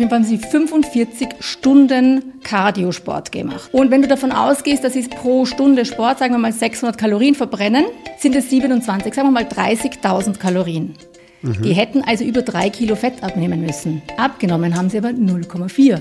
Auf 0.00 0.02
jeden 0.02 0.08
Fall 0.08 0.20
haben 0.20 0.24
sie 0.24 0.38
45 0.38 1.28
Stunden 1.40 2.40
Cardiosport 2.42 3.30
gemacht. 3.32 3.68
Und 3.70 3.90
wenn 3.90 4.00
du 4.00 4.08
davon 4.08 4.32
ausgehst, 4.32 4.82
dass 4.82 4.94
sie 4.94 5.02
pro 5.02 5.44
Stunde 5.44 5.84
Sport, 5.84 6.20
sagen 6.20 6.32
wir 6.32 6.38
mal 6.38 6.54
600 6.54 6.96
Kalorien 6.96 7.34
verbrennen, 7.34 7.84
sind 8.18 8.34
es 8.34 8.48
27, 8.48 9.12
sagen 9.12 9.28
wir 9.28 9.32
mal 9.32 9.44
30.000 9.44 10.38
Kalorien. 10.38 10.94
Mhm. 11.42 11.60
Die 11.60 11.74
hätten 11.74 12.02
also 12.02 12.24
über 12.24 12.40
drei 12.40 12.70
Kilo 12.70 12.96
Fett 12.96 13.22
abnehmen 13.22 13.60
müssen. 13.60 14.00
Abgenommen 14.16 14.74
haben 14.74 14.88
sie 14.88 14.96
aber 14.96 15.10
0,4. 15.10 16.00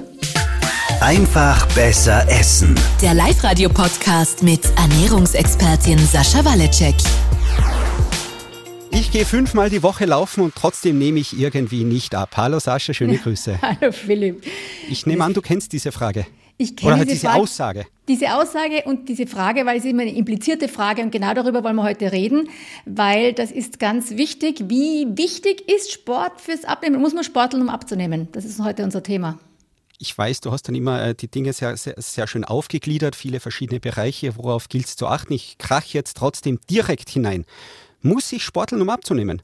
Einfach 1.01 1.65
besser 1.75 2.25
essen. 2.29 2.75
Der 3.01 3.13
Live-Radio-Podcast 3.15 4.43
mit 4.43 4.61
Ernährungsexpertin 4.77 5.99
Sascha 5.99 6.45
Waleczek. 6.45 6.95
Ich 8.91 9.11
gehe 9.11 9.25
fünfmal 9.25 9.69
die 9.69 9.83
Woche 9.83 10.05
laufen 10.05 10.41
und 10.43 10.55
trotzdem 10.55 10.97
nehme 10.97 11.19
ich 11.19 11.37
irgendwie 11.39 11.83
nicht 11.83 12.15
ab. 12.15 12.35
Hallo 12.35 12.59
Sascha, 12.59 12.93
schöne 12.93 13.17
Grüße. 13.17 13.59
Hallo 13.61 13.91
Philipp. 13.91 14.43
Ich 14.89 15.05
nehme 15.05 15.23
an, 15.23 15.33
du 15.33 15.41
kennst 15.41 15.73
diese 15.73 15.91
Frage. 15.91 16.25
Ich 16.57 16.75
kenne 16.75 16.95
Oder 16.95 17.05
diese, 17.05 17.15
diese 17.15 17.27
Frage, 17.27 17.41
Aussage. 17.41 17.85
Diese 18.07 18.35
Aussage 18.35 18.83
und 18.85 19.07
diese 19.07 19.27
Frage, 19.27 19.65
weil 19.65 19.77
es 19.77 19.85
ist 19.85 19.91
immer 19.91 20.01
eine 20.01 20.13
implizierte 20.13 20.67
Frage 20.67 21.01
und 21.01 21.11
genau 21.11 21.33
darüber 21.33 21.63
wollen 21.63 21.77
wir 21.77 21.83
heute 21.83 22.11
reden, 22.11 22.49
weil 22.85 23.33
das 23.33 23.51
ist 23.51 23.79
ganz 23.79 24.11
wichtig. 24.11 24.63
Wie 24.67 25.07
wichtig 25.15 25.69
ist 25.69 25.93
Sport 25.93 26.41
fürs 26.41 26.65
Abnehmen? 26.65 26.99
Muss 26.99 27.13
man 27.13 27.23
sporteln, 27.23 27.61
um 27.61 27.69
abzunehmen? 27.69 28.27
Das 28.33 28.43
ist 28.43 28.59
heute 28.61 28.83
unser 28.83 29.03
Thema. 29.03 29.39
Ich 30.01 30.17
weiß, 30.17 30.41
du 30.41 30.51
hast 30.51 30.67
dann 30.67 30.75
immer 30.75 31.01
äh, 31.01 31.13
die 31.13 31.27
Dinge 31.27 31.53
sehr, 31.53 31.75
sehr, 31.77 31.95
sehr 31.97 32.25
schön 32.25 32.45
aufgegliedert, 32.45 33.15
viele 33.15 33.39
verschiedene 33.39 33.79
Bereiche, 33.79 34.35
worauf 34.37 34.69
gilt 34.69 34.85
es 34.85 34.95
zu 34.95 35.07
achten. 35.07 35.33
Ich 35.33 35.57
krach 35.57 35.85
jetzt 35.85 36.17
trotzdem 36.17 36.59
direkt 36.69 37.09
hinein. 37.09 37.45
Muss 38.01 38.31
ich 38.31 38.43
sporteln, 38.43 38.81
um 38.81 38.89
abzunehmen? 38.89 39.41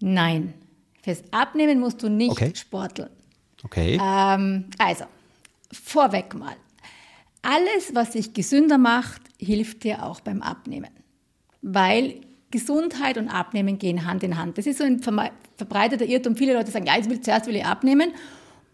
Nein. 0.00 0.54
Fürs 1.02 1.22
Abnehmen 1.30 1.80
musst 1.80 2.02
du 2.02 2.08
nicht 2.08 2.30
Okay. 2.32 2.52
sporteln. 2.54 3.10
Okay. 3.62 3.98
Ähm, 4.02 4.64
also, 4.78 5.04
vorweg 5.72 6.34
mal. 6.34 6.56
Alles, 7.42 7.94
was 7.94 8.10
dich 8.12 8.32
gesünder 8.32 8.78
macht, 8.78 9.20
hilft 9.38 9.84
dir 9.84 10.02
auch 10.04 10.20
beim 10.20 10.40
Abnehmen. 10.42 10.90
Weil 11.60 12.20
Gesundheit 12.50 13.18
und 13.18 13.28
Abnehmen 13.28 13.78
gehen 13.78 14.06
Hand 14.06 14.22
in 14.22 14.38
Hand. 14.38 14.56
Das 14.58 14.66
ist 14.66 14.78
so 14.78 14.84
ein 14.84 15.00
verbreiteter 15.02 16.06
Irrtum. 16.06 16.36
Viele 16.36 16.54
Leute 16.54 16.70
sagen, 16.70 16.86
ja, 16.86 16.96
jetzt 16.96 17.10
will, 17.10 17.20
zuerst 17.20 17.46
will 17.46 17.56
ich 17.56 17.64
abnehmen 17.66 18.12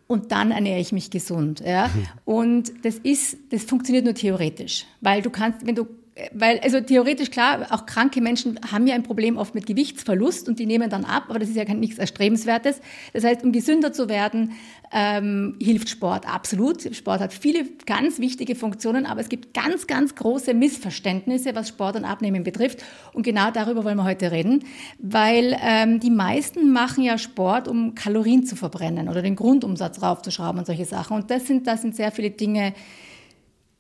und 0.07 0.31
dann 0.33 0.51
ernähre 0.51 0.81
ich 0.81 0.93
mich 0.93 1.11
gesund. 1.11 1.61
Ja? 1.61 1.91
Und 2.25 2.73
das 2.85 2.97
ist, 2.97 3.39
das 3.51 3.65
funktioniert 3.65 4.05
nur 4.05 4.15
theoretisch. 4.15 4.87
Weil 5.01 5.23
du 5.23 5.31
kannst, 5.31 5.67
wenn 5.67 5.75
du 5.75 5.87
weil, 6.33 6.61
also 6.61 6.81
theoretisch 6.81 7.31
klar, 7.31 7.67
auch 7.71 7.87
kranke 7.87 8.21
Menschen 8.21 8.59
haben 8.71 8.87
ja 8.87 8.95
ein 8.95 9.03
Problem 9.03 9.37
oft 9.37 9.55
mit 9.55 9.67
Gewichtsverlust 9.67 10.49
und 10.49 10.59
die 10.59 10.67
nehmen 10.67 10.91
dann 10.91 11.05
ab, 11.05 11.25
aber 11.29 11.39
das 11.39 11.49
ist 11.49 11.57
ja 11.57 11.65
nichts 11.75 11.99
Erstrebenswertes. 11.99 12.81
Das 13.13 13.25
heißt, 13.25 13.45
um 13.45 13.53
gesünder 13.53 13.93
zu 13.93 14.09
werden, 14.09 14.53
ähm, 14.93 15.57
hilft 15.61 15.89
Sport 15.89 16.27
absolut. 16.27 16.95
Sport 16.95 17.21
hat 17.21 17.33
viele 17.33 17.65
ganz 17.87 18.19
wichtige 18.19 18.55
Funktionen, 18.55 19.07
aber 19.07 19.21
es 19.21 19.29
gibt 19.29 19.55
ganz, 19.55 19.87
ganz 19.87 20.15
große 20.15 20.53
Missverständnisse, 20.53 21.55
was 21.55 21.69
Sport 21.69 21.97
und 21.97 22.05
Abnehmen 22.05 22.43
betrifft. 22.43 22.83
Und 23.13 23.23
genau 23.23 23.51
darüber 23.51 23.85
wollen 23.85 23.97
wir 23.97 24.05
heute 24.05 24.33
reden, 24.33 24.65
weil 24.99 25.57
ähm, 25.63 26.01
die 26.01 26.11
meisten 26.11 26.73
machen 26.73 27.05
ja 27.05 27.19
Sport, 27.19 27.69
um 27.69 27.95
Kalorien 27.95 28.45
zu 28.45 28.57
verbrennen 28.57 29.09
oder 29.09 29.23
den 29.23 29.37
Grundumsatz 29.37 30.03
raufzuschrauben 30.03 30.59
und 30.59 30.67
solche 30.67 30.85
Sachen. 30.85 31.17
Und 31.17 31.31
das 31.31 31.47
sind, 31.47 31.67
das 31.67 31.83
sind 31.83 31.95
sehr 31.95 32.11
viele 32.11 32.31
Dinge, 32.31 32.75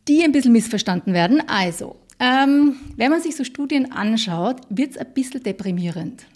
die 0.08 0.22
ein 0.22 0.32
bisschen 0.32 0.52
missverstanden 0.52 1.12
werden. 1.12 1.42
Also, 1.48 1.96
ähm, 2.20 2.76
wenn 2.96 3.10
man 3.10 3.20
sich 3.22 3.34
so 3.34 3.44
Studien 3.44 3.90
anschaut, 3.92 4.60
wird 4.68 4.92
es 4.92 4.98
ein 4.98 5.12
bisschen 5.14 5.42
deprimierend. 5.42 6.26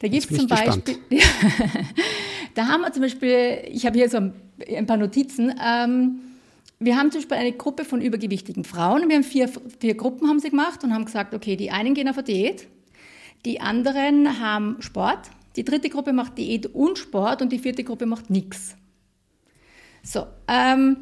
Da 0.00 0.08
gibt 0.08 0.30
es 0.30 0.36
zum. 0.36 0.48
Beispiel, 0.48 0.96
da 2.54 2.66
haben 2.66 2.80
wir 2.80 2.92
zum 2.92 3.02
Beispiel, 3.02 3.62
ich 3.70 3.86
habe 3.86 3.98
hier 3.98 4.08
so 4.08 4.16
ein, 4.16 4.32
ein 4.74 4.86
paar 4.86 4.96
Notizen, 4.96 5.54
ähm, 5.64 6.20
wir 6.80 6.96
haben 6.96 7.12
zum 7.12 7.20
Beispiel 7.20 7.36
eine 7.36 7.52
Gruppe 7.52 7.84
von 7.84 8.00
übergewichtigen 8.00 8.64
Frauen. 8.64 9.08
Wir 9.08 9.16
haben 9.16 9.22
vier, 9.22 9.48
vier 9.78 9.94
Gruppen 9.94 10.28
haben 10.28 10.40
sie 10.40 10.50
gemacht 10.50 10.82
und 10.82 10.92
haben 10.92 11.04
gesagt, 11.04 11.32
okay, 11.34 11.56
die 11.56 11.70
einen 11.70 11.94
gehen 11.94 12.08
auf 12.08 12.16
eine 12.16 12.24
Diät, 12.24 12.66
die 13.44 13.60
anderen 13.60 14.40
haben 14.40 14.80
Sport, 14.80 15.30
die 15.54 15.64
dritte 15.64 15.90
Gruppe 15.90 16.12
macht 16.12 16.38
Diät 16.38 16.66
und 16.66 16.98
Sport 16.98 17.42
und 17.42 17.52
die 17.52 17.58
vierte 17.58 17.84
Gruppe 17.84 18.06
macht 18.06 18.30
nichts. 18.30 18.74
So, 20.02 20.26
ähm, 20.48 20.96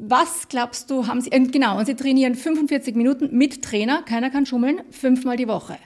was 0.00 0.48
glaubst 0.48 0.90
du, 0.90 1.06
haben 1.06 1.20
sie, 1.20 1.30
äh, 1.32 1.40
genau, 1.46 1.78
und 1.78 1.86
sie 1.86 1.94
trainieren 1.94 2.34
45 2.34 2.94
Minuten 2.96 3.36
mit 3.36 3.62
Trainer, 3.62 4.02
keiner 4.02 4.30
kann 4.30 4.46
schummeln, 4.46 4.80
fünfmal 4.90 5.36
die 5.36 5.48
Woche. 5.48 5.76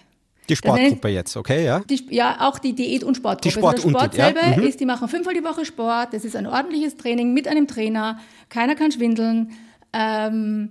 die 0.48 0.56
Sportgruppe 0.56 1.08
jetzt, 1.08 1.36
okay, 1.36 1.64
ja? 1.64 1.80
Die, 1.80 2.06
ja, 2.10 2.36
auch 2.40 2.58
die 2.58 2.72
Diät- 2.72 3.02
und 3.04 3.16
Sportgruppe. 3.16 3.48
Die 3.48 3.50
Sport- 3.50 3.74
also 3.76 3.88
der 3.88 3.94
und 3.96 4.00
Sport 4.00 4.14
die- 4.14 4.18
ja, 4.18 4.24
selber 4.26 4.60
mhm. 4.60 4.66
ist, 4.66 4.80
die 4.80 4.86
machen 4.86 5.08
fünfmal 5.08 5.34
die 5.34 5.44
Woche 5.44 5.64
Sport, 5.64 6.14
das 6.14 6.24
ist 6.24 6.36
ein 6.36 6.46
ordentliches 6.46 6.96
Training 6.96 7.34
mit 7.34 7.48
einem 7.48 7.66
Trainer, 7.66 8.18
keiner 8.48 8.74
kann 8.76 8.92
schwindeln. 8.92 9.52
Ähm, 9.92 10.70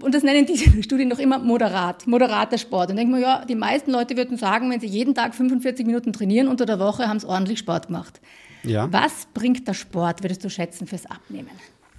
und 0.00 0.14
das 0.14 0.22
nennen 0.22 0.46
diese 0.46 0.64
Studien 0.82 1.08
noch 1.08 1.18
immer 1.18 1.38
moderat, 1.38 2.06
moderater 2.06 2.58
Sport. 2.58 2.90
Und 2.90 2.96
denken 2.96 3.12
wir, 3.14 3.20
ja, 3.20 3.44
die 3.44 3.54
meisten 3.54 3.90
Leute 3.90 4.16
würden 4.16 4.36
sagen, 4.36 4.70
wenn 4.70 4.80
sie 4.80 4.86
jeden 4.86 5.14
Tag 5.14 5.34
45 5.34 5.86
Minuten 5.86 6.12
trainieren 6.12 6.48
unter 6.48 6.66
der 6.66 6.78
Woche, 6.78 7.08
haben 7.08 7.20
sie 7.20 7.28
ordentlich 7.28 7.58
Sport 7.58 7.86
gemacht. 7.88 8.20
Ja. 8.64 8.92
Was 8.92 9.26
bringt 9.34 9.66
der 9.66 9.74
Sport, 9.74 10.22
würdest 10.22 10.44
du 10.44 10.50
schätzen, 10.50 10.86
fürs 10.86 11.06
Abnehmen? 11.06 11.50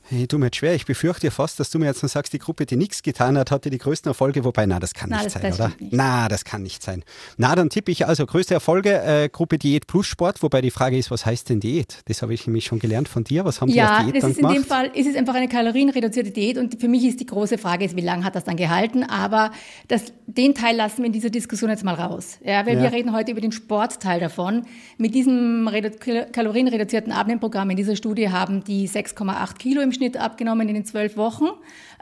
Hey, 0.09 0.27
du 0.27 0.37
mir 0.37 0.47
jetzt 0.47 0.57
schwer. 0.57 0.75
Ich 0.75 0.85
befürchte 0.85 1.31
fast, 1.31 1.61
dass 1.61 1.69
du 1.69 1.79
mir 1.79 1.85
jetzt 1.85 2.03
noch 2.03 2.09
sagst, 2.09 2.33
die 2.33 2.37
Gruppe, 2.39 2.65
die 2.65 2.75
nichts 2.75 3.03
getan 3.03 3.37
hat, 3.37 3.51
hatte 3.51 3.69
die 3.69 3.77
größten 3.77 4.09
Erfolge. 4.09 4.43
Wobei, 4.43 4.65
na, 4.65 4.77
das 4.81 4.93
kann 4.93 5.09
Na, 5.09 5.23
nicht 5.23 5.33
das- 5.33 5.41
sein, 5.41 5.53
oder? 5.53 5.67
nicht. 5.79 5.93
Na, 5.93 6.27
das 6.27 6.43
kann 6.43 6.61
nicht 6.61 6.83
sein. 6.83 7.05
Na, 7.37 7.55
dann 7.55 7.69
tippe 7.69 7.89
ich 7.89 8.05
also 8.05 8.25
größte 8.25 8.53
Erfolge, 8.53 9.01
äh, 9.01 9.29
Gruppe 9.29 9.57
Diät 9.57 9.87
plus 9.87 10.05
Sport. 10.05 10.43
Wobei 10.43 10.59
die 10.59 10.71
Frage 10.71 10.97
ist, 10.97 11.09
was 11.09 11.25
heißt 11.25 11.47
denn 11.49 11.61
Diät? 11.61 12.01
Das 12.05 12.21
habe 12.21 12.33
ich 12.33 12.45
nämlich 12.45 12.65
schon 12.65 12.79
gelernt 12.79 13.07
von 13.07 13.23
dir. 13.23 13.45
Was 13.45 13.61
haben 13.61 13.69
die 13.69 13.75
Ja, 13.77 13.95
als 13.95 14.03
Diät 14.07 14.15
das 14.15 14.21
dann 14.23 14.31
ist 14.31 14.37
in 14.37 14.41
gemacht? 14.41 14.57
dem 14.57 14.63
Fall, 14.65 14.91
ist 14.93 15.07
es 15.07 15.15
einfach 15.15 15.35
eine 15.35 15.47
kalorienreduzierte 15.47 16.31
Diät 16.31 16.57
und 16.57 16.81
für 16.81 16.89
mich 16.89 17.05
ist 17.05 17.21
die 17.21 17.25
große 17.25 17.57
Frage, 17.57 17.85
ist, 17.85 17.95
wie 17.95 18.01
lange 18.01 18.25
hat 18.25 18.35
das 18.35 18.43
dann 18.43 18.57
gehalten? 18.57 19.03
Aber 19.05 19.51
das, 19.87 20.11
den 20.27 20.53
Teil 20.53 20.75
lassen 20.75 20.97
wir 20.97 21.05
in 21.05 21.13
dieser 21.13 21.29
Diskussion 21.29 21.69
jetzt 21.69 21.85
mal 21.85 21.95
raus. 21.95 22.39
Ja, 22.43 22.65
weil 22.65 22.75
Ja. 22.75 22.83
wir 22.83 22.91
reden 22.91 23.13
heute 23.13 23.31
über 23.31 23.39
den 23.41 23.53
Sportteil 23.53 24.19
davon. 24.19 24.65
Mit 24.97 25.15
diesem 25.15 25.69
redu 25.69 25.91
kalorienreduzierten 26.33 27.13
Abnehmprogramm 27.13 27.69
in 27.69 27.77
dieser 27.77 27.95
Studie 27.95 28.29
haben 28.29 28.65
die 28.65 28.85
6,8 28.89 29.57
Kilo 29.59 29.79
im 29.81 29.92
Schnitt 29.93 30.17
abgenommen 30.17 30.67
in 30.69 30.75
den 30.75 30.85
zwölf 30.85 31.17
Wochen. 31.17 31.45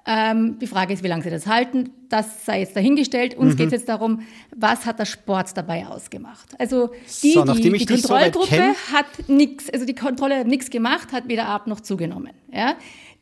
Ähm, 0.06 0.57
die 0.59 0.66
Frage 0.66 0.94
ist, 0.94 1.03
wie 1.03 1.07
lange 1.07 1.22
sie 1.24 1.29
das 1.29 1.46
halten. 1.46 1.91
Das 2.09 2.46
sei 2.46 2.62
jetzt 2.62 2.75
dahingestellt. 2.75 3.35
Mhm. 3.38 3.44
Uns 3.44 3.56
geht 3.56 3.68
es 3.68 3.74
jetzt 3.74 3.90
darum, 3.90 4.22
was 4.56 4.85
hat 4.88 4.97
der 4.97 5.06
Sport 5.06 5.56
dabei 5.56 5.85
ausgemacht? 5.85 6.56
Also 6.59 6.90
die, 7.22 7.34
So, 7.34 7.44
die, 7.44 7.62
die 7.69 7.85
so 7.97 8.07
Kontrollgruppe 8.07 8.47
kenn- 8.56 8.75
hat 8.91 9.29
nichts, 9.29 9.69
also 9.69 9.85
die 9.85 9.94
Kontrolle 9.94 10.40
hat 10.40 10.47
nichts 10.47 10.69
gemacht, 10.72 11.12
hat 11.12 11.28
weder 11.28 11.47
ab 11.47 11.68
noch 11.68 11.81
zugenommen. 11.81 12.31
Ja? 12.52 12.75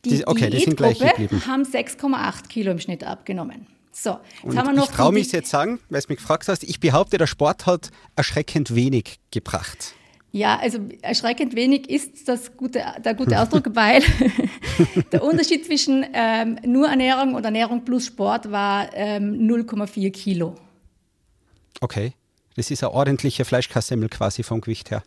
Die, 0.06 0.08
Die- 0.10 0.26
okay, 0.26 0.48
Diätgruppe 0.48 1.12
haben 1.46 1.64
6,8 1.64 2.48
Kilo 2.48 2.70
im 2.70 2.78
Schnitt 2.78 3.04
abgenommen. 3.04 3.66
So, 3.92 4.16
jetzt 4.44 4.56
haben 4.56 4.68
wir 4.68 4.72
noch 4.74 4.88
ich 4.88 4.96
traue 4.96 5.12
mich 5.12 5.30
jetzt 5.32 5.50
sagen, 5.50 5.78
weil 5.90 6.00
du 6.00 6.06
mich 6.08 6.18
gefragt 6.18 6.48
hast, 6.48 6.62
ich 6.62 6.80
behaupte, 6.80 7.18
der 7.18 7.26
Sport 7.26 7.66
hat 7.66 7.90
erschreckend 8.16 8.74
wenig 8.74 9.18
gebracht. 9.30 9.92
Ja, 10.32 10.58
also 10.60 10.78
erschreckend 11.02 11.56
wenig 11.56 11.90
ist 11.90 12.28
das 12.28 12.56
gute, 12.56 12.84
der 13.04 13.14
gute 13.14 13.40
Ausdruck, 13.40 13.70
weil 13.74 14.02
der 15.12 15.24
Unterschied 15.24 15.66
zwischen 15.66 16.06
ähm, 16.12 16.58
nur 16.64 16.88
Ernährung 16.88 17.34
und 17.34 17.44
Ernährung 17.44 17.84
plus 17.84 18.06
Sport 18.06 18.50
war 18.50 18.90
ähm, 18.94 19.48
0,4 19.48 20.10
Kilo. 20.12 20.54
Okay. 21.80 22.12
Das 22.56 22.70
ist 22.70 22.82
eine 22.82 22.92
ordentliche 22.92 23.44
Fleischkassemmel 23.44 24.08
quasi 24.08 24.42
vom 24.42 24.60
Gewicht 24.60 24.90
her. 24.90 25.02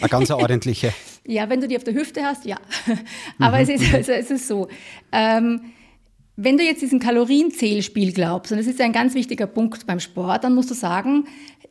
Eine 0.00 0.08
ganz 0.08 0.30
ordentliche. 0.30 0.92
Ja, 1.28 1.50
wenn 1.50 1.60
du 1.60 1.66
die 1.66 1.76
auf 1.76 1.82
der 1.82 1.94
Hüfte 1.94 2.22
hast, 2.22 2.44
ja. 2.44 2.56
Aber 3.40 3.58
es, 3.58 3.68
ist, 3.68 3.92
also 3.92 4.12
es 4.12 4.30
ist 4.30 4.46
so. 4.46 4.68
Ähm, 5.10 5.72
wenn 6.36 6.56
du 6.56 6.62
jetzt 6.62 6.82
diesen 6.82 7.00
Kalorienzählspiel 7.00 8.12
glaubst, 8.12 8.52
und 8.52 8.58
das 8.58 8.68
ist 8.68 8.80
ein 8.80 8.92
ganz 8.92 9.14
wichtiger 9.14 9.48
Punkt 9.48 9.88
beim 9.88 9.98
Sport, 9.98 10.44
dann 10.44 10.54
musst 10.54 10.70
du 10.70 10.74
sagen, 10.74 11.26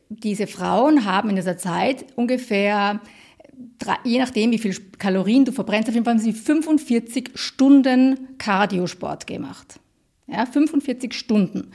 diese 0.08 0.46
Frauen 0.46 1.04
haben 1.04 1.30
in 1.30 1.36
dieser 1.36 1.56
Zeit 1.56 2.06
ungefähr, 2.16 3.00
je 4.04 4.18
nachdem, 4.18 4.50
wie 4.50 4.58
viel 4.58 4.74
Kalorien 4.98 5.44
du 5.44 5.52
verbrennst, 5.52 5.88
auf 5.88 5.94
jeden 5.94 6.04
Fall 6.04 6.14
haben 6.14 6.20
sie 6.20 6.32
45 6.32 7.30
Stunden 7.34 8.36
Cardiosport 8.38 9.26
gemacht. 9.26 9.80
Ja, 10.26 10.46
45 10.46 11.14
Stunden. 11.14 11.70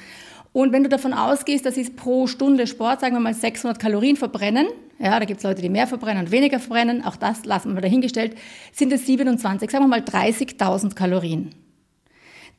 Und 0.53 0.73
wenn 0.73 0.83
du 0.83 0.89
davon 0.89 1.13
ausgehst, 1.13 1.65
dass 1.65 1.75
sie 1.75 1.89
pro 1.89 2.27
Stunde 2.27 2.67
Sport, 2.67 2.99
sagen 2.99 3.15
wir 3.15 3.21
mal, 3.21 3.33
600 3.33 3.79
Kalorien 3.79 4.17
verbrennen, 4.17 4.67
ja, 4.99 5.17
da 5.19 5.25
gibt 5.25 5.39
es 5.39 5.43
Leute, 5.43 5.61
die 5.61 5.69
mehr 5.69 5.87
verbrennen 5.87 6.25
und 6.25 6.31
weniger 6.31 6.59
verbrennen, 6.59 7.03
auch 7.03 7.15
das 7.15 7.45
lassen 7.45 7.73
wir 7.73 7.81
dahingestellt, 7.81 8.35
sind 8.71 8.91
es 8.91 9.05
27, 9.05 9.71
sagen 9.71 9.85
wir 9.85 9.87
mal 9.87 10.01
30.000 10.01 10.93
Kalorien. 10.93 11.55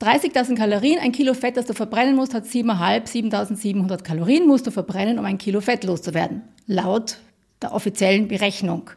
30.000 0.00 0.56
Kalorien, 0.56 0.98
ein 0.98 1.12
Kilo 1.12 1.34
Fett, 1.34 1.56
das 1.56 1.66
du 1.66 1.74
verbrennen 1.74 2.16
musst, 2.16 2.34
hat 2.34 2.44
7,5, 2.44 3.30
7.700 3.32 4.02
Kalorien 4.02 4.46
musst 4.46 4.66
du 4.66 4.70
verbrennen, 4.70 5.18
um 5.18 5.24
ein 5.24 5.38
Kilo 5.38 5.60
Fett 5.60 5.84
loszuwerden. 5.84 6.42
Laut 6.66 7.18
der 7.60 7.72
offiziellen 7.72 8.28
Berechnung. 8.28 8.90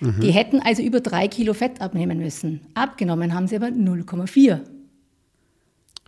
Die 0.00 0.32
hätten 0.32 0.60
also 0.60 0.82
über 0.82 1.00
drei 1.00 1.28
Kilo 1.28 1.54
Fett 1.54 1.80
abnehmen 1.80 2.18
müssen. 2.18 2.60
Abgenommen 2.74 3.32
haben 3.32 3.46
sie 3.46 3.56
aber 3.56 3.68
0,4. 3.68 4.60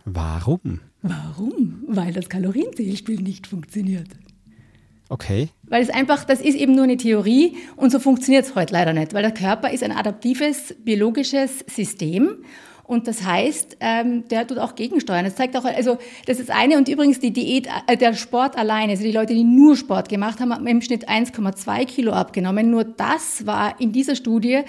Warum? 0.05 0.81
Warum? 1.01 1.83
Weil 1.87 2.13
das 2.13 2.29
Kalorienzählspiel 2.29 3.21
nicht 3.21 3.47
funktioniert. 3.47 4.07
Okay. 5.09 5.49
Weil 5.63 5.81
es 5.81 5.89
einfach, 5.89 6.25
das 6.25 6.41
ist 6.41 6.55
eben 6.55 6.75
nur 6.75 6.83
eine 6.83 6.97
Theorie 6.97 7.55
und 7.75 7.91
so 7.91 7.99
funktioniert 7.99 8.45
es 8.45 8.55
heute 8.55 8.73
leider 8.73 8.93
nicht, 8.93 9.13
weil 9.13 9.23
der 9.23 9.33
Körper 9.33 9.71
ist 9.71 9.83
ein 9.83 9.91
adaptives 9.91 10.75
biologisches 10.83 11.59
System 11.67 12.43
und 12.87 13.05
das 13.07 13.23
heißt, 13.23 13.77
ähm, 13.81 14.27
der 14.29 14.47
tut 14.47 14.59
auch 14.59 14.75
gegensteuern. 14.75 15.25
Das 15.25 15.35
zeigt 15.35 15.57
auch, 15.57 15.65
also 15.65 15.97
das 16.25 16.39
ist 16.39 16.49
eine 16.49 16.77
und 16.77 16.87
übrigens 16.87 17.19
die 17.19 17.31
Diät, 17.31 17.67
äh, 17.85 17.97
der 17.97 18.13
Sport 18.13 18.57
alleine, 18.57 18.93
also 18.93 19.03
die 19.03 19.11
Leute, 19.11 19.33
die 19.33 19.43
nur 19.43 19.75
Sport 19.75 20.07
gemacht 20.07 20.39
haben, 20.39 20.53
haben 20.53 20.65
im 20.65 20.81
Schnitt 20.81 21.09
1,2 21.09 21.85
Kilo 21.85 22.13
abgenommen. 22.13 22.71
Nur 22.71 22.85
das 22.85 23.45
war 23.45 23.79
in 23.81 23.91
dieser 23.91 24.15
Studie 24.15 24.61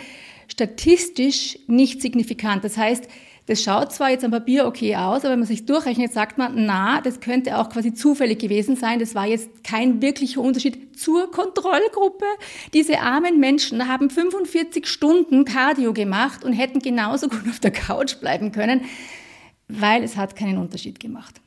statistisch 0.49 1.61
nicht 1.69 2.03
signifikant. 2.03 2.65
Das 2.65 2.76
heißt, 2.76 3.09
das 3.49 3.62
schaut 3.62 3.93
zwar 3.93 4.11
jetzt 4.11 4.25
am 4.25 4.31
Papier 4.31 4.67
okay 4.67 4.95
aus, 4.95 5.23
aber 5.23 5.33
wenn 5.33 5.39
man 5.39 5.49
sich 5.49 5.65
durchrechnet, 5.65 6.12
sagt 6.12 6.37
man, 6.37 6.67
na, 6.67 7.00
das 7.00 7.21
könnte 7.21 7.56
auch 7.56 7.71
quasi 7.71 7.95
zufällig 7.95 8.39
gewesen 8.39 8.77
sein. 8.77 8.99
Das 8.99 9.15
war 9.15 9.27
jetzt 9.27 9.65
kein 9.65 10.03
wirklicher 10.03 10.43
Unterschied 10.43 10.99
zur 10.99 11.31
Kontrollgruppe. 11.31 12.27
Diese 12.75 13.00
armen 13.00 13.41
Menschen 13.41 13.89
haben 13.89 14.11
45 14.11 14.87
Stunden 14.87 15.47
Cardio 15.47 15.95
gemacht 15.95 16.45
und 16.45 16.53
hätten 16.53 16.81
genauso 16.81 17.29
gut 17.29 17.49
auf 17.49 17.59
der 17.59 17.71
Couch 17.71 18.17
bleiben 18.17 18.53
können, 18.53 18.83
weil 19.67 20.03
es 20.03 20.19
hat 20.19 20.37
keinen 20.37 20.59
Unterschied 20.59 21.01
gemacht 21.01 21.41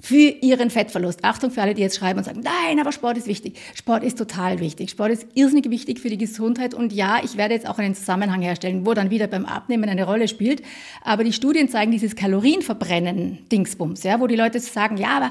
für 0.00 0.14
ihren 0.14 0.70
Fettverlust. 0.70 1.24
Achtung 1.24 1.50
für 1.50 1.62
alle, 1.62 1.74
die 1.74 1.82
jetzt 1.82 1.96
schreiben 1.96 2.18
und 2.18 2.24
sagen, 2.24 2.42
nein, 2.42 2.78
aber 2.80 2.92
Sport 2.92 3.16
ist 3.16 3.26
wichtig. 3.26 3.58
Sport 3.74 4.04
ist 4.04 4.18
total 4.18 4.60
wichtig. 4.60 4.90
Sport 4.90 5.10
ist 5.12 5.26
irrsinnig 5.34 5.70
wichtig 5.70 6.00
für 6.00 6.10
die 6.10 6.18
Gesundheit. 6.18 6.74
Und 6.74 6.92
ja, 6.92 7.20
ich 7.24 7.36
werde 7.36 7.54
jetzt 7.54 7.68
auch 7.68 7.78
einen 7.78 7.94
Zusammenhang 7.94 8.42
herstellen, 8.42 8.84
wo 8.84 8.94
dann 8.94 9.10
wieder 9.10 9.26
beim 9.26 9.46
Abnehmen 9.46 9.88
eine 9.88 10.04
Rolle 10.04 10.28
spielt. 10.28 10.62
Aber 11.02 11.24
die 11.24 11.32
Studien 11.32 11.68
zeigen 11.68 11.92
dieses 11.92 12.14
Kalorienverbrennen 12.14 13.38
Dingsbums, 13.50 14.02
ja, 14.02 14.20
wo 14.20 14.26
die 14.26 14.36
Leute 14.36 14.60
sagen, 14.60 14.96
ja, 14.96 15.16
aber 15.16 15.30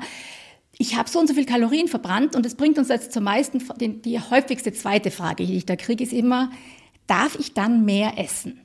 ich 0.78 0.98
habe 0.98 1.10
so 1.10 1.20
und 1.20 1.28
so 1.28 1.34
viel 1.34 1.46
Kalorien 1.46 1.88
verbrannt 1.88 2.36
und 2.36 2.46
das 2.46 2.56
bringt 2.56 2.78
uns 2.78 2.90
jetzt 2.90 3.14
zur 3.14 3.22
meisten, 3.22 3.62
die, 3.80 4.20
häufigste 4.20 4.74
zweite 4.74 5.12
Frage, 5.12 5.46
die 5.46 5.56
ich 5.56 5.66
da 5.66 5.76
kriege, 5.76 6.04
ist 6.04 6.12
immer, 6.12 6.52
darf 7.08 7.38
ich 7.40 7.54
dann 7.54 7.86
mehr 7.86 8.18
essen? 8.18 8.60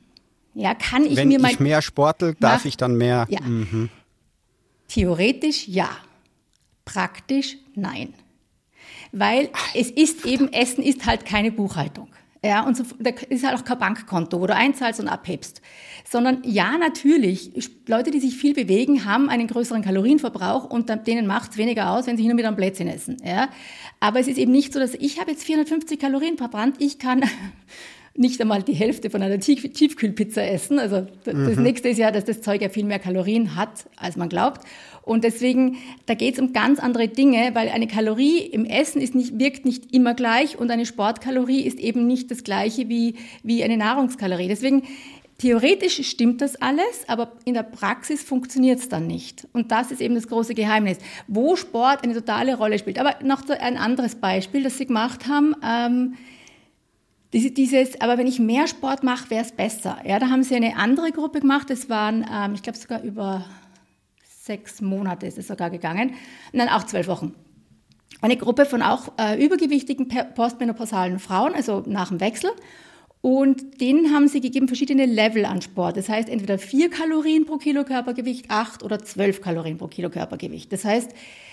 Ja, 0.55 0.75
kann 0.75 1.05
ich 1.05 1.17
Wenn 1.17 1.29
mir 1.29 1.39
mein... 1.39 1.53
ich 1.53 1.61
mehr 1.61 1.83
sportel, 1.83 2.35
darf 2.41 2.65
ich 2.65 2.77
dann 2.77 2.97
mehr... 2.97 3.27
Ja. 3.31 3.41
Mhm. 3.43 3.91
Theoretisch 4.91 5.69
ja, 5.69 5.89
praktisch 6.85 7.57
nein. 7.77 8.13
Weil 9.13 9.51
es 9.75 9.91
ist 9.91 10.27
eben, 10.27 10.53
Essen 10.53 10.83
ist 10.83 11.07
halt 11.07 11.25
keine 11.25 11.53
Buchhaltung. 11.53 12.09
Ja, 12.43 12.67
und 12.67 12.77
so, 12.77 12.85
da 12.99 13.11
ist 13.29 13.47
halt 13.47 13.57
auch 13.57 13.65
kein 13.65 13.79
Bankkonto, 13.79 14.41
wo 14.41 14.47
du 14.47 14.55
einzahlst 14.55 14.99
und 14.99 15.09
abhebst. 15.09 15.61
Sondern 16.09 16.43
ja, 16.45 16.77
natürlich, 16.79 17.71
Leute, 17.87 18.11
die 18.11 18.19
sich 18.19 18.35
viel 18.37 18.55
bewegen, 18.55 19.05
haben 19.05 19.29
einen 19.29 19.47
größeren 19.47 19.83
Kalorienverbrauch 19.83 20.65
und 20.65 20.89
denen 21.07 21.27
macht 21.27 21.53
es 21.53 21.57
weniger 21.57 21.91
aus, 21.91 22.07
wenn 22.07 22.17
sie 22.17 22.23
hin 22.23 22.33
und 22.33 22.39
wieder 22.39 22.49
ein 22.49 22.57
Plätzchen 22.57 22.89
essen. 22.89 23.19
Ja. 23.23 23.51
Aber 24.01 24.19
es 24.19 24.27
ist 24.27 24.39
eben 24.39 24.53
nicht 24.53 24.73
so, 24.73 24.81
dass 24.81 24.95
ich 24.95 25.21
habe 25.21 25.31
jetzt 25.31 25.45
450 25.45 26.01
Kalorien 26.01 26.37
verbrannt, 26.37 26.77
ich 26.79 26.99
kann 26.99 27.23
nicht 28.17 28.41
einmal 28.41 28.63
die 28.63 28.75
Hälfte 28.75 29.09
von 29.09 29.23
einer 29.23 29.39
Tiefkühlpizza 29.39 30.43
essen. 30.43 30.79
Also 30.79 31.07
das 31.25 31.35
mhm. 31.35 31.63
nächste 31.63 31.89
ist 31.89 31.99
ja, 31.99 32.11
dass 32.11 32.25
das 32.25 32.41
Zeug 32.43 32.61
ja 32.61 32.69
viel 32.69 32.85
mehr 32.85 32.99
Kalorien 32.99 33.55
hat, 33.57 33.87
als 33.97 34.17
man 34.17 34.29
glaubt. 34.29 34.63
Und 35.03 35.25
deswegen, 35.25 35.79
da 36.07 36.15
geht 36.15 36.35
es 36.35 36.41
um 36.41 36.53
ganz 36.53 36.79
andere 36.79 37.09
Dinge, 37.09 37.51
weil 37.55 37.69
eine 37.69 37.87
Kalorie 37.87 38.39
im 38.39 38.65
Essen 38.65 39.01
ist 39.01 39.15
nicht, 39.15 39.39
wirkt 39.39 39.65
nicht 39.65 39.95
immer 39.95 40.15
gleich 40.15 40.59
und 40.59 40.71
eine 40.71 40.87
Sportkalorie 40.87 41.63
ist 41.63 41.79
eben 41.79 42.07
nicht 42.07 42.31
das 42.31 42.45
gleiche 42.45 42.89
wie, 42.89 43.15
wie 43.43 43.65
eine 43.65 43.77
Nahrungskalorie. 43.77 44.49
Deswegen, 44.49 44.83
theoretisch 45.39 46.07
stimmt 46.07 46.43
das 46.43 46.57
alles, 46.57 47.09
aber 47.09 47.33
in 47.45 47.55
der 47.55 47.63
Praxis 47.63 48.23
funktioniert 48.23 48.81
es 48.81 48.89
dann 48.89 49.07
nicht. 49.07 49.49
Und 49.53 49.73
das 49.73 49.91
ist 49.91 50.01
eben 50.01 50.15
das 50.15 50.29
große 50.29 50.55
Geheimnis, 50.55 50.99
wo 51.29 51.57
Sport 51.57 52.05
eine 52.05 52.15
totale 52.15 52.57
Rolle 52.57 52.79
spielt. 52.79 52.99
Aber 52.99 53.17
noch 53.25 53.49
ein 53.49 53.79
anderes 53.79 54.17
Beispiel, 54.17 54.63
das 54.63 54.77
Sie 54.77 54.87
gemacht 54.87 55.27
haben. 55.29 55.55
Ähm, 55.65 56.15
dieses, 57.33 58.01
aber 58.01 58.19
wenn 58.19 58.27
ich 58.27 58.41
mehr 58.41 58.67
Sport 58.67 59.05
mache, 59.05 59.31
wäre 59.31 59.45
es 59.45 59.53
besser. 59.53 59.99
Ja, 60.05 60.19
da 60.19 60.31
haben 60.31 60.43
sie 60.43 60.57
eine 60.57 60.77
andere 60.77 61.13
Gruppe 61.13 61.41
gemacht. 61.41 61.71
Das 61.71 61.89
waren, 61.89 62.27
ähm, 62.33 62.55
ich 62.55 62.63
glaube 62.63 62.79
sogar 62.79 63.03
über 63.03 63.45
sechs 64.25 64.81
Monate 64.81 65.27
ist 65.27 65.39
es 65.39 65.47
sogar 65.47 65.71
gegangen. 65.71 66.15
Nein, 66.53 66.69
auch 66.69 66.85
zwölf 66.85 67.07
Wochen. 67.07 67.35
Eine 68.21 68.37
Gruppe 68.37 68.67
von 68.67 68.83
auch 68.83 69.13
äh, 69.19 69.43
übergewichtigen 69.43 70.09
postmenopausalen 70.35 71.21
Frauen, 71.21 71.55
also 71.55 71.83
nach 71.87 72.09
dem 72.09 72.21
Wechsel. 72.21 72.51
Und 73.23 73.83
denen 73.83 74.15
haben 74.15 74.29
sie 74.29 74.41
gegeben 74.41 74.67
verschiedene 74.67 75.05
Level 75.05 75.45
an 75.45 75.61
Sport. 75.61 75.99
Das 75.99 76.09
heißt 76.09 76.29
entweder 76.31 76.59
vier 76.59 76.89
Kalorien 76.89 77.45
pro 77.45 77.59
Kilo 77.59 77.85
Körpergewicht, 77.85 78.47
acht 78.49 78.83
oder 78.83 78.99
zwölf 78.99 79.43
Kalorien 79.43 79.77
pro 79.77 79.89
Kilo 79.89 80.09
Körpergewicht. 80.09 80.73
Das 80.73 80.87
heißt, 80.87 81.11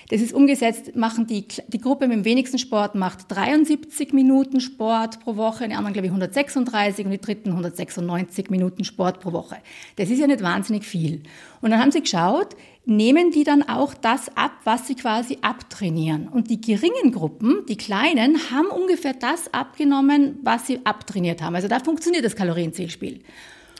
das 0.09 0.21
ist 0.21 0.33
umgesetzt, 0.33 0.95
machen 0.95 1.27
die, 1.27 1.45
die 1.67 1.81
Gruppe 1.81 2.07
mit 2.07 2.15
dem 2.15 2.25
wenigsten 2.25 2.57
Sport 2.57 2.95
macht 2.95 3.29
73 3.29 4.13
Minuten 4.13 4.61
Sport 4.61 5.19
pro 5.19 5.35
Woche, 5.35 5.67
die 5.67 5.73
anderen 5.73 5.91
glaube 5.91 6.05
ich 6.05 6.11
136 6.11 7.05
und 7.05 7.11
die 7.11 7.19
dritten 7.19 7.49
196 7.49 8.49
Minuten 8.49 8.85
Sport 8.85 9.19
pro 9.19 9.33
Woche. 9.33 9.57
Das 9.97 10.09
ist 10.09 10.19
ja 10.19 10.27
nicht 10.27 10.41
wahnsinnig 10.41 10.85
viel. 10.85 11.23
Und 11.59 11.71
dann 11.71 11.81
haben 11.81 11.91
sie 11.91 11.99
geschaut, 11.99 12.55
nehmen 12.87 13.31
die 13.31 13.43
dann 13.43 13.63
auch 13.67 13.93
das 13.93 14.35
ab, 14.37 14.53
was 14.63 14.87
sie 14.87 14.95
quasi 14.95 15.39
abtrainieren. 15.41 16.29
Und 16.29 16.49
die 16.49 16.61
geringen 16.61 17.11
Gruppen, 17.11 17.65
die 17.67 17.75
kleinen, 17.75 18.49
haben 18.49 18.67
ungefähr 18.67 19.13
das 19.13 19.53
abgenommen, 19.53 20.39
was 20.43 20.67
sie 20.67 20.79
abtrainiert 20.85 21.41
haben. 21.41 21.53
Also 21.53 21.67
da 21.67 21.79
funktioniert 21.79 22.23
das 22.23 22.35
Kalorienzielspiel. 22.35 23.21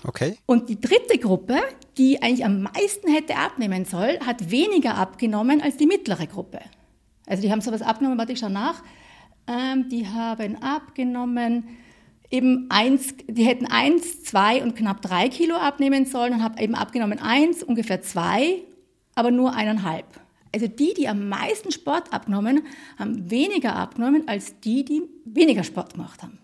Okay. 0.03 0.37
Und 0.45 0.67
die 0.67 0.79
dritte 0.79 1.17
Gruppe, 1.17 1.57
die 1.97 2.21
eigentlich 2.21 2.43
am 2.43 2.63
meisten 2.63 3.09
hätte 3.11 3.37
abnehmen 3.37 3.85
sollen, 3.85 4.19
hat 4.25 4.51
weniger 4.51 4.95
abgenommen 4.95 5.61
als 5.61 5.77
die 5.77 5.87
mittlere 5.87 6.27
Gruppe. 6.27 6.59
Also 7.25 7.41
die 7.41 7.51
haben 7.51 7.61
sowas 7.61 7.81
abgenommen, 7.81 8.17
warte 8.17 8.33
ich 8.33 8.39
schau 8.39 8.49
nach. 8.49 8.83
Ähm, 9.47 9.87
die 9.89 10.05
haben 10.05 10.61
abgenommen 10.61 11.63
eben 12.29 12.65
eins, 12.69 13.15
die 13.25 13.45
hätten 13.45 13.67
eins, 13.67 14.23
zwei 14.23 14.61
und 14.61 14.75
knapp 14.75 15.01
drei 15.01 15.29
Kilo 15.29 15.55
abnehmen 15.55 16.05
sollen 16.05 16.33
und 16.33 16.43
haben 16.43 16.57
eben 16.57 16.75
abgenommen 16.75 17.19
eins, 17.19 17.63
ungefähr 17.63 18.01
zwei 18.01 18.63
aber 19.17 19.31
nur 19.31 19.53
eineinhalb. 19.53 20.05
Also 20.53 20.67
die, 20.67 20.93
die 20.93 21.07
am 21.07 21.27
meisten 21.27 21.71
Sport 21.71 22.13
abgenommen, 22.13 22.63
haben 22.97 23.29
weniger 23.29 23.75
abgenommen 23.75 24.27
als 24.27 24.59
die, 24.61 24.85
die 24.85 25.03
weniger 25.25 25.63
Sport 25.63 25.93
gemacht 25.93 26.23
haben 26.23 26.39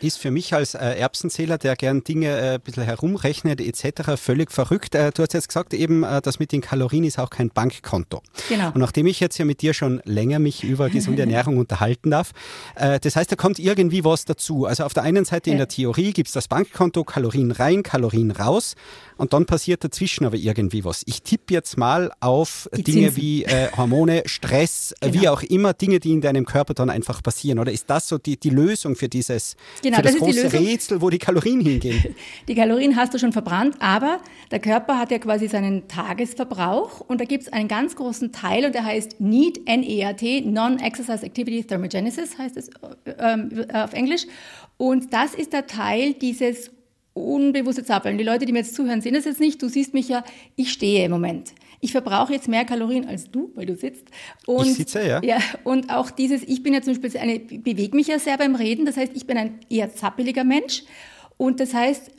ist 0.00 0.18
für 0.18 0.30
mich 0.30 0.54
als 0.54 0.74
äh, 0.74 0.78
Erbsenzähler, 0.78 1.58
der 1.58 1.76
gern 1.76 2.04
Dinge 2.04 2.28
äh, 2.28 2.54
ein 2.54 2.60
bisschen 2.60 2.84
herumrechnet 2.84 3.60
etc., 3.60 4.12
völlig 4.16 4.52
verrückt. 4.52 4.94
Äh, 4.94 5.10
du 5.12 5.22
hast 5.22 5.34
jetzt 5.34 5.48
gesagt, 5.48 5.74
eben 5.74 6.02
äh, 6.02 6.20
das 6.22 6.38
mit 6.38 6.52
den 6.52 6.60
Kalorien 6.60 7.04
ist 7.04 7.18
auch 7.18 7.30
kein 7.30 7.50
Bankkonto. 7.50 8.22
Genau. 8.48 8.68
Und 8.68 8.78
nachdem 8.78 9.06
ich 9.06 9.20
jetzt 9.20 9.38
ja 9.38 9.44
mit 9.44 9.62
dir 9.62 9.74
schon 9.74 10.00
länger 10.04 10.38
mich 10.38 10.64
über 10.64 10.90
gesunde 10.90 11.22
Ernährung 11.22 11.58
unterhalten 11.58 12.10
darf, 12.10 12.32
äh, 12.76 13.00
das 13.00 13.16
heißt, 13.16 13.32
da 13.32 13.36
kommt 13.36 13.58
irgendwie 13.58 14.04
was 14.04 14.24
dazu. 14.24 14.66
Also 14.66 14.84
auf 14.84 14.94
der 14.94 15.02
einen 15.02 15.24
Seite 15.24 15.50
in 15.50 15.58
der 15.58 15.68
Theorie 15.68 16.12
gibt 16.12 16.28
es 16.28 16.34
das 16.34 16.48
Bankkonto, 16.48 17.04
Kalorien 17.04 17.50
rein, 17.50 17.82
Kalorien 17.82 18.30
raus 18.30 18.74
und 19.16 19.32
dann 19.32 19.46
passiert 19.46 19.84
dazwischen 19.84 20.24
aber 20.24 20.36
irgendwie 20.36 20.84
was. 20.84 21.02
Ich 21.06 21.22
tippe 21.22 21.52
jetzt 21.52 21.76
mal 21.76 22.12
auf 22.20 22.68
die 22.74 22.84
Dinge 22.84 23.08
Zinsen. 23.08 23.22
wie 23.22 23.44
äh, 23.44 23.68
Hormone, 23.76 24.22
Stress, 24.26 24.94
genau. 25.00 25.14
wie 25.14 25.28
auch 25.28 25.42
immer, 25.42 25.74
Dinge, 25.74 25.98
die 25.98 26.12
in 26.12 26.20
deinem 26.20 26.46
Körper 26.46 26.74
dann 26.74 26.88
einfach 26.88 27.22
passieren. 27.22 27.58
Oder 27.58 27.72
ist 27.72 27.90
das 27.90 28.08
so 28.08 28.16
die, 28.18 28.38
die 28.38 28.50
Lösung 28.50 28.94
für 28.94 29.08
dieses 29.08 29.56
genau, 29.90 29.96
für 29.98 30.02
das, 30.02 30.12
das 30.12 30.22
große 30.22 30.52
Rätsel, 30.52 31.02
wo 31.02 31.10
die 31.10 31.18
Kalorien 31.18 31.60
hingehen? 31.60 32.14
Die 32.48 32.54
Kalorien 32.54 32.96
hast 32.96 33.14
du 33.14 33.18
schon 33.18 33.32
verbrannt, 33.32 33.76
aber 33.80 34.20
der 34.50 34.58
Körper 34.58 34.98
hat 34.98 35.10
ja 35.10 35.18
quasi 35.18 35.48
seinen 35.48 35.88
Tagesverbrauch 35.88 37.00
und 37.00 37.20
da 37.20 37.24
gibt 37.24 37.44
es 37.44 37.52
einen 37.52 37.68
ganz 37.68 37.96
großen 37.96 38.32
Teil 38.32 38.64
und 38.64 38.74
der 38.74 38.84
heißt 38.84 39.20
NEAT, 39.20 39.60
N-E-A-T, 39.66 40.42
Non-Exercise 40.42 41.24
Activity 41.24 41.64
Thermogenesis 41.64 42.38
heißt 42.38 42.56
es 42.56 42.68
äh, 43.04 43.12
äh, 43.20 43.72
auf 43.72 43.92
Englisch. 43.92 44.26
Und 44.76 45.12
das 45.12 45.34
ist 45.34 45.52
der 45.52 45.66
Teil 45.66 46.14
dieses 46.14 46.70
unbewusste 47.14 47.84
Zappeln. 47.84 48.16
Die 48.16 48.24
Leute, 48.24 48.46
die 48.46 48.52
mir 48.52 48.60
jetzt 48.60 48.74
zuhören, 48.74 49.00
sehen 49.00 49.14
das 49.14 49.24
jetzt 49.24 49.40
nicht. 49.40 49.60
Du 49.60 49.68
siehst 49.68 49.92
mich 49.94 50.08
ja, 50.08 50.24
ich 50.56 50.72
stehe 50.72 51.04
im 51.04 51.10
Moment. 51.10 51.52
Ich 51.80 51.92
verbrauche 51.92 52.32
jetzt 52.32 52.48
mehr 52.48 52.64
Kalorien 52.64 53.06
als 53.06 53.30
du, 53.30 53.52
weil 53.54 53.66
du 53.66 53.76
sitzt. 53.76 54.06
Und, 54.46 54.66
ich 54.66 54.74
sitze, 54.74 55.06
ja. 55.06 55.22
ja. 55.22 55.38
Und 55.64 55.90
auch 55.90 56.10
dieses, 56.10 56.42
ich 56.42 56.62
bin 56.62 56.74
ja 56.74 56.82
zum 56.82 56.94
Beispiel 56.94 57.20
eine, 57.20 57.38
bewege 57.38 57.94
mich 57.94 58.08
ja 58.08 58.18
sehr 58.18 58.36
beim 58.36 58.54
Reden. 58.54 58.84
Das 58.84 58.96
heißt, 58.96 59.12
ich 59.14 59.26
bin 59.26 59.38
ein 59.38 59.60
eher 59.70 59.94
zappeliger 59.94 60.44
Mensch. 60.44 60.82
Und 61.36 61.60
das 61.60 61.74
heißt, 61.74 62.10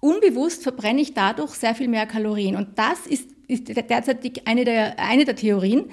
unbewusst 0.00 0.62
verbrenne 0.62 1.00
ich 1.00 1.14
dadurch 1.14 1.54
sehr 1.54 1.74
viel 1.74 1.88
mehr 1.88 2.06
Kalorien. 2.06 2.56
Und 2.56 2.78
das 2.78 3.06
ist, 3.06 3.30
ist 3.48 3.68
derzeit 3.68 4.18
eine 4.44 4.64
der, 4.64 4.98
eine 4.98 5.24
der 5.24 5.34
Theorien, 5.34 5.86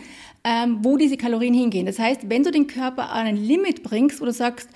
ähm, 0.43 0.79
wo 0.81 0.97
diese 0.97 1.17
Kalorien 1.17 1.53
hingehen. 1.53 1.85
Das 1.85 1.97
heißt, 1.97 2.29
wenn 2.29 2.43
du 2.43 2.51
den 2.51 2.67
Körper 2.67 3.11
an 3.11 3.25
ein 3.25 3.37
Limit 3.37 3.83
bringst, 3.83 4.21
wo 4.21 4.25
du 4.25 4.33
sagst, 4.33 4.69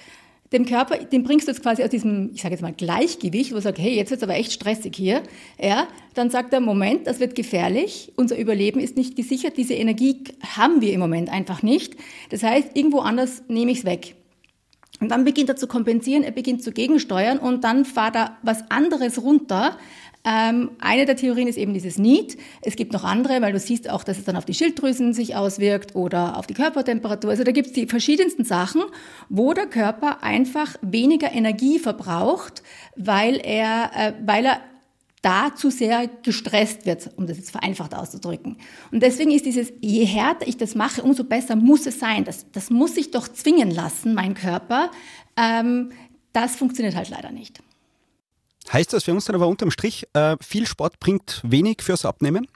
dem 0.54 0.66
Körper, 0.66 0.98
den 0.98 1.24
bringst 1.24 1.48
du 1.48 1.52
jetzt 1.52 1.62
quasi 1.62 1.84
aus 1.84 1.90
diesem, 1.90 2.32
ich 2.34 2.42
sage 2.42 2.54
jetzt 2.54 2.62
mal 2.62 2.74
Gleichgewicht, 2.74 3.52
wo 3.52 3.56
er 3.56 3.62
sagt, 3.62 3.80
hey, 3.80 3.96
jetzt 3.96 4.12
wird 4.12 4.20
es 4.20 4.24
aber 4.24 4.36
echt 4.36 4.52
stressig 4.52 4.96
hier, 4.96 5.24
ja, 5.60 5.88
dann 6.14 6.30
sagt 6.30 6.54
er, 6.54 6.60
Moment, 6.60 7.08
das 7.08 7.20
wird 7.20 7.36
gefährlich, 7.36 8.14
unser 8.16 8.38
Überleben 8.38 8.80
ist 8.80 8.96
nicht 8.96 9.16
gesichert, 9.16 9.58
diese 9.58 9.74
Energie 9.74 10.24
haben 10.56 10.82
wir 10.82 10.94
im 10.94 11.00
Moment 11.00 11.30
einfach 11.30 11.64
nicht. 11.64 11.96
Das 12.30 12.44
heißt, 12.44 12.70
irgendwo 12.76 13.00
anders 13.00 13.44
nehme 13.48 13.72
ich 13.72 13.80
es 13.80 13.86
weg. 13.86 14.16
Und 15.02 15.10
dann 15.10 15.26
beginnt 15.26 15.50
er 15.50 15.58
zu 15.58 15.68
kompensieren, 15.68 16.24
er 16.24 16.32
beginnt 16.32 16.64
zu 16.64 16.72
gegensteuern 16.72 17.38
und 17.38 17.64
dann 17.66 17.84
fahrt 17.84 18.16
er 18.16 18.38
was 18.44 18.70
anderes 18.72 19.22
runter, 19.22 19.78
Ähm, 20.26 20.72
eine 20.80 21.06
der 21.06 21.16
Theorien 21.16 21.48
ist 21.48 21.58
eben 21.58 21.74
dieses 21.74 22.00
NEAT. 22.00 22.36
Es 22.62 22.76
gibt 22.76 22.94
noch 22.94 23.04
andere, 23.04 23.42
weil 23.42 23.54
du 23.54 23.60
siehst 23.60 23.90
auch, 23.90 24.04
dass 24.04 24.18
es 24.18 24.24
dann 24.24 24.36
auf 24.36 24.46
die 24.46 24.56
Schilddrüsen 24.56 25.14
sich 25.14 25.36
auswirkt 25.36 25.96
oder 25.96 26.38
auf 26.38 26.48
die 26.48 26.56
Körpertemperatur. 26.56 27.30
Also 27.30 27.44
da 27.44 27.52
gibt 27.52 27.68
es 27.68 27.74
die 27.74 27.86
verschiedensten 27.86 28.44
Sachen, 28.44 28.82
wo 29.30 29.54
der 29.54 29.68
Körper 29.68 30.24
einfach 30.24 30.76
weniger 30.82 31.32
Energie 31.32 31.78
verbraucht, 31.78 32.64
weil 32.96 33.40
er, 33.44 33.92
äh, 33.96 34.14
weil 34.26 34.46
er 34.46 34.62
da 35.22 35.56
zu 35.56 35.72
sehr 35.72 36.08
gestresst 36.24 36.86
wird, 36.86 37.10
um 37.18 37.26
das 37.28 37.38
jetzt 37.38 37.52
vereinfacht 37.52 37.96
auszudrücken. 37.96 38.58
Und 38.92 39.02
deswegen 39.02 39.32
ist 39.32 39.46
dieses, 39.46 39.74
je 39.82 40.06
härter 40.06 40.48
ich 40.48 40.58
das 40.58 40.76
mache, 40.76 41.02
umso 41.02 41.24
besser 41.24 41.56
muss 41.56 41.86
es 41.86 42.00
sein. 42.00 42.24
Das, 42.24 42.46
das 42.52 42.70
muss 42.70 42.98
ich 42.98 43.12
doch 43.12 43.28
zwingen 43.28 43.72
lassen, 43.72 44.14
mein 44.14 44.36
Körper. 44.36 44.92
Ähm, 45.36 45.92
das 46.32 46.56
funktioniert 46.56 46.96
halt 46.96 47.10
leider 47.10 47.32
nicht. 47.32 47.62
Heißt 48.72 48.94
das 48.94 49.04
für 49.04 49.14
uns 49.14 49.26
dann 49.26 49.36
aber 49.36 49.48
unterm 49.48 49.72
Strich, 49.72 50.08
äh, 50.14 50.38
viel 50.42 50.66
Sport 50.66 51.00
bringt 51.00 51.42
wenig 51.44 51.82
fürs 51.82 52.06
Abnehmen? 52.06 52.48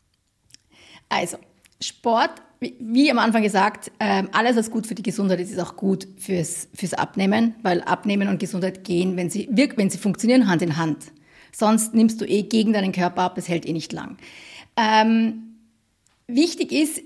Also, 1.07 1.37
Sport, 1.81 2.31
wie 2.59 3.09
am 3.09 3.19
Anfang 3.19 3.43
gesagt, 3.43 3.91
äh, 3.99 4.23
alles, 4.31 4.55
was 4.55 4.71
gut 4.71 4.85
für 4.85 4.95
die 4.95 5.03
Gesundheit 5.03 5.39
ist, 5.39 5.51
ist 5.51 5.59
auch 5.59 5.75
gut 5.75 6.07
fürs, 6.17 6.67
fürs 6.73 6.93
Abnehmen, 6.93 7.55
weil 7.63 7.81
Abnehmen 7.81 8.27
und 8.27 8.39
Gesundheit 8.39 8.83
gehen, 8.83 9.17
wenn 9.17 9.29
sie, 9.29 9.47
wenn 9.51 9.89
sie 9.89 9.97
funktionieren, 9.97 10.47
Hand 10.47 10.61
in 10.61 10.77
Hand. 10.77 11.11
Sonst 11.51 11.93
nimmst 11.93 12.21
du 12.21 12.25
eh 12.25 12.43
gegen 12.43 12.73
deinen 12.73 12.91
Körper 12.91 13.23
ab, 13.23 13.35
das 13.35 13.47
hält 13.47 13.65
eh 13.65 13.73
nicht 13.73 13.91
lang. 13.93 14.17
Ähm, 14.77 15.55
wichtig 16.27 16.71
ist, 16.71 17.01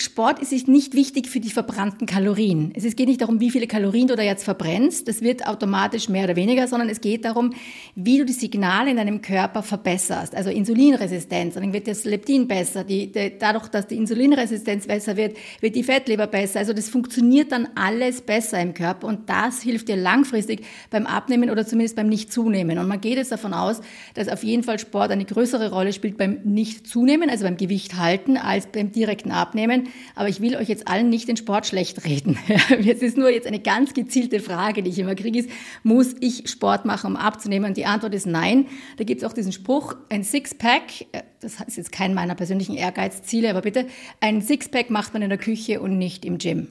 Sport 0.00 0.40
ist 0.40 0.68
nicht 0.68 0.94
wichtig 0.94 1.28
für 1.28 1.40
die 1.40 1.50
verbrannten 1.50 2.06
Kalorien. 2.06 2.72
Es 2.74 2.96
geht 2.96 3.08
nicht 3.08 3.20
darum, 3.20 3.40
wie 3.40 3.50
viele 3.50 3.66
Kalorien 3.66 4.08
du 4.08 4.16
da 4.16 4.22
jetzt 4.22 4.44
verbrennst. 4.44 5.08
Das 5.08 5.22
wird 5.22 5.46
automatisch 5.46 6.08
mehr 6.08 6.24
oder 6.24 6.36
weniger, 6.36 6.66
sondern 6.68 6.88
es 6.88 7.00
geht 7.00 7.24
darum, 7.24 7.54
wie 7.94 8.18
du 8.18 8.24
die 8.24 8.32
Signale 8.32 8.90
in 8.90 8.96
deinem 8.96 9.22
Körper 9.22 9.62
verbesserst. 9.62 10.34
Also 10.34 10.50
Insulinresistenz, 10.50 11.54
dann 11.54 11.72
wird 11.72 11.88
das 11.88 12.04
Leptin 12.04 12.48
besser. 12.48 12.84
Die, 12.84 13.10
die, 13.12 13.38
dadurch, 13.38 13.68
dass 13.68 13.86
die 13.86 13.96
Insulinresistenz 13.96 14.86
besser 14.86 15.16
wird, 15.16 15.36
wird 15.60 15.74
die 15.74 15.82
Fettleber 15.82 16.26
besser. 16.26 16.60
Also 16.60 16.72
das 16.72 16.88
funktioniert 16.88 17.52
dann 17.52 17.68
alles 17.74 18.20
besser 18.20 18.60
im 18.60 18.74
Körper 18.74 19.06
und 19.06 19.28
das 19.28 19.62
hilft 19.62 19.88
dir 19.88 19.96
langfristig 19.96 20.64
beim 20.90 21.06
Abnehmen 21.06 21.50
oder 21.50 21.66
zumindest 21.66 21.96
beim 21.96 22.08
Nicht-Zunehmen. 22.08 22.78
Und 22.78 22.88
man 22.88 23.00
geht 23.00 23.16
jetzt 23.16 23.32
davon 23.32 23.52
aus, 23.52 23.80
dass 24.14 24.28
auf 24.28 24.44
jeden 24.44 24.62
Fall 24.62 24.78
Sport 24.78 25.10
eine 25.10 25.24
größere 25.24 25.70
Rolle 25.70 25.92
spielt 25.92 26.16
beim 26.16 26.38
Nicht-Zunehmen, 26.44 27.30
also 27.30 27.44
beim 27.44 27.56
Gewicht 27.56 27.96
halten, 27.96 28.36
als 28.36 28.66
beim 28.66 28.92
direkten 28.92 29.30
Abnehmen. 29.30 29.87
Aber 30.14 30.28
ich 30.28 30.40
will 30.40 30.56
euch 30.56 30.68
jetzt 30.68 30.88
allen 30.88 31.08
nicht 31.08 31.28
den 31.28 31.36
Sport 31.36 31.66
schlecht 31.66 32.04
reden. 32.04 32.38
Es 32.88 33.02
ist 33.02 33.16
nur 33.16 33.30
jetzt 33.30 33.46
eine 33.46 33.60
ganz 33.60 33.94
gezielte 33.94 34.40
Frage, 34.40 34.82
die 34.82 34.90
ich 34.90 34.98
immer 34.98 35.14
kriege, 35.14 35.38
ist, 35.38 35.50
muss 35.82 36.14
ich 36.20 36.48
Sport 36.48 36.84
machen, 36.84 37.12
um 37.12 37.16
abzunehmen? 37.16 37.68
Und 37.68 37.76
die 37.76 37.86
Antwort 37.86 38.14
ist 38.14 38.26
nein. 38.26 38.66
Da 38.96 39.04
gibt 39.04 39.22
es 39.22 39.28
auch 39.28 39.32
diesen 39.32 39.52
Spruch, 39.52 39.94
ein 40.08 40.24
Sixpack, 40.24 41.06
äh, 41.12 41.22
das 41.40 41.60
ist 41.66 41.76
jetzt 41.76 41.92
kein 41.92 42.14
meiner 42.14 42.34
persönlichen 42.34 42.74
Ehrgeizziele, 42.74 43.50
aber 43.50 43.60
bitte, 43.62 43.86
ein 44.20 44.42
Sixpack 44.42 44.90
macht 44.90 45.12
man 45.12 45.22
in 45.22 45.28
der 45.28 45.38
Küche 45.38 45.80
und 45.80 45.98
nicht 45.98 46.24
im 46.24 46.38
Gym. 46.38 46.68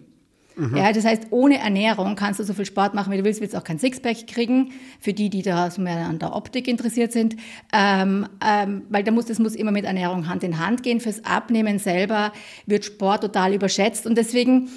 Mhm. 0.57 0.75
Ja, 0.75 0.91
das 0.91 1.05
heißt, 1.05 1.27
ohne 1.29 1.59
Ernährung 1.59 2.15
kannst 2.15 2.39
du 2.39 2.43
so 2.43 2.53
viel 2.53 2.65
Sport 2.65 2.95
machen, 2.95 3.13
wie 3.13 3.17
du 3.17 3.23
willst, 3.23 3.41
willst 3.41 3.55
auch 3.55 3.63
kein 3.63 3.77
Sixpack 3.77 4.25
kriegen, 4.25 4.71
für 4.99 5.13
die, 5.13 5.29
die 5.29 5.43
da 5.43 5.69
so 5.69 5.81
mehr 5.81 6.07
an 6.07 6.17
der 6.17 6.35
Optik 6.35 6.67
interessiert 6.67 7.11
sind. 7.11 7.35
Ähm, 7.71 8.27
ähm, 8.45 8.81
weil 8.89 9.03
da 9.03 9.11
muss, 9.11 9.25
das 9.25 9.37
muss 9.37 9.55
immer 9.55 9.71
mit 9.71 9.85
Ernährung 9.85 10.27
Hand 10.27 10.43
in 10.43 10.59
Hand 10.59 10.81
gehen. 10.81 10.99
Fürs 10.99 11.23
Abnehmen 11.23 11.77
selber 11.77 12.33
wird 12.65 12.85
Sport 12.85 13.21
total 13.21 13.53
überschätzt. 13.53 14.07
Und 14.07 14.17
deswegen 14.17 14.69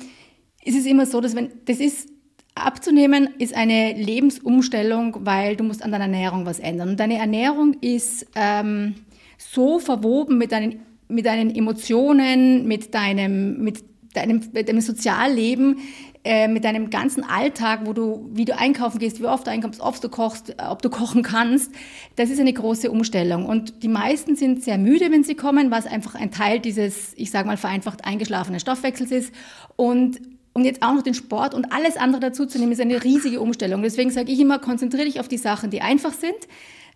ist 0.64 0.76
es 0.76 0.84
immer 0.84 1.06
so, 1.06 1.20
dass 1.22 1.34
wenn, 1.34 1.50
das 1.64 1.80
ist, 1.80 2.10
abzunehmen 2.54 3.30
ist 3.38 3.54
eine 3.54 3.94
Lebensumstellung, 3.94 5.16
weil 5.20 5.56
du 5.56 5.64
musst 5.64 5.82
an 5.82 5.92
deiner 5.92 6.04
Ernährung 6.04 6.44
was 6.44 6.58
ändern. 6.58 6.90
Und 6.90 7.00
deine 7.00 7.16
Ernährung 7.16 7.74
ist 7.80 8.26
ähm, 8.34 8.96
so 9.38 9.78
verwoben 9.78 10.36
mit 10.36 10.52
deinen 10.52 10.82
mit 11.10 11.26
deinen 11.26 11.52
Emotionen, 11.52 12.68
mit 12.68 12.94
deinem, 12.94 13.64
mit 13.64 13.82
deinem, 14.14 14.52
deinem 14.52 14.80
Sozialleben, 14.80 15.78
äh, 16.22 16.48
mit 16.48 16.64
deinem 16.64 16.90
ganzen 16.90 17.24
Alltag, 17.24 17.80
wo 17.84 17.94
du, 17.94 18.28
wie 18.34 18.44
du 18.44 18.54
einkaufen 18.56 18.98
gehst, 18.98 19.20
wie 19.20 19.26
oft 19.26 19.46
du 19.46 19.50
einkommst, 19.50 19.80
ob 19.80 19.98
du 20.02 20.10
kochst, 20.10 20.50
äh, 20.50 20.64
ob 20.68 20.82
du 20.82 20.90
kochen 20.90 21.22
kannst, 21.22 21.72
das 22.16 22.28
ist 22.28 22.38
eine 22.38 22.52
große 22.52 22.90
Umstellung. 22.90 23.46
Und 23.46 23.82
die 23.82 23.88
meisten 23.88 24.36
sind 24.36 24.62
sehr 24.62 24.76
müde, 24.76 25.10
wenn 25.10 25.24
sie 25.24 25.34
kommen, 25.34 25.70
was 25.70 25.86
einfach 25.86 26.14
ein 26.14 26.30
Teil 26.30 26.60
dieses, 26.60 27.14
ich 27.16 27.30
sage 27.30 27.46
mal 27.46 27.56
vereinfacht, 27.56 28.04
eingeschlafenen 28.04 28.60
Stoffwechsels 28.60 29.10
ist. 29.10 29.34
Und 29.76 30.20
und 30.52 30.64
jetzt 30.64 30.82
auch 30.82 30.94
noch 30.94 31.02
den 31.02 31.14
Sport 31.14 31.54
und 31.54 31.72
alles 31.72 31.96
andere 31.96 32.20
dazu 32.20 32.44
zu 32.44 32.58
nehmen, 32.58 32.72
ist 32.72 32.80
eine 32.80 33.04
riesige 33.04 33.40
Umstellung. 33.40 33.82
Deswegen 33.82 34.10
sage 34.10 34.32
ich 34.32 34.40
immer, 34.40 34.58
konzentriere 34.58 35.04
dich 35.04 35.20
auf 35.20 35.28
die 35.28 35.38
Sachen, 35.38 35.70
die 35.70 35.80
einfach 35.80 36.12
sind 36.12 36.34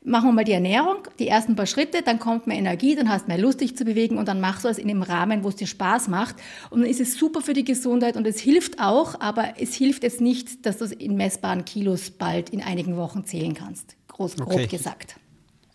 machen 0.04 0.28
wir 0.28 0.32
mal 0.32 0.44
die 0.44 0.52
Ernährung, 0.52 1.08
die 1.18 1.28
ersten 1.28 1.56
paar 1.56 1.66
Schritte, 1.66 2.02
dann 2.02 2.18
kommt 2.18 2.46
mehr 2.46 2.58
Energie, 2.58 2.94
dann 2.94 3.08
hast 3.08 3.25
du 3.25 3.28
mehr 3.28 3.38
Lust, 3.38 3.62
dich 3.62 3.76
zu 3.76 3.84
bewegen 3.84 4.18
und 4.18 4.28
dann 4.28 4.40
machst 4.40 4.64
du 4.64 4.68
es 4.68 4.78
in 4.78 4.87
dem 4.87 5.02
Rahmen, 5.02 5.42
wo 5.42 5.49
es 5.49 5.56
dir 5.56 5.66
Spaß 5.66 6.08
macht. 6.08 6.37
Und 6.70 6.82
dann 6.82 6.90
ist 6.90 7.00
es 7.00 7.18
super 7.18 7.40
für 7.40 7.54
die 7.54 7.64
Gesundheit 7.64 8.16
und 8.16 8.26
es 8.26 8.38
hilft 8.38 8.80
auch, 8.80 9.18
aber 9.20 9.54
es 9.58 9.75
hilft 9.75 10.02
jetzt 10.02 10.20
nicht, 10.20 10.66
dass 10.66 10.78
du 10.78 10.84
es 10.84 10.92
in 10.92 11.16
messbaren 11.16 11.64
Kilos 11.64 12.11
bald 12.11 12.50
in 12.50 12.62
einigen 12.62 12.96
Wochen 12.96 13.25
zählen 13.25 13.54
kannst. 13.54 13.96
Groß, 14.08 14.37
grob 14.37 14.52
okay. 14.52 14.66
gesagt. 14.66 15.16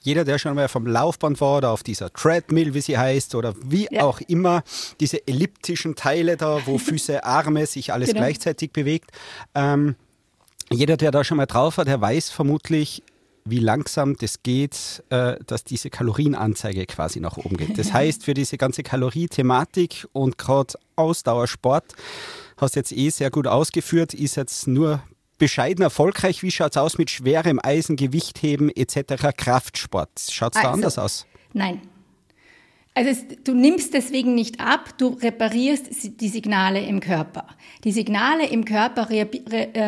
Jeder, 0.01 0.24
der 0.24 0.38
schon 0.38 0.55
mal 0.55 0.69
vom 0.69 0.88
Laufband 0.88 1.41
war 1.41 1.57
oder 1.57 1.71
auf 1.71 1.83
dieser 1.83 2.13
Treadmill, 2.13 2.74
wie 2.74 2.81
sie 2.81 2.98
heißt, 2.98 3.36
oder 3.36 3.53
wie 3.65 3.88
ja. 3.91 4.03
auch 4.03 4.21
immer, 4.21 4.63
diese 5.00 5.27
elliptischen 5.27 5.95
Teile 5.95 6.38
da, 6.38 6.62
wo 6.65 6.77
Füße, 6.77 7.25
Arme 7.25 7.65
sich 7.65 7.91
alles 7.91 8.09
genau. 8.09 8.21
gleichzeitig 8.21 8.71
bewegt. 8.71 9.12
Ähm, 9.55 9.95
jeder, 10.71 10.98
der 10.98 11.12
da 11.12 11.24
schon 11.24 11.38
mal 11.38 11.48
drauf 11.48 11.77
war, 11.77 11.86
der 11.86 12.00
weiß 12.00 12.29
vermutlich, 12.29 13.03
wie 13.46 13.60
langsam 13.60 14.15
das 14.17 14.43
geht, 14.43 15.03
äh, 15.10 15.38
dass 15.46 15.63
diese 15.63 15.89
Kalorienanzeige 15.89 16.86
quasi 16.86 17.19
nach 17.19 17.38
oben 17.38 17.58
geht. 17.58 17.77
Das 17.77 17.93
heißt, 17.93 18.24
für 18.24 18.34
diese 18.34 18.58
ganze 18.58 18.84
Kalorie-Thematik 18.84 20.08
und 20.13 20.38
gerade 20.38 20.74
Ausdauersport, 20.96 21.96
hast 22.58 22.75
jetzt 22.75 22.91
eh 22.91 23.10
sehr 23.10 23.31
gut 23.31 23.48
ausgeführt, 23.48 24.13
ist 24.13 24.36
jetzt 24.36 24.67
nur 24.67 25.01
bescheiden 25.38 25.81
erfolgreich. 25.81 26.43
Wie 26.43 26.51
schaut 26.51 26.72
es 26.72 26.77
aus 26.77 26.98
mit 26.98 27.10
schwerem 27.10 27.60
Eisen, 27.63 27.96
Gewichtheben 27.96 28.69
etc., 28.69 29.36
Kraftsport? 29.36 30.10
Schaut 30.29 30.53
es 30.53 30.58
also, 30.58 30.67
da 30.67 30.74
anders 30.74 31.00
aus? 31.00 31.25
Nein. 31.53 31.81
Also 32.93 33.12
es, 33.12 33.43
du 33.46 33.53
nimmst 33.53 33.93
deswegen 33.93 34.36
nicht 34.36 34.60
ab, 34.60 34.98
du 34.98 35.17
reparierst 35.22 36.19
die 36.19 36.27
Signale 36.27 36.81
im 36.81 37.00
Körper. 37.00 37.48
Die 37.84 37.91
Signale 37.91 38.48
im 38.48 38.65
Körper 38.65 39.10
äh, 39.10 39.25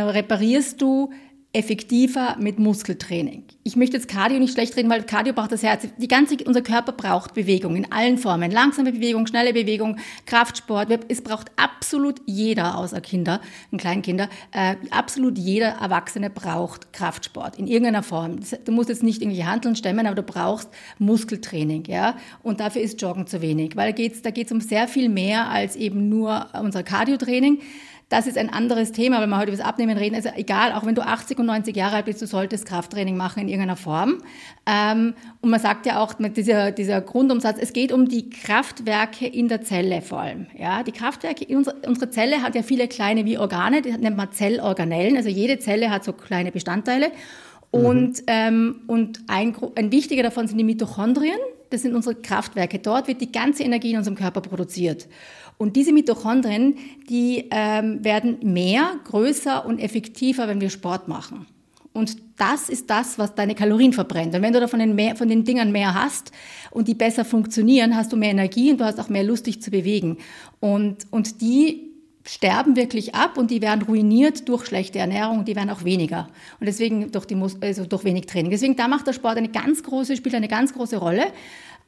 reparierst 0.01 0.81
du 0.81 1.11
effektiver 1.53 2.37
mit 2.39 2.59
Muskeltraining. 2.59 3.43
Ich 3.63 3.75
möchte 3.75 3.97
jetzt 3.97 4.07
Cardio 4.07 4.39
nicht 4.39 4.53
schlecht 4.53 4.77
reden, 4.77 4.89
weil 4.89 5.03
Cardio 5.03 5.33
braucht 5.33 5.51
das 5.51 5.63
Herz. 5.63 5.85
Die 5.97 6.07
ganze, 6.07 6.37
unser 6.45 6.61
Körper 6.61 6.93
braucht 6.93 7.33
Bewegung 7.33 7.75
in 7.75 7.91
allen 7.91 8.17
Formen. 8.17 8.51
Langsame 8.51 8.93
Bewegung, 8.93 9.27
schnelle 9.27 9.51
Bewegung, 9.51 9.97
Kraftsport. 10.25 10.87
Es 11.09 11.21
braucht 11.21 11.51
absolut 11.57 12.21
jeder, 12.25 12.77
außer 12.77 13.01
Kinder 13.01 13.41
Kleinkinder, 13.77 14.29
äh, 14.51 14.75
absolut 14.91 15.37
jeder 15.37 15.69
Erwachsene 15.81 16.29
braucht 16.29 16.93
Kraftsport 16.93 17.57
in 17.59 17.67
irgendeiner 17.67 18.03
Form. 18.03 18.39
Du 18.63 18.71
musst 18.71 18.87
jetzt 18.87 19.03
nicht 19.03 19.21
irgendwie 19.21 19.43
Handeln 19.43 19.75
stemmen, 19.75 20.05
aber 20.05 20.15
du 20.15 20.23
brauchst 20.23 20.69
Muskeltraining, 20.99 21.83
ja. 21.85 22.15
Und 22.43 22.61
dafür 22.61 22.81
ist 22.81 23.01
Joggen 23.01 23.27
zu 23.27 23.41
wenig, 23.41 23.75
weil 23.75 23.91
da 23.91 23.95
geht's, 23.95 24.21
da 24.21 24.31
geht's 24.31 24.53
um 24.53 24.61
sehr 24.61 24.87
viel 24.87 25.09
mehr 25.09 25.49
als 25.49 25.75
eben 25.75 26.07
nur 26.07 26.47
unser 26.53 26.83
Cardio-Training. 26.83 27.59
Das 28.11 28.27
ist 28.27 28.37
ein 28.37 28.49
anderes 28.49 28.91
Thema, 28.91 29.21
wenn 29.21 29.29
wir 29.29 29.37
heute 29.37 29.51
über 29.51 29.57
das 29.57 29.65
Abnehmen 29.65 29.97
reden. 29.97 30.15
Also 30.15 30.31
egal, 30.35 30.73
auch 30.73 30.85
wenn 30.85 30.95
du 30.95 31.01
80 31.01 31.39
und 31.39 31.45
90 31.45 31.73
Jahre 31.73 31.95
alt 31.95 32.05
bist, 32.05 32.21
du 32.21 32.27
solltest 32.27 32.65
Krafttraining 32.65 33.15
machen 33.15 33.43
in 33.43 33.47
irgendeiner 33.47 33.77
Form. 33.77 34.17
Ähm, 34.65 35.13
und 35.39 35.49
man 35.49 35.61
sagt 35.61 35.85
ja 35.85 35.97
auch 35.97 36.19
mit 36.19 36.35
dieser, 36.35 36.71
dieser 36.71 36.99
Grundumsatz, 36.99 37.57
es 37.57 37.71
geht 37.71 37.93
um 37.93 38.09
die 38.09 38.29
Kraftwerke 38.29 39.25
in 39.25 39.47
der 39.47 39.61
Zelle 39.61 40.01
vor 40.01 40.19
allem. 40.19 40.47
Ja, 40.59 40.83
die 40.83 40.91
Kraftwerke, 40.91 41.45
unsere, 41.55 41.77
unsere 41.87 42.09
Zelle 42.09 42.43
hat 42.43 42.53
ja 42.53 42.63
viele 42.63 42.89
kleine 42.89 43.23
wie 43.23 43.37
Organe, 43.37 43.81
die 43.81 43.93
nennt 43.93 44.17
man 44.17 44.29
Zellorganellen. 44.33 45.15
Also 45.15 45.29
jede 45.29 45.59
Zelle 45.59 45.89
hat 45.89 46.03
so 46.03 46.11
kleine 46.11 46.51
Bestandteile. 46.51 47.13
Und, 47.71 48.19
mhm. 48.19 48.25
ähm, 48.27 48.75
und 48.87 49.21
ein, 49.27 49.55
ein 49.75 49.93
wichtiger 49.93 50.23
davon 50.23 50.47
sind 50.47 50.57
die 50.57 50.65
Mitochondrien. 50.65 51.39
Das 51.69 51.83
sind 51.83 51.95
unsere 51.95 52.15
Kraftwerke. 52.15 52.79
Dort 52.79 53.07
wird 53.07 53.21
die 53.21 53.31
ganze 53.31 53.63
Energie 53.63 53.91
in 53.91 53.97
unserem 53.97 54.17
Körper 54.17 54.41
produziert. 54.41 55.07
Und 55.61 55.75
diese 55.75 55.93
Mitochondrien, 55.93 56.75
die 57.07 57.47
ähm, 57.51 58.03
werden 58.03 58.39
mehr, 58.41 58.93
größer 59.03 59.63
und 59.63 59.77
effektiver, 59.77 60.47
wenn 60.47 60.59
wir 60.59 60.71
Sport 60.71 61.07
machen. 61.07 61.45
Und 61.93 62.17
das 62.37 62.67
ist 62.67 62.89
das, 62.89 63.19
was 63.19 63.35
deine 63.35 63.53
Kalorien 63.53 63.93
verbrennt. 63.93 64.33
Und 64.33 64.41
wenn 64.41 64.53
du 64.53 64.59
davon 64.59 64.79
den, 64.79 64.95
mehr, 64.95 65.15
von 65.15 65.29
den 65.29 65.43
Dingern 65.43 65.71
mehr 65.71 65.93
hast 65.93 66.31
und 66.71 66.87
die 66.87 66.95
besser 66.95 67.25
funktionieren, 67.25 67.95
hast 67.95 68.11
du 68.11 68.17
mehr 68.17 68.31
Energie 68.31 68.71
und 68.71 68.79
du 68.79 68.85
hast 68.85 68.99
auch 68.99 69.09
mehr 69.09 69.23
Lust, 69.23 69.45
dich 69.45 69.61
zu 69.61 69.69
bewegen. 69.69 70.17
Und, 70.59 71.05
und 71.11 71.41
die 71.41 71.91
sterben 72.25 72.75
wirklich 72.75 73.13
ab 73.13 73.37
und 73.37 73.51
die 73.51 73.61
werden 73.61 73.83
ruiniert 73.83 74.47
durch 74.47 74.65
schlechte 74.65 74.99
Ernährung 74.99 75.45
die 75.45 75.55
werden 75.55 75.69
auch 75.69 75.83
weniger. 75.83 76.27
Und 76.59 76.65
deswegen 76.65 77.11
durch, 77.11 77.25
die, 77.25 77.37
also 77.61 77.85
durch 77.85 78.03
wenig 78.03 78.25
Training. 78.25 78.51
Deswegen 78.51 78.75
da 78.75 78.87
macht 78.87 79.07
der 79.07 79.13
Sport 79.13 79.37
eine 79.37 79.49
ganz 79.49 79.83
große, 79.83 80.15
spielt 80.15 80.35
eine 80.35 80.47
ganz 80.47 80.73
große 80.73 80.97
Rolle. 80.97 81.25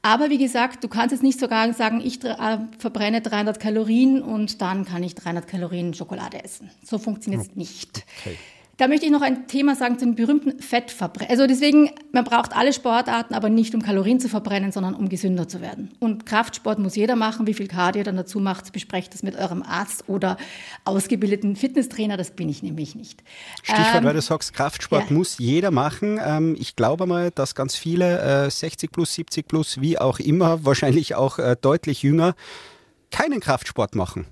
Aber 0.05 0.29
wie 0.29 0.38
gesagt, 0.38 0.83
du 0.83 0.89
kannst 0.89 1.13
jetzt 1.13 1.24
nicht 1.24 1.39
sogar 1.39 1.72
sagen, 1.74 2.01
ich 2.03 2.24
äh, 2.25 2.57
verbrenne 2.77 3.22
300 3.22 3.57
Kalorien 3.57 4.22
und 4.22 4.62
dann 4.62 4.83
kann 4.83 5.01
ich 5.01 5.15
300 5.15 5.48
Kalorien 5.48 5.93
Schokolade 5.93 6.43
essen. 6.43 6.69
So 6.83 6.98
funktioniert 7.00 7.41
es 7.43 7.55
nicht. 7.55 8.05
Okay. 8.19 8.38
Da 8.77 8.88
möchte 8.88 9.06
ich 9.06 9.12
noch 9.12 9.22
ein 9.22 9.48
Thema 9.48 9.75
sagen 9.75 10.00
zum 10.00 10.15
berühmten 10.15 10.60
Fettverbrennen. 10.60 11.30
Also 11.30 11.46
deswegen, 11.46 11.92
man 12.12 12.24
braucht 12.24 12.56
alle 12.56 12.74
Sportarten, 12.74 13.36
aber 13.36 13.50
nicht 13.50 13.75
um 13.75 13.84
Kalorien 13.84 14.20
zu 14.20 14.30
verbrennen, 14.30 14.72
sondern 14.72 14.96
um 14.96 15.10
gesünder 15.10 15.48
zu 15.48 15.62
werden. 15.62 15.92
Und 16.00 16.25
Kraftsport 16.25 16.80
muss 16.80 16.96
jeder 16.96 17.15
machen. 17.15 17.46
Wie 17.46 17.53
viel 17.53 17.68
Cardio 17.68 18.01
dann 18.01 18.18
dazu 18.18 18.39
macht, 18.39 18.74
besprecht 18.74 19.13
das 19.13 19.22
mit 19.22 19.36
eurem 19.36 19.62
Arzt 19.62 20.06
oder 20.10 20.38
ausgebildeten 20.86 21.56
Fitnesstrainer. 21.56 22.18
Das 22.18 22.32
bin 22.32 22.50
ich 22.50 22.63
nämlich 22.63 22.96
nicht. 22.96 23.24
Stichwort, 23.62 23.96
ähm, 23.96 24.03
weil 24.06 24.13
du 24.15 24.22
sagst, 24.22 24.53
Kraftsport 24.53 25.12
ja. 25.12 25.15
muss 25.15 25.38
jeder 25.38 25.70
machen. 25.70 26.20
Ähm, 26.24 26.56
ich 26.60 26.75
glaube 26.75 27.06
mal, 27.06 27.30
dass 27.30 27.53
ganz 27.53 27.75
viele 27.75 28.46
äh, 28.46 28.50
60 28.50 28.92
plus, 28.92 29.13
70 29.13 29.48
plus, 29.48 29.82
wie 29.82 30.00
auch 30.00 30.18
immer, 30.18 30.65
wahrscheinlich 30.65 31.13
auch 31.13 31.38
äh, 31.38 31.56
deutlich 31.62 32.01
jünger, 32.01 32.34
keinen 33.12 33.39
Kraftsport 33.39 33.94
machen. 33.94 34.25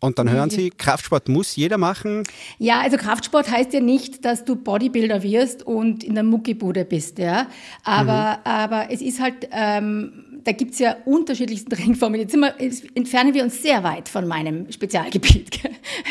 Und 0.00 0.18
dann 0.18 0.30
hören 0.30 0.48
Sie, 0.48 0.70
Kraftsport 0.70 1.28
muss 1.28 1.56
jeder 1.56 1.76
machen? 1.76 2.22
Ja, 2.58 2.80
also 2.80 2.96
Kraftsport 2.96 3.50
heißt 3.50 3.72
ja 3.72 3.80
nicht, 3.80 4.24
dass 4.24 4.44
du 4.44 4.54
Bodybuilder 4.54 5.24
wirst 5.24 5.64
und 5.64 6.04
in 6.04 6.14
der 6.14 6.22
Muckibude 6.22 6.84
bist, 6.84 7.18
ja. 7.18 7.48
Aber, 7.82 8.38
mhm. 8.38 8.50
aber 8.50 8.90
es 8.90 9.00
ist 9.00 9.20
halt, 9.20 9.48
ähm, 9.50 10.24
da 10.44 10.52
gibt's 10.52 10.78
ja 10.78 10.96
unterschiedlichste 11.04 11.76
Trinkformen. 11.76 12.20
Jetzt, 12.20 12.36
wir, 12.36 12.54
jetzt, 12.58 12.84
entfernen 12.94 13.34
wir 13.34 13.42
uns 13.42 13.62
sehr 13.62 13.82
weit 13.82 14.08
von 14.08 14.26
meinem 14.26 14.70
Spezialgebiet. 14.70 15.60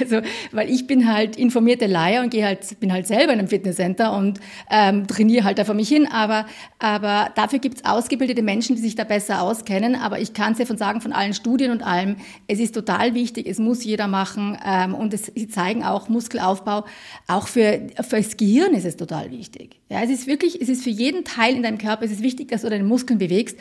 Also, 0.01 0.21
weil 0.51 0.69
ich 0.69 0.87
bin 0.87 1.11
halt 1.11 1.35
informierte 1.37 1.85
Laie 1.85 2.21
und 2.21 2.33
halt, 2.33 2.79
bin 2.79 2.91
halt 2.91 3.07
selber 3.07 3.33
in 3.33 3.39
einem 3.39 3.47
Fitnesscenter 3.47 4.15
und 4.15 4.39
ähm, 4.69 5.07
trainiere 5.07 5.43
halt 5.43 5.59
da 5.59 5.65
vor 5.65 5.75
mich 5.75 5.87
hin. 5.87 6.07
Aber, 6.11 6.45
aber 6.79 7.31
dafür 7.35 7.59
gibt's 7.59 7.85
ausgebildete 7.85 8.41
Menschen, 8.41 8.75
die 8.75 8.81
sich 8.81 8.95
da 8.95 9.03
besser 9.03 9.41
auskennen. 9.41 9.95
Aber 9.95 10.19
ich 10.19 10.33
kann 10.33 10.53
es 10.53 10.59
ja 10.59 10.65
von 10.65 10.77
sagen, 10.77 11.01
von 11.01 11.13
allen 11.13 11.33
Studien 11.33 11.71
und 11.71 11.83
allem, 11.83 12.17
es 12.47 12.59
ist 12.59 12.73
total 12.73 13.13
wichtig, 13.13 13.47
es 13.47 13.59
muss 13.59 13.83
jeder 13.83 14.07
machen. 14.07 14.57
Ähm, 14.65 14.93
und 14.93 15.13
es, 15.13 15.31
sie 15.33 15.47
zeigen 15.47 15.83
auch 15.83 16.09
Muskelaufbau. 16.09 16.85
Auch 17.27 17.47
für, 17.47 17.87
für 18.07 18.17
das 18.17 18.35
Gehirn 18.35 18.73
ist 18.73 18.85
es 18.85 18.97
total 18.97 19.31
wichtig. 19.31 19.79
Ja, 19.89 20.01
es 20.03 20.09
ist 20.09 20.27
wirklich, 20.27 20.61
es 20.61 20.67
ist 20.67 20.83
für 20.83 20.89
jeden 20.89 21.23
Teil 21.23 21.55
in 21.55 21.63
deinem 21.63 21.77
Körper, 21.77 22.03
es 22.03 22.11
ist 22.11 22.21
wichtig, 22.21 22.49
dass 22.49 22.63
du 22.63 22.69
deine 22.69 22.83
Muskeln 22.83 23.19
bewegst. 23.19 23.57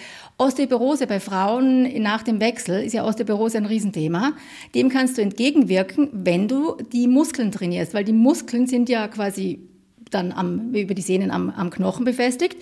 Osteoporose 0.56 1.06
bei 1.06 1.20
Frauen 1.20 2.02
nach 2.02 2.22
dem 2.22 2.40
Wechsel 2.40 2.82
ist 2.82 2.94
ja 2.94 3.04
Osteoporose 3.04 3.58
ein 3.58 3.66
Riesenthema. 3.66 4.32
Dem 4.74 4.88
kannst 4.88 5.18
du 5.18 5.22
entgegenwirken, 5.22 6.08
wenn 6.12 6.48
du 6.48 6.78
die 6.94 7.08
Muskeln 7.08 7.52
trainierst, 7.52 7.92
weil 7.92 8.04
die 8.04 8.14
Muskeln 8.14 8.66
sind 8.66 8.88
ja 8.88 9.06
quasi 9.08 9.60
dann 10.10 10.32
am, 10.32 10.72
über 10.72 10.94
die 10.94 11.02
Sehnen 11.02 11.30
am, 11.30 11.50
am 11.50 11.68
Knochen 11.68 12.06
befestigt 12.06 12.56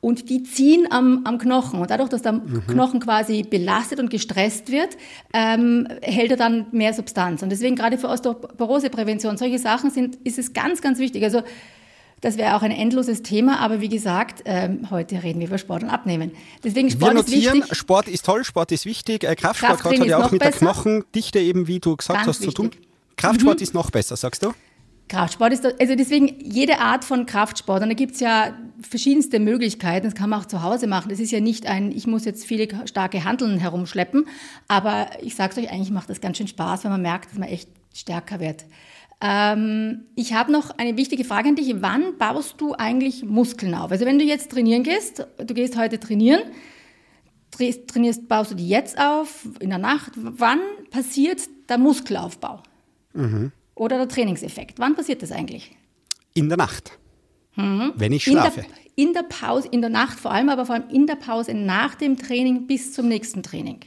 und 0.00 0.30
die 0.30 0.44
ziehen 0.44 0.86
am, 0.90 1.22
am 1.24 1.38
Knochen. 1.38 1.80
Und 1.80 1.90
dadurch, 1.90 2.08
dass 2.08 2.22
der 2.22 2.34
mhm. 2.34 2.68
Knochen 2.68 3.00
quasi 3.00 3.42
belastet 3.42 3.98
und 3.98 4.10
gestresst 4.10 4.70
wird, 4.70 4.96
ähm, 5.34 5.88
hält 6.02 6.30
er 6.30 6.36
dann 6.36 6.66
mehr 6.70 6.94
Substanz. 6.94 7.42
Und 7.42 7.50
deswegen 7.50 7.74
gerade 7.74 7.98
für 7.98 8.08
Osteoporoseprävention, 8.10 9.36
solche 9.38 9.58
Sachen 9.58 9.90
sind, 9.90 10.14
ist 10.22 10.38
es 10.38 10.52
ganz, 10.52 10.82
ganz 10.82 11.00
wichtig. 11.00 11.24
Also 11.24 11.42
das 12.20 12.36
wäre 12.36 12.56
auch 12.56 12.62
ein 12.62 12.70
endloses 12.70 13.22
Thema, 13.22 13.60
aber 13.60 13.80
wie 13.80 13.88
gesagt, 13.88 14.42
ähm, 14.44 14.90
heute 14.90 15.22
reden 15.22 15.40
wir 15.40 15.46
über 15.46 15.58
Sport 15.58 15.82
und 15.82 15.88
Abnehmen. 15.88 16.32
Deswegen 16.62 16.90
Sport 16.90 17.12
wir 17.12 17.14
notieren, 17.14 17.58
ist 17.58 17.62
wichtig. 17.62 17.78
Sport 17.78 18.08
ist 18.08 18.24
toll, 18.26 18.44
Sport 18.44 18.72
ist 18.72 18.84
wichtig. 18.84 19.24
Äh, 19.24 19.34
Kraftsport 19.36 19.84
hat 19.84 20.06
ja 20.06 20.18
auch 20.18 20.30
mit 20.30 20.40
besser. 20.40 20.50
der 20.52 20.58
Knochendichte 20.58 21.38
eben, 21.38 21.66
wie 21.66 21.80
du 21.80 21.96
gesagt 21.96 22.18
Ganz 22.18 22.28
hast, 22.28 22.40
wichtig. 22.40 22.56
zu 22.56 22.62
tun. 22.62 22.70
Kraftsport 23.16 23.58
mhm. 23.58 23.62
ist 23.62 23.74
noch 23.74 23.90
besser, 23.90 24.16
sagst 24.16 24.42
du? 24.42 24.52
Kraftsport 25.08 25.52
ist, 25.52 25.66
also 25.66 25.96
deswegen 25.96 26.38
jede 26.40 26.78
Art 26.78 27.04
von 27.04 27.26
Kraftsport. 27.26 27.82
Und 27.82 27.88
da 27.88 27.94
gibt's 27.94 28.20
ja 28.20 28.54
verschiedenste 28.80 29.40
Möglichkeiten. 29.40 30.06
Das 30.06 30.14
kann 30.14 30.30
man 30.30 30.40
auch 30.40 30.46
zu 30.46 30.62
Hause 30.62 30.86
machen. 30.86 31.08
Das 31.08 31.18
ist 31.18 31.32
ja 31.32 31.40
nicht 31.40 31.66
ein, 31.66 31.90
ich 31.90 32.06
muss 32.06 32.24
jetzt 32.24 32.44
viele 32.44 32.68
starke 32.86 33.24
Handeln 33.24 33.58
herumschleppen. 33.58 34.28
Aber 34.68 35.10
ich 35.20 35.34
sag's 35.34 35.58
euch, 35.58 35.70
eigentlich 35.70 35.90
macht 35.90 36.10
das 36.10 36.20
ganz 36.20 36.36
schön 36.36 36.46
Spaß, 36.46 36.84
wenn 36.84 36.92
man 36.92 37.02
merkt, 37.02 37.30
dass 37.30 37.38
man 37.38 37.48
echt 37.48 37.68
stärker 37.92 38.38
wird. 38.38 38.64
Ähm, 39.20 40.06
ich 40.14 40.32
habe 40.32 40.50
noch 40.50 40.70
eine 40.78 40.96
wichtige 40.96 41.24
Frage 41.24 41.50
an 41.50 41.56
dich. 41.56 41.74
Wann 41.80 42.16
baust 42.16 42.60
du 42.60 42.74
eigentlich 42.74 43.24
Muskeln 43.24 43.74
auf? 43.74 43.90
Also 43.90 44.06
wenn 44.06 44.18
du 44.18 44.24
jetzt 44.24 44.50
trainieren 44.50 44.82
gehst, 44.82 45.26
du 45.38 45.54
gehst 45.54 45.76
heute 45.76 46.00
trainieren, 46.00 46.42
trainierst, 47.50 48.28
baust 48.28 48.52
du 48.52 48.54
die 48.54 48.68
jetzt 48.68 48.98
auf, 48.98 49.46
in 49.60 49.68
der 49.68 49.78
Nacht. 49.78 50.12
Wann 50.16 50.60
passiert 50.90 51.42
der 51.68 51.76
Muskelaufbau? 51.78 52.62
Mhm. 53.12 53.52
Oder 53.74 53.98
der 53.98 54.08
Trainingseffekt? 54.08 54.78
Wann 54.78 54.94
passiert 54.94 55.22
das 55.22 55.32
eigentlich? 55.32 55.76
In 56.32 56.48
der 56.48 56.56
Nacht. 56.56 56.98
Mhm. 57.56 57.92
Wenn 57.96 58.12
ich 58.12 58.24
schlafe. 58.24 58.60
In 58.60 58.66
der, 58.66 58.76
in 58.96 59.12
der 59.12 59.22
Pause, 59.22 59.68
in 59.70 59.80
der 59.80 59.90
Nacht 59.90 60.18
vor 60.18 60.30
allem, 60.30 60.48
aber 60.48 60.64
vor 60.64 60.76
allem 60.76 60.88
in 60.90 61.06
der 61.06 61.16
Pause 61.16 61.52
nach 61.54 61.94
dem 61.94 62.16
Training 62.16 62.66
bis 62.66 62.92
zum 62.92 63.08
nächsten 63.08 63.42
Training. 63.42 63.80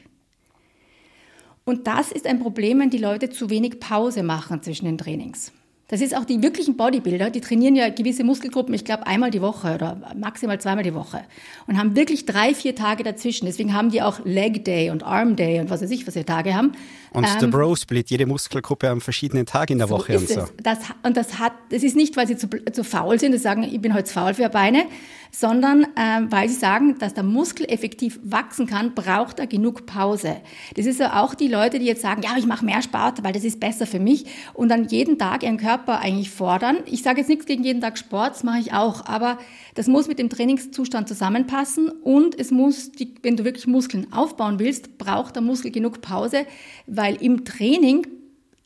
Und 1.65 1.87
das 1.87 2.11
ist 2.11 2.27
ein 2.27 2.39
Problem, 2.39 2.79
wenn 2.79 2.89
die 2.89 2.97
Leute 2.97 3.29
zu 3.29 3.49
wenig 3.49 3.79
Pause 3.79 4.23
machen 4.23 4.61
zwischen 4.61 4.85
den 4.85 4.97
Trainings. 4.97 5.51
Das 5.89 6.01
ist 6.01 6.17
auch 6.17 6.25
die 6.25 6.41
wirklichen 6.41 6.75
Bodybuilder, 6.75 7.29
die 7.29 7.41
trainieren 7.41 7.75
ja 7.75 7.89
gewisse 7.89 8.23
Muskelgruppen, 8.23 8.73
ich 8.73 8.83
glaube 8.83 9.05
einmal 9.05 9.31
die 9.31 9.41
Woche 9.41 9.75
oder 9.75 10.01
maximal 10.15 10.59
zweimal 10.59 10.83
die 10.83 10.95
Woche 10.95 11.23
und 11.67 11.77
haben 11.77 11.95
wirklich 11.95 12.25
drei, 12.25 12.55
vier 12.55 12.73
Tage 12.73 13.03
dazwischen. 13.03 13.45
Deswegen 13.45 13.73
haben 13.73 13.91
die 13.91 14.01
auch 14.01 14.25
Leg 14.25 14.65
Day 14.65 14.89
und 14.89 15.03
Arm 15.03 15.35
Day 15.35 15.59
und 15.59 15.69
was 15.69 15.81
weiß 15.81 15.91
ich, 15.91 16.07
was 16.07 16.15
für 16.15 16.25
Tage 16.25 16.55
haben. 16.55 16.71
Und 17.13 17.25
ähm, 17.25 17.39
der 17.39 17.47
Bro 17.47 17.75
Split, 17.75 18.09
jede 18.09 18.25
Muskelgruppe 18.25 18.89
am 18.89 18.99
verschiedenen 18.99 19.45
Tag 19.45 19.69
in 19.69 19.77
der 19.77 19.87
so 19.87 19.95
Woche 19.95 20.17
und 20.17 20.27
so. 20.27 20.45
Das, 20.61 20.79
und 21.03 21.15
das 21.15 21.39
hat, 21.39 21.53
das 21.69 21.83
ist 21.83 21.95
nicht, 21.95 22.17
weil 22.17 22.27
sie 22.27 22.37
zu, 22.37 22.47
zu 22.71 22.83
faul 22.83 23.19
sind, 23.19 23.33
das 23.33 23.43
sagen, 23.43 23.63
ich 23.63 23.79
bin 23.79 23.93
heute 23.93 24.11
faul 24.11 24.33
für 24.33 24.49
Beine, 24.49 24.85
sondern 25.31 25.87
ähm, 25.95 26.31
weil 26.31 26.49
sie 26.49 26.55
sagen, 26.55 26.97
dass 26.99 27.13
der 27.13 27.23
Muskel 27.23 27.65
effektiv 27.69 28.19
wachsen 28.23 28.67
kann, 28.67 28.93
braucht 28.93 29.39
er 29.39 29.47
genug 29.47 29.85
Pause. 29.85 30.37
Das 30.75 30.85
ist 30.85 30.99
ja 30.99 31.21
auch 31.21 31.35
die 31.35 31.47
Leute, 31.47 31.79
die 31.79 31.85
jetzt 31.85 32.01
sagen, 32.01 32.21
ja, 32.23 32.31
ich 32.37 32.45
mache 32.45 32.65
mehr 32.65 32.81
Sport, 32.81 33.23
weil 33.23 33.33
das 33.33 33.43
ist 33.43 33.59
besser 33.59 33.87
für 33.87 33.99
mich 33.99 34.25
und 34.53 34.69
dann 34.69 34.85
jeden 34.85 35.17
Tag 35.17 35.43
ihren 35.43 35.57
Körper 35.57 35.99
eigentlich 35.99 36.29
fordern. 36.31 36.77
Ich 36.85 37.03
sage 37.03 37.19
jetzt 37.19 37.29
nichts 37.29 37.45
gegen 37.45 37.63
jeden 37.63 37.81
Tag 37.81 37.97
Sport, 37.97 38.31
das 38.31 38.43
mache 38.43 38.59
ich 38.59 38.73
auch, 38.73 39.05
aber 39.05 39.37
das 39.73 39.87
muss 39.87 40.07
mit 40.07 40.19
dem 40.19 40.29
Trainingszustand 40.29 41.07
zusammenpassen 41.07 41.89
und 41.89 42.39
es 42.39 42.51
muss, 42.51 42.91
die, 42.91 43.13
wenn 43.23 43.37
du 43.37 43.43
wirklich 43.43 43.67
Muskeln 43.67 44.11
aufbauen 44.13 44.59
willst, 44.59 44.97
braucht 44.97 45.35
der 45.35 45.41
Muskel 45.41 45.71
genug 45.71 46.01
Pause, 46.01 46.45
weil 46.87 47.15
im 47.21 47.45
Training 47.45 48.07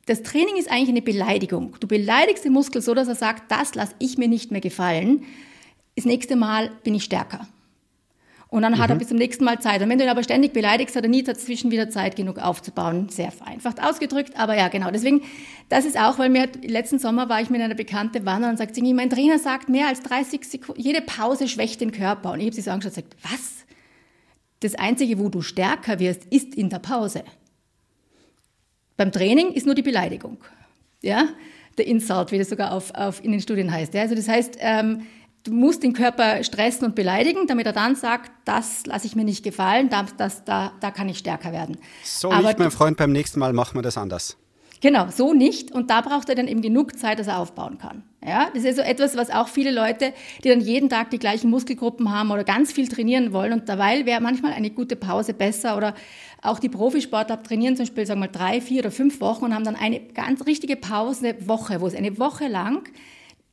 das 0.05 0.23
Training 0.23 0.55
ist 0.55 0.71
eigentlich 0.71 0.89
eine 0.89 1.01
Beleidigung. 1.01 1.75
Du 1.81 1.87
beleidigst 1.87 2.45
den 2.45 2.53
Muskel 2.53 2.81
so, 2.81 2.93
dass 2.93 3.09
er 3.09 3.15
sagt, 3.15 3.51
das 3.51 3.75
lasse 3.75 3.93
ich 3.99 4.17
mir 4.17 4.29
nicht 4.29 4.51
mehr 4.51 4.61
gefallen 4.61 5.25
das 5.97 6.05
nächste 6.05 6.35
Mal 6.35 6.69
bin 6.83 6.93
ich 6.93 7.03
stärker. 7.03 7.47
Und 8.49 8.61
dann 8.61 8.73
mhm. 8.73 8.77
hat 8.77 8.89
er 8.89 8.95
mhm. 8.95 8.99
bis 8.99 9.09
zum 9.09 9.17
nächsten 9.17 9.43
Mal 9.43 9.59
Zeit. 9.59 9.81
Und 9.81 9.89
wenn 9.89 9.97
du 9.97 10.05
ihn 10.05 10.09
aber 10.09 10.23
ständig 10.23 10.53
beleidigst, 10.53 10.95
hat 10.95 11.03
er 11.03 11.09
nie 11.09 11.23
dazwischen 11.23 11.69
wieder 11.69 11.89
Zeit 11.89 12.15
genug 12.15 12.39
aufzubauen. 12.39 13.09
Sehr 13.09 13.31
vereinfacht 13.31 13.83
ausgedrückt, 13.83 14.37
aber 14.37 14.55
ja, 14.55 14.69
genau. 14.69 14.89
Deswegen, 14.91 15.21
das 15.69 15.85
ist 15.85 15.99
auch, 15.99 16.17
weil 16.17 16.29
mir 16.29 16.47
letzten 16.63 16.97
Sommer 16.97 17.27
war 17.27 17.41
ich 17.41 17.49
mit 17.49 17.61
einer 17.61 17.75
Bekannten 17.75 18.25
wandern 18.25 18.51
und 18.51 18.57
sagt 18.57 18.75
sie, 18.75 18.93
mein 18.93 19.09
Trainer 19.09 19.37
sagt, 19.37 19.67
mehr 19.67 19.87
als 19.87 20.01
30 20.01 20.45
Sekunden, 20.45 20.81
jede 20.81 21.01
Pause 21.01 21.47
schwächt 21.47 21.81
den 21.81 21.91
Körper. 21.91 22.31
Und 22.31 22.39
ich 22.39 22.45
habe 22.45 22.55
sie 22.55 22.61
so 22.61 22.71
angeschaut 22.71 22.97
und 22.97 23.09
gesagt, 23.09 23.33
was? 23.33 23.65
Das 24.61 24.75
Einzige, 24.75 25.19
wo 25.19 25.29
du 25.29 25.41
stärker 25.41 25.99
wirst, 25.99 26.25
ist 26.25 26.55
in 26.55 26.69
der 26.69 26.79
Pause. 26.79 27.23
Beim 28.95 29.11
Training 29.11 29.51
ist 29.51 29.65
nur 29.65 29.75
die 29.75 29.83
Beleidigung. 29.83 30.37
Ja? 31.03 31.27
Der 31.77 31.85
Insult, 31.85 32.31
wie 32.31 32.39
das 32.39 32.49
sogar 32.49 32.71
auf, 32.71 32.93
auf 32.95 33.23
in 33.23 33.31
den 33.31 33.41
Studien 33.41 33.71
heißt. 33.71 33.93
Ja? 33.93 34.01
Also 34.01 34.15
das 34.15 34.27
heißt, 34.27 34.57
ähm, 34.59 35.03
du 35.47 35.53
musst 35.53 35.83
den 35.83 35.93
Körper 35.93 36.43
stressen 36.43 36.85
und 36.85 36.95
beleidigen, 36.95 37.47
damit 37.47 37.65
er 37.65 37.73
dann 37.73 37.95
sagt, 37.95 38.31
das 38.45 38.85
lasse 38.85 39.07
ich 39.07 39.15
mir 39.15 39.23
nicht 39.23 39.43
gefallen, 39.43 39.89
das, 39.89 40.15
das, 40.17 40.43
da, 40.43 40.73
da 40.79 40.91
kann 40.91 41.09
ich 41.09 41.17
stärker 41.17 41.51
werden. 41.51 41.77
So 42.03 42.31
Aber 42.31 42.47
nicht, 42.47 42.59
mein 42.59 42.71
Freund, 42.71 42.97
beim 42.97 43.11
nächsten 43.11 43.39
Mal 43.39 43.53
machen 43.53 43.75
wir 43.75 43.81
das 43.81 43.97
anders. 43.97 44.37
Genau, 44.79 45.07
so 45.09 45.33
nicht. 45.33 45.71
Und 45.71 45.89
da 45.89 46.01
braucht 46.01 46.29
er 46.29 46.35
dann 46.35 46.47
eben 46.47 46.61
genug 46.61 46.99
Zeit, 46.99 47.17
dass 47.17 47.27
er 47.27 47.39
aufbauen 47.39 47.79
kann. 47.79 48.03
Ja, 48.23 48.49
das 48.53 48.63
ist 48.63 48.75
so 48.75 48.81
etwas, 48.81 49.15
was 49.17 49.31
auch 49.31 49.47
viele 49.47 49.71
Leute, 49.71 50.13
die 50.43 50.49
dann 50.49 50.59
jeden 50.59 50.89
Tag 50.89 51.09
die 51.09 51.17
gleichen 51.17 51.49
Muskelgruppen 51.49 52.11
haben 52.11 52.29
oder 52.29 52.43
ganz 52.43 52.71
viel 52.71 52.87
trainieren 52.87 53.33
wollen. 53.33 53.53
Und 53.53 53.69
dabei 53.69 54.05
wäre 54.05 54.21
manchmal 54.21 54.53
eine 54.53 54.69
gute 54.69 54.95
Pause 54.95 55.33
besser 55.33 55.77
oder 55.77 55.95
auch 56.43 56.59
die 56.59 56.69
Profisportler 56.69 57.41
trainieren 57.41 57.75
zum 57.75 57.85
Beispiel, 57.85 58.05
sagen 58.05 58.19
wir 58.19 58.27
mal, 58.27 58.31
drei, 58.31 58.61
vier 58.61 58.81
oder 58.81 58.91
fünf 58.91 59.19
Wochen 59.21 59.45
und 59.45 59.55
haben 59.55 59.63
dann 59.63 59.75
eine 59.75 59.99
ganz 59.99 60.45
richtige 60.45 60.75
Pause, 60.75 61.35
Woche, 61.47 61.81
wo 61.81 61.87
es 61.87 61.95
eine 61.95 62.19
Woche 62.19 62.47
lang 62.47 62.87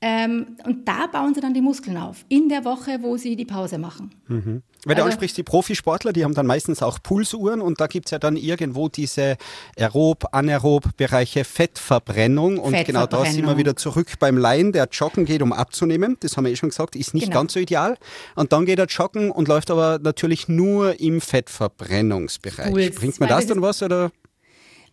ähm, 0.07 0.59
und 0.67 0.87
da 0.87 1.07
bauen 1.07 1.35
sie 1.35 1.41
dann 1.41 1.55
die 1.55 1.63
Muskeln 1.63 1.97
auf, 1.97 2.27
in 2.29 2.51
der 2.51 2.67
Woche, 2.67 2.99
wo 3.01 3.17
sie 3.17 3.37
die 3.37 3.47
Pause 3.47 3.79
machen. 3.79 4.15
Mhm. 4.29 4.63
Wenn 4.85 4.97
du 4.97 5.03
also, 5.03 5.05
ansprichst, 5.05 5.39
die 5.39 5.43
Profisportler, 5.43 6.13
die 6.13 6.25
haben 6.25 6.35
dann 6.35 6.45
meistens 6.45 6.83
auch 6.83 6.99
Pulsuhren 7.03 7.63
und 7.63 7.81
da 7.81 7.87
gibt 7.87 8.09
es 8.09 8.11
ja 8.11 8.19
dann 8.19 8.37
irgendwo 8.37 8.91
diese 8.91 9.39
aerob, 9.79 10.27
anaerob 10.33 10.95
Bereiche 10.99 11.45
Fettverbrennung 11.45 12.59
und 12.59 12.75
Fettverbrennung. 12.75 12.85
genau 12.85 13.07
da 13.07 13.25
sind 13.25 13.47
wir 13.47 13.57
wieder 13.57 13.77
zurück 13.77 14.19
beim 14.19 14.37
Laien, 14.37 14.73
der 14.73 14.89
joggen 14.93 15.25
geht, 15.25 15.41
um 15.41 15.55
abzunehmen. 15.55 16.19
Das 16.21 16.37
haben 16.37 16.45
wir 16.45 16.53
eh 16.53 16.57
schon 16.57 16.69
gesagt, 16.69 16.97
ist 16.97 17.15
nicht 17.15 17.29
genau. 17.29 17.41
ganz 17.41 17.55
so 17.55 17.61
ideal. 17.61 17.97
Und 18.35 18.53
dann 18.53 18.67
geht 18.67 18.79
er 18.79 18.85
joggen 18.85 19.31
und 19.31 19.49
läuft 19.49 19.71
aber 19.71 20.01
natürlich 20.03 20.49
nur 20.49 21.01
im 21.01 21.23
Fettverbrennungsbereich. 21.23 22.71
Puls, 22.71 22.95
Bringt 22.95 23.21
mir 23.21 23.27
das 23.27 23.47
dann 23.47 23.63
was 23.63 23.83
oder? 23.83 24.13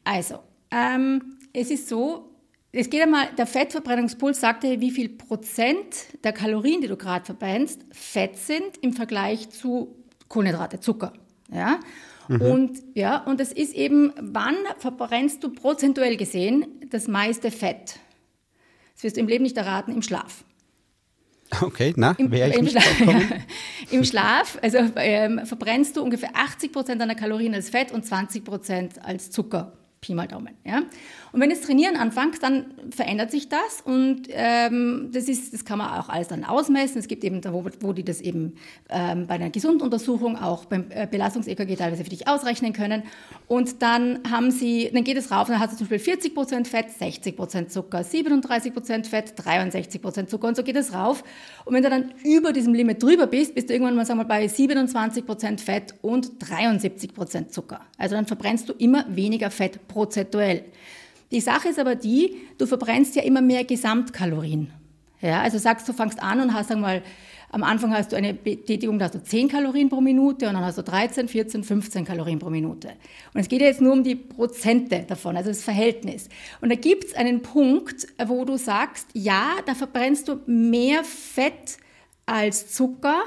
Also, 0.06 0.36
ähm, 0.72 1.38
es 1.52 1.70
ist 1.70 1.90
so, 1.90 2.31
es 2.74 2.90
geht 2.90 3.02
einmal, 3.02 3.28
der 3.38 3.48
Fettverbrennungspuls 3.48 4.40
sagt 4.40 4.64
dir, 4.64 4.80
wie 4.80 4.92
viel 4.92 5.10
Prozent 5.10 6.24
der 6.24 6.32
Kalorien, 6.32 6.82
die 6.82 6.88
du 6.88 6.96
gerade 6.96 7.26
verbrennst, 7.26 7.82
Fett 7.92 8.38
sind 8.38 8.78
im 8.82 8.94
Vergleich 8.94 9.50
zu 9.50 9.96
Kohlenhydrate, 10.30 10.80
Zucker. 10.80 11.14
Ja? 11.52 11.80
Mhm. 12.30 12.42
Und, 12.42 12.84
ja, 12.94 13.18
und 13.18 13.40
das 13.42 13.52
ist 13.52 13.74
eben, 13.74 14.14
wann 14.20 14.56
verbrennst 14.78 15.44
du 15.44 15.50
prozentuell 15.50 16.16
gesehen 16.16 16.66
das 16.90 17.08
meiste 17.08 17.52
Fett? 17.52 18.00
das 19.02 19.04
wirst 19.04 19.18
du 19.18 19.22
im 19.22 19.28
Leben 19.28 19.44
nicht 19.44 19.58
erraten, 19.58 19.94
im 19.94 20.04
Schlaf. 20.04 20.44
Okay, 21.60 21.92
na, 21.98 22.12
Im, 22.20 22.32
wäre 22.32 22.52
ich 22.52 22.56
im, 22.56 22.66
nicht 22.66 22.80
Schlaf, 22.80 22.98
drauf 23.00 23.24
Im 23.92 24.04
Schlaf 24.06 24.60
also, 24.62 24.78
ähm, 24.96 25.42
verbrennst 25.46 25.98
du 25.98 26.04
ungefähr 26.04 26.30
80 26.34 26.72
Prozent 26.72 27.02
deiner 27.02 27.16
Kalorien 27.16 27.54
als 27.54 27.70
Fett 27.70 27.92
und 27.92 28.06
20 28.06 28.46
Prozent 28.46 29.04
als 29.04 29.32
Zucker. 29.32 29.74
Pi 30.02 30.16
mal 30.16 30.28
Daumen. 30.28 30.56
Ja? 30.66 30.82
Und 31.32 31.42
wenn 31.42 31.52
das 31.52 31.62
Trainieren 31.62 31.96
anfängst, 31.96 32.42
dann 32.42 32.74
verändert 32.90 33.30
sich 33.30 33.50
das 33.50 33.82
und 33.86 34.24
ähm, 34.30 35.12
das, 35.14 35.30
ist, 35.30 35.54
das 35.54 35.64
kann 35.64 35.78
man 35.78 36.00
auch 36.00 36.10
alles 36.10 36.28
dann 36.28 36.44
ausmessen. 36.44 36.98
Es 36.98 37.08
gibt 37.08 37.24
eben, 37.24 37.40
wo, 37.44 37.66
wo 37.82 37.94
die 37.94 38.04
das 38.04 38.20
eben 38.20 38.56
ähm, 38.90 39.28
bei 39.28 39.36
einer 39.36 39.52
Gesunduntersuchung 39.52 40.38
auch 40.38 40.66
beim 40.66 40.86
äh, 40.90 41.06
Belastungs-EKG 41.06 41.76
teilweise 41.76 42.04
für 42.04 42.10
dich 42.10 42.28
ausrechnen 42.28 42.74
können. 42.74 43.04
Und 43.48 43.84
dann 43.84 44.22
haben 44.28 44.50
sie, 44.50 44.90
dann 44.92 45.04
geht 45.04 45.18
es 45.18 45.30
rauf, 45.30 45.50
dann 45.50 45.60
hast 45.60 45.74
du 45.74 45.78
zum 45.78 45.86
Beispiel 45.88 46.00
40 46.00 46.34
Prozent 46.34 46.68
Fett, 46.68 46.90
60 46.90 47.36
Prozent 47.36 47.72
Zucker, 47.72 48.04
37 48.04 48.74
Prozent 48.74 49.06
Fett, 49.06 49.34
63 49.36 50.02
Prozent 50.02 50.32
Zucker 50.32 50.48
und 50.48 50.56
so 50.56 50.64
geht 50.64 50.78
es 50.78 50.96
rauf. 50.96 51.24
Und 51.64 51.76
wenn 51.76 51.84
du 51.84 51.92
dann 51.92 52.12
über 52.24 52.54
diesem 52.54 52.74
Limit 52.74 53.04
drüber 53.04 53.28
bist, 53.28 53.54
bist 53.54 53.70
du 53.70 53.74
irgendwann 53.74 53.96
mal, 53.96 54.08
sagen 54.08 54.20
wir 54.20 54.24
mal, 54.24 54.30
bei 54.30 54.48
27 54.48 55.28
Prozent 55.28 55.62
Fett 55.62 55.94
und 56.02 56.32
73 56.40 57.14
Prozent 57.14 57.54
Zucker. 57.54 57.82
Also 58.00 58.16
dann 58.16 58.26
verbrennst 58.26 58.68
du 58.68 58.74
immer 58.74 59.06
weniger 59.08 59.52
Fett 59.52 59.88
prozentuell. 59.92 60.66
Die 61.32 61.40
Sache 61.40 61.70
ist 61.70 61.80
aber 61.80 61.96
die, 61.96 62.38
du 62.58 62.66
verbrennst 62.66 63.16
ja 63.16 63.24
immer 63.24 63.42
mehr 63.42 63.64
Gesamtkalorien. 63.64 64.72
Ja, 65.22 65.42
also 65.42 65.58
sagst 65.58 65.88
du, 65.88 65.94
fangst 65.94 66.22
an 66.22 66.42
und 66.42 66.54
hast, 66.54 66.70
wir 66.70 66.78
mal, 66.78 67.04
am 67.52 67.64
Anfang 67.64 67.94
hast 67.94 68.12
du 68.12 68.16
eine 68.16 68.34
Betätigung, 68.34 68.98
da 68.98 69.06
hast 69.06 69.16
du 69.16 69.24
10 69.24 69.50
Kalorien 69.50 69.90
pro 69.90 70.02
Minute 70.02 70.48
und 70.48 70.54
dann 70.54 70.64
hast 70.66 70.78
du 70.78 70.84
13, 70.84 71.28
14, 71.28 71.64
15 71.64 72.06
Kalorien 72.06 72.40
pro 72.40 72.50
Minute. 72.50 72.90
Und 73.34 73.42
es 73.42 73.50
geht 73.50 73.62
ja 73.62 73.68
jetzt 73.68 73.82
nur 73.82 73.94
um 73.94 74.04
die 74.04 74.16
Prozente 74.16 75.06
davon, 75.08 75.36
also 75.36 75.50
das 75.50 75.62
Verhältnis. 75.62 76.30
Und 76.62 76.70
da 76.70 76.76
gibt 76.76 77.06
es 77.06 77.14
einen 77.14 77.42
Punkt, 77.42 78.08
wo 78.26 78.46
du 78.46 78.58
sagst, 78.58 79.08
ja, 79.14 79.58
da 79.66 79.76
verbrennst 79.76 80.30
du 80.30 80.40
mehr 80.46 81.04
Fett 81.04 81.78
als 82.26 82.74
Zucker, 82.74 83.22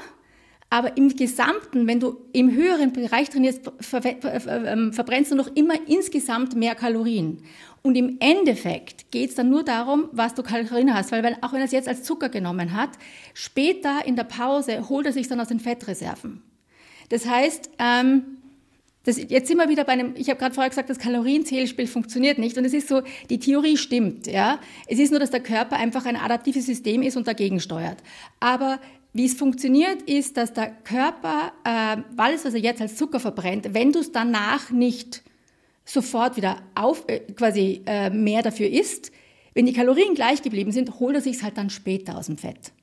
aber 0.69 0.97
im 0.97 1.15
Gesamten, 1.15 1.87
wenn 1.87 1.99
du 1.99 2.17
im 2.33 2.51
höheren 2.51 2.91
Bereich 2.91 3.29
trainierst, 3.29 3.61
ähm, 4.47 4.93
verbrennst 4.93 5.31
du 5.31 5.35
noch 5.35 5.55
immer 5.55 5.75
insgesamt 5.87 6.55
mehr 6.55 6.75
Kalorien. 6.75 7.43
Und 7.81 7.95
im 7.95 8.17
Endeffekt 8.19 9.11
geht 9.11 9.29
es 9.29 9.35
dann 9.35 9.49
nur 9.49 9.63
darum, 9.63 10.09
was 10.11 10.33
du 10.33 10.41
Kalorien 10.41 10.93
hast. 10.93 11.11
Weil 11.11 11.21
wenn, 11.21 11.41
auch 11.43 11.53
wenn 11.53 11.59
er 11.59 11.65
es 11.65 11.71
jetzt 11.71 11.87
als 11.87 12.01
Zucker 12.03 12.29
genommen 12.29 12.73
hat, 12.73 12.89
später 13.35 14.05
in 14.05 14.15
der 14.15 14.23
Pause 14.23 14.89
holt 14.89 15.05
er 15.05 15.13
sich 15.13 15.27
dann 15.27 15.39
aus 15.39 15.49
den 15.49 15.59
Fettreserven. 15.59 16.41
Das 17.09 17.27
heißt, 17.27 17.69
ähm, 17.77 18.23
das, 19.05 19.17
jetzt 19.17 19.47
sind 19.47 19.57
wir 19.57 19.69
wieder 19.69 19.83
bei 19.83 19.93
einem, 19.93 20.15
ich 20.17 20.29
habe 20.29 20.39
gerade 20.39 20.55
vorher 20.55 20.69
gesagt, 20.69 20.89
das 20.89 20.97
Kalorienzählspiel 20.97 21.85
funktioniert 21.85 22.39
nicht. 22.39 22.57
Und 22.57 22.65
es 22.65 22.73
ist 22.73 22.87
so, 22.87 23.03
die 23.29 23.37
Theorie 23.37 23.77
stimmt. 23.77 24.25
Ja? 24.25 24.59
Es 24.87 24.97
ist 24.97 25.11
nur, 25.11 25.19
dass 25.19 25.29
der 25.29 25.41
Körper 25.41 25.75
einfach 25.75 26.07
ein 26.07 26.15
adaptives 26.15 26.65
System 26.65 27.03
ist 27.03 27.15
und 27.15 27.27
dagegen 27.27 27.59
steuert. 27.59 27.97
Aber 28.39 28.79
wie 29.15 29.25
es 29.25 29.33
funktioniert, 29.33 30.01
ist, 30.01 30.35
dass 30.35 30.51
der 30.51 30.67
Körper 30.67 31.53
äh, 31.63 32.01
alles, 32.17 32.43
was 32.43 32.53
er 32.53 32.59
jetzt 32.59 32.81
als 32.81 32.97
Zucker 32.97 33.21
verbrennt, 33.21 33.73
wenn 33.73 33.93
du 33.93 33.99
es 33.99 34.11
danach 34.11 34.71
nicht 34.71 35.23
sofort 35.85 36.35
wieder 36.35 36.57
auf, 36.75 37.05
äh, 37.07 37.19
quasi 37.19 37.81
äh, 37.85 38.09
mehr 38.09 38.41
dafür 38.41 38.67
isst, 38.67 39.13
wenn 39.53 39.65
die 39.65 39.71
Kalorien 39.71 40.15
gleich 40.15 40.41
geblieben 40.41 40.73
sind, 40.73 40.99
holt 40.99 41.15
er 41.15 41.21
sich 41.21 41.41
halt 41.41 41.57
dann 41.57 41.69
später 41.69 42.17
aus 42.17 42.25
dem 42.25 42.37
Fett. 42.37 42.73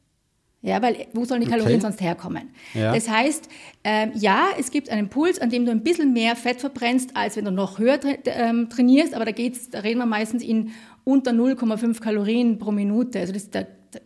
Ja, 0.63 0.81
weil 0.81 1.07
wo 1.13 1.27
sollen 1.27 1.43
die 1.43 1.49
Kalorien 1.49 1.81
okay. 1.81 1.83
sonst 1.83 2.01
herkommen? 2.01 2.49
Ja. 2.73 2.95
Das 2.95 3.11
heißt, 3.11 3.51
ähm, 3.85 4.13
ja, 4.15 4.47
es 4.59 4.71
gibt 4.71 4.89
einen 4.89 5.11
Puls, 5.11 5.39
an 5.39 5.51
dem 5.51 5.67
du 5.67 5.71
ein 5.71 5.83
bisschen 5.83 6.15
mehr 6.15 6.35
Fett 6.35 6.61
verbrennst, 6.61 7.15
als 7.15 7.37
wenn 7.37 7.45
du 7.45 7.51
noch 7.51 7.79
höher 7.79 8.01
tra 8.01 8.15
ähm, 8.25 8.71
trainierst, 8.71 9.13
aber 9.13 9.27
da 9.27 9.33
geht's, 9.33 9.69
da 9.69 9.81
reden 9.81 9.99
wir 9.99 10.07
meistens 10.07 10.43
in 10.43 10.71
unter 11.05 11.33
0,5 11.33 12.01
Kalorien 12.01 12.59
pro 12.59 12.73
Minute. 12.73 13.19
Also 13.19 13.35
das, 13.35 13.51
da, 13.51 13.65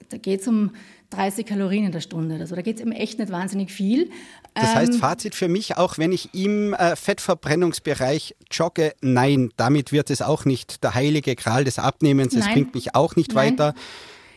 da 0.08 0.16
geht 0.16 0.40
es 0.40 0.48
um 0.48 0.72
30 1.10 1.46
Kalorien 1.46 1.86
in 1.86 1.92
der 1.92 2.00
Stunde 2.00 2.36
oder 2.36 2.46
so. 2.46 2.56
Da 2.56 2.62
geht 2.62 2.76
es 2.76 2.82
eben 2.82 2.92
echt 2.92 3.18
nicht 3.18 3.30
wahnsinnig 3.30 3.70
viel. 3.70 4.10
Das 4.54 4.74
heißt, 4.74 4.94
ähm, 4.94 4.98
Fazit 4.98 5.34
für 5.34 5.48
mich, 5.48 5.76
auch 5.76 5.98
wenn 5.98 6.12
ich 6.12 6.34
im 6.34 6.74
äh, 6.74 6.96
Fettverbrennungsbereich 6.96 8.34
jogge, 8.50 8.94
nein, 9.00 9.50
damit 9.56 9.92
wird 9.92 10.10
es 10.10 10.22
auch 10.22 10.44
nicht 10.44 10.82
der 10.82 10.94
heilige 10.94 11.36
Gral 11.36 11.64
des 11.64 11.78
Abnehmens. 11.78 12.34
Es 12.34 12.48
bringt 12.48 12.74
mich 12.74 12.94
auch 12.94 13.16
nicht 13.16 13.34
nein. 13.34 13.52
weiter. 13.52 13.74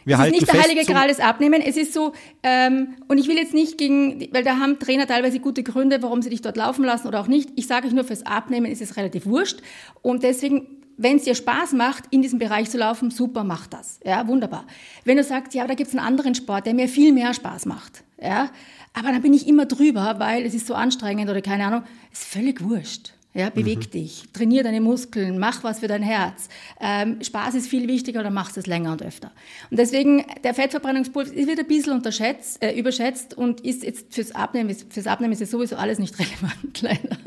Wir 0.05 0.17
es 0.17 0.25
ist 0.25 0.31
nicht 0.31 0.53
der 0.53 0.61
heilige 0.61 0.91
Gral 0.91 1.07
des 1.07 1.19
Abnehmen. 1.19 1.61
Es 1.61 1.77
ist 1.77 1.93
so, 1.93 2.13
ähm, 2.41 2.95
und 3.07 3.17
ich 3.17 3.27
will 3.27 3.37
jetzt 3.37 3.53
nicht 3.53 3.77
gegen, 3.77 4.27
weil 4.33 4.43
da 4.43 4.57
haben 4.57 4.79
Trainer 4.79 5.05
teilweise 5.05 5.39
gute 5.39 5.61
Gründe, 5.61 6.01
warum 6.01 6.21
sie 6.21 6.29
dich 6.29 6.41
dort 6.41 6.57
laufen 6.57 6.83
lassen 6.83 7.07
oder 7.07 7.19
auch 7.19 7.27
nicht. 7.27 7.49
Ich 7.55 7.67
sage 7.67 7.87
euch 7.87 7.93
nur, 7.93 8.03
fürs 8.03 8.25
Abnehmen 8.25 8.71
ist 8.71 8.81
es 8.81 8.97
relativ 8.97 9.25
wurscht. 9.25 9.59
Und 10.01 10.23
deswegen 10.23 10.78
wenn 10.99 11.15
es 11.15 11.23
dir 11.23 11.33
Spaß 11.33 11.73
macht, 11.73 12.03
in 12.11 12.21
diesem 12.21 12.39
Bereich 12.39 12.69
zu 12.69 12.77
laufen, 12.77 13.09
super, 13.09 13.43
mach 13.43 13.67
das. 13.67 13.99
Ja, 14.03 14.27
wunderbar. 14.27 14.65
Wenn 15.05 15.17
du 15.17 15.23
sagst, 15.23 15.53
ja, 15.53 15.65
da 15.65 15.73
gibt 15.73 15.89
es 15.89 15.95
einen 15.95 16.05
anderen 16.05 16.35
Sport, 16.35 16.65
der 16.65 16.73
mir 16.73 16.89
viel 16.89 17.13
mehr 17.13 17.33
Spaß 17.33 17.65
macht, 17.65 18.03
ja, 18.21 18.49
aber 18.93 19.11
dann 19.11 19.21
bin 19.21 19.33
ich 19.33 19.47
immer 19.47 19.65
drüber, 19.65 20.15
weil 20.19 20.45
es 20.45 20.53
ist 20.53 20.67
so 20.67 20.73
anstrengend 20.73 21.29
oder 21.29 21.41
keine 21.41 21.65
Ahnung, 21.65 21.83
ist 22.11 22.25
völlig 22.25 22.61
wurscht. 22.61 23.13
Ja, 23.39 23.49
beweg 23.49 23.77
mhm. 23.77 23.91
dich, 23.91 24.23
trainier 24.33 24.63
deine 24.63 24.81
Muskeln, 24.81 25.39
mach 25.39 25.63
was 25.63 25.79
für 25.79 25.87
dein 25.87 26.03
Herz. 26.03 26.49
Ähm, 26.81 27.23
Spaß 27.23 27.55
ist 27.55 27.69
viel 27.69 27.87
wichtiger, 27.87 28.21
dann 28.21 28.33
machst 28.33 28.57
du 28.57 28.59
es 28.59 28.67
länger 28.67 28.91
und 28.91 29.01
öfter. 29.01 29.31
Und 29.71 29.79
deswegen, 29.79 30.25
der 30.43 30.53
Fettverbrennungspuls 30.53 31.29
ist 31.29 31.47
wieder 31.47 31.61
ein 31.61 31.67
bisschen 31.67 31.93
unterschätzt, 31.93 32.61
äh, 32.61 32.77
überschätzt 32.77 33.33
und 33.33 33.61
ist 33.61 33.83
jetzt 33.83 34.13
fürs 34.13 34.33
Abnehmen, 34.35 34.75
fürs 34.89 35.07
Abnehmen 35.07 35.31
ist 35.31 35.41
es 35.41 35.51
sowieso 35.51 35.77
alles 35.77 35.99
nicht 35.99 36.19
relevant, 36.19 36.81
leider. 36.81 37.17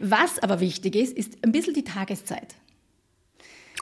Was 0.00 0.38
aber 0.38 0.60
wichtig 0.60 0.96
ist, 0.96 1.14
ist 1.14 1.44
ein 1.44 1.52
bisschen 1.52 1.74
die 1.74 1.84
Tageszeit. 1.84 2.54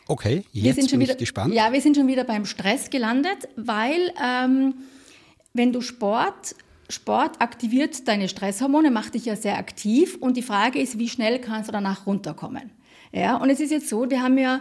Okay, 0.09 0.43
jetzt 0.51 0.65
wir 0.65 0.75
sind 0.75 0.91
schon 0.91 0.99
bin 0.99 1.07
wieder, 1.07 1.15
ich 1.15 1.21
gespannt. 1.21 1.55
Ja, 1.55 1.73
wir 1.73 1.81
sind 1.81 1.97
schon 1.97 2.09
wieder 2.09 2.25
beim 2.25 2.45
Stress 2.45 2.91
gelandet, 2.91 3.49
weil 3.55 4.13
ähm, 4.21 4.75
wenn 5.53 5.73
du 5.73 5.81
Sport 5.81 6.57
Sport 6.89 7.41
aktiviert 7.41 8.07
deine 8.09 8.29
Stresshormone, 8.29 8.91
macht 8.91 9.15
dich 9.15 9.25
ja 9.25 9.37
sehr 9.37 9.59
aktiv 9.59 10.17
und 10.21 10.37
die 10.37 10.43
Frage 10.43 10.79
ist, 10.79 10.99
wie 10.99 11.09
schnell 11.09 11.39
kannst 11.39 11.69
du 11.69 11.73
danach 11.73 12.07
runterkommen? 12.07 12.71
Ja, 13.13 13.37
und 13.37 13.49
es 13.49 13.61
ist 13.61 13.71
jetzt 13.71 13.89
so, 13.89 14.11
wir 14.11 14.23
haben 14.23 14.39
ja 14.39 14.61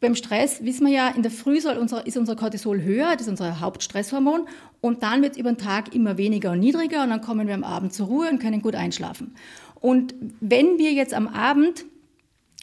beim 0.00 0.14
Stress, 0.16 0.64
wissen 0.64 0.86
wir 0.86 0.92
ja, 0.92 1.08
in 1.08 1.22
der 1.22 1.30
Früh 1.30 1.60
soll 1.60 1.78
unser, 1.78 2.06
ist 2.06 2.16
unser 2.16 2.34
Cortisol 2.34 2.82
höher, 2.82 3.12
das 3.12 3.22
ist 3.22 3.28
unser 3.28 3.60
Hauptstresshormon 3.60 4.48
und 4.80 5.02
dann 5.02 5.22
wird 5.22 5.36
über 5.36 5.52
den 5.52 5.58
Tag 5.58 5.94
immer 5.94 6.18
weniger 6.18 6.50
und 6.50 6.60
niedriger 6.60 7.04
und 7.04 7.10
dann 7.10 7.20
kommen 7.20 7.46
wir 7.46 7.54
am 7.54 7.64
Abend 7.64 7.94
zur 7.94 8.08
Ruhe 8.08 8.28
und 8.28 8.40
können 8.40 8.60
gut 8.60 8.74
einschlafen. 8.74 9.34
Und 9.80 10.14
wenn 10.40 10.78
wir 10.78 10.92
jetzt 10.92 11.14
am 11.14 11.28
Abend 11.28 11.84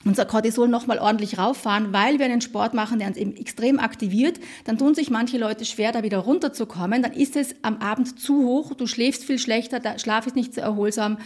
unser 0.05 0.25
Cortisol 0.25 0.69
nochmal 0.69 0.99
ordentlich 0.99 1.37
rauffahren, 1.37 1.91
weil 1.91 2.19
wir 2.19 2.25
einen 2.25 2.41
Sport 2.41 2.73
machen, 2.73 2.99
der 2.99 3.09
uns 3.09 3.17
eben 3.17 3.35
extrem 3.35 3.79
aktiviert, 3.79 4.39
dann 4.63 4.77
tun 4.77 4.95
sich 4.95 5.09
manche 5.09 5.37
Leute 5.37 5.65
schwer, 5.65 5.91
da 5.91 6.03
wieder 6.03 6.19
runterzukommen. 6.19 7.03
Dann 7.03 7.13
ist 7.13 7.35
es 7.35 7.55
am 7.63 7.77
Abend 7.77 8.19
zu 8.19 8.45
hoch, 8.45 8.73
du 8.73 8.87
schläfst 8.87 9.25
viel 9.25 9.39
schlechter, 9.39 9.79
der 9.79 9.99
Schlaf 9.99 10.25
ist 10.25 10.35
nicht 10.35 10.53
so 10.53 10.61
erholsam 10.61 11.17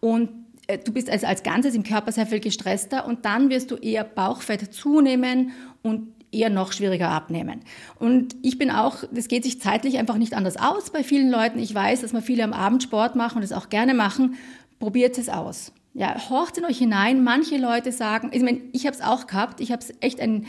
und 0.00 0.30
äh, 0.66 0.78
du 0.78 0.92
bist 0.92 1.10
also 1.10 1.26
als 1.26 1.42
Ganzes 1.42 1.74
im 1.74 1.82
Körper 1.82 2.10
sehr 2.12 2.26
viel 2.26 2.40
gestresster 2.40 3.06
und 3.06 3.24
dann 3.26 3.50
wirst 3.50 3.70
du 3.70 3.76
eher 3.76 4.04
Bauchfett 4.04 4.72
zunehmen 4.72 5.52
und 5.82 6.08
eher 6.32 6.48
noch 6.48 6.72
schwieriger 6.72 7.10
abnehmen. 7.10 7.60
Und 7.98 8.34
ich 8.40 8.56
bin 8.56 8.70
auch, 8.70 9.04
das 9.12 9.28
geht 9.28 9.44
sich 9.44 9.60
zeitlich 9.60 9.98
einfach 9.98 10.16
nicht 10.16 10.32
anders 10.32 10.56
aus 10.56 10.90
bei 10.90 11.04
vielen 11.04 11.30
Leuten. 11.30 11.58
Ich 11.58 11.74
weiß, 11.74 12.00
dass 12.00 12.14
man 12.14 12.22
viele 12.22 12.44
am 12.44 12.54
Abend 12.54 12.82
Sport 12.82 13.16
machen 13.16 13.36
und 13.36 13.42
das 13.42 13.52
auch 13.52 13.68
gerne 13.68 13.92
machen. 13.92 14.36
Probiert 14.78 15.18
es 15.18 15.28
aus. 15.28 15.72
Ja, 15.94 16.28
horcht 16.30 16.58
in 16.58 16.64
euch 16.64 16.78
hinein. 16.78 17.22
Manche 17.22 17.58
Leute 17.58 17.92
sagen, 17.92 18.30
ich 18.32 18.42
meine, 18.42 18.60
ich 18.72 18.86
habe 18.86 18.96
es 18.96 19.02
auch 19.02 19.26
gehabt. 19.26 19.60
Ich 19.60 19.72
habe 19.72 19.82
es 19.82 19.92
echt 20.00 20.20
ein, 20.20 20.46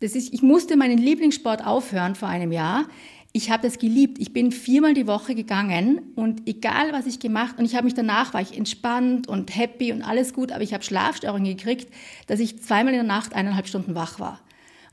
das 0.00 0.14
ist, 0.14 0.32
ich 0.32 0.42
musste 0.42 0.76
meinen 0.76 0.98
Lieblingssport 0.98 1.64
aufhören 1.64 2.14
vor 2.14 2.28
einem 2.28 2.52
Jahr. 2.52 2.84
Ich 3.32 3.50
habe 3.50 3.62
das 3.62 3.78
geliebt. 3.78 4.18
Ich 4.18 4.34
bin 4.34 4.52
viermal 4.52 4.92
die 4.92 5.06
Woche 5.06 5.34
gegangen 5.34 6.12
und 6.16 6.46
egal 6.46 6.92
was 6.92 7.06
ich 7.06 7.18
gemacht 7.18 7.58
und 7.58 7.64
ich 7.64 7.74
habe 7.74 7.84
mich 7.84 7.94
danach 7.94 8.34
war 8.34 8.42
ich 8.42 8.56
entspannt 8.56 9.26
und 9.26 9.56
happy 9.56 9.90
und 9.92 10.02
alles 10.02 10.34
gut, 10.34 10.52
aber 10.52 10.62
ich 10.62 10.74
habe 10.74 10.84
Schlafstörungen 10.84 11.56
gekriegt, 11.56 11.90
dass 12.26 12.40
ich 12.40 12.62
zweimal 12.62 12.92
in 12.92 12.98
der 12.98 13.06
Nacht 13.06 13.34
eineinhalb 13.34 13.66
Stunden 13.66 13.94
wach 13.94 14.20
war. 14.20 14.40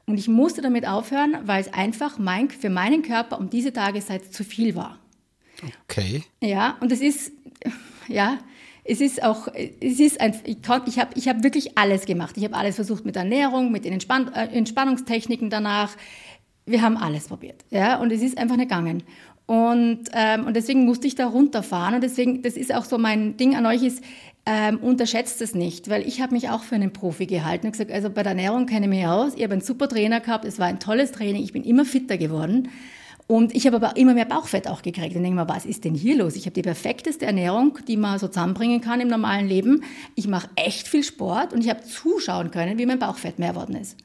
Und 0.05 0.17
ich 0.17 0.29
musste 0.29 0.61
damit 0.61 0.87
aufhören, 0.87 1.37
weil 1.43 1.61
es 1.61 1.73
einfach 1.73 2.17
mein, 2.17 2.49
für 2.49 2.69
meinen 2.69 3.03
Körper 3.03 3.37
um 3.37 3.49
diese 3.49 3.73
Tageszeit 3.73 4.33
zu 4.33 4.45
viel 4.45 4.73
war. 4.73 4.97
Okay. 5.83 6.23
Ja, 6.41 6.77
und 6.79 6.93
es 6.93 7.01
ist, 7.01 7.33
ja, 8.07 8.39
es 8.89 9.01
ist 9.01 9.23
auch, 9.23 9.47
es 9.53 9.99
ist 9.99 10.19
ein, 10.19 10.33
ich, 10.45 10.57
ich 10.57 10.99
habe 10.99 11.11
ich 11.15 11.27
hab 11.27 11.43
wirklich 11.43 11.77
alles 11.77 12.05
gemacht. 12.05 12.35
Ich 12.37 12.43
habe 12.43 12.55
alles 12.55 12.75
versucht 12.75 13.05
mit 13.05 13.15
Ernährung, 13.15 13.71
mit 13.71 13.85
den 13.85 13.93
Entspann, 13.93 14.33
äh, 14.33 14.47
Entspannungstechniken 14.47 15.49
danach. 15.49 15.95
Wir 16.65 16.81
haben 16.81 16.97
alles 16.97 17.27
probiert, 17.27 17.63
ja, 17.69 17.99
und 17.99 18.11
es 18.11 18.21
ist 18.21 18.37
einfach 18.37 18.55
nicht 18.55 18.69
gegangen. 18.69 19.03
Und, 19.45 20.09
ähm, 20.13 20.45
und 20.45 20.55
deswegen 20.55 20.85
musste 20.85 21.07
ich 21.07 21.15
da 21.15 21.25
runterfahren. 21.27 21.95
Und 21.95 22.01
deswegen, 22.01 22.43
das 22.43 22.55
ist 22.55 22.73
auch 22.73 22.85
so 22.85 22.99
mein 22.99 23.35
Ding 23.37 23.55
an 23.55 23.65
euch 23.65 23.81
ist, 23.81 24.03
ähm, 24.45 24.77
unterschätzt 24.77 25.41
es 25.41 25.55
nicht, 25.55 25.89
weil 25.89 26.07
ich 26.07 26.21
habe 26.21 26.33
mich 26.33 26.49
auch 26.49 26.63
für 26.63 26.75
einen 26.75 26.93
Profi 26.93 27.25
gehalten 27.25 27.67
und 27.67 27.71
gesagt, 27.71 27.91
also 27.91 28.09
bei 28.09 28.23
der 28.23 28.31
Ernährung 28.31 28.65
kenne 28.67 28.85
ich 28.85 28.89
mich 28.89 29.05
aus. 29.07 29.33
Ich 29.35 29.43
habe 29.43 29.53
einen 29.53 29.61
super 29.61 29.87
Trainer 29.87 30.19
gehabt, 30.19 30.45
es 30.45 30.59
war 30.59 30.67
ein 30.67 30.79
tolles 30.79 31.11
Training, 31.11 31.43
ich 31.43 31.53
bin 31.53 31.63
immer 31.63 31.85
fitter 31.85 32.17
geworden. 32.17 32.69
Und 33.31 33.53
ich 33.53 33.67
habe 33.67 33.75
aber 33.75 33.95
immer 33.95 34.15
mehr 34.15 34.25
Bauchfett 34.25 34.67
auch 34.67 34.81
gekriegt. 34.81 35.15
Und 35.15 35.21
denke 35.21 35.39
mir, 35.39 35.47
was 35.47 35.63
ist 35.67 35.83
denn 35.85 35.93
hier 35.93 36.17
los? 36.17 36.35
Ich 36.35 36.45
habe 36.45 36.55
die 36.55 36.63
perfekteste 36.63 37.27
Ernährung, 37.27 37.77
die 37.87 37.95
man 37.95 38.17
so 38.17 38.27
zusammenbringen 38.27 38.81
kann 38.81 39.01
im 39.01 39.07
normalen 39.07 39.47
Leben. 39.47 39.83
Ich 40.15 40.27
mache 40.27 40.49
echt 40.55 40.87
viel 40.87 41.03
Sport 41.03 41.53
und 41.53 41.63
ich 41.63 41.69
habe 41.69 41.83
zuschauen 41.83 42.49
können, 42.49 42.79
wie 42.79 42.87
mein 42.87 42.97
Bauchfett 42.97 43.37
mehr 43.37 43.49
geworden 43.53 43.75
ist. 43.75 43.97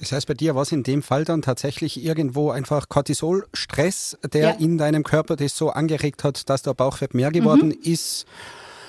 Das 0.00 0.10
heißt, 0.10 0.26
bei 0.26 0.34
dir 0.34 0.56
war 0.56 0.62
es 0.62 0.72
in 0.72 0.82
dem 0.82 1.02
Fall 1.04 1.24
dann 1.24 1.40
tatsächlich 1.40 2.04
irgendwo 2.04 2.50
einfach 2.50 2.88
Cortisolstress, 2.88 4.18
der 4.32 4.42
Ja. 4.42 4.50
in 4.58 4.76
deinem 4.76 5.04
Körper 5.04 5.36
das 5.36 5.56
so 5.56 5.70
angeregt 5.70 6.24
hat, 6.24 6.50
dass 6.50 6.62
der 6.62 6.74
Bauchfett 6.74 7.14
mehr 7.14 7.30
geworden 7.30 7.68
Mhm. 7.68 7.78
ist. 7.92 8.26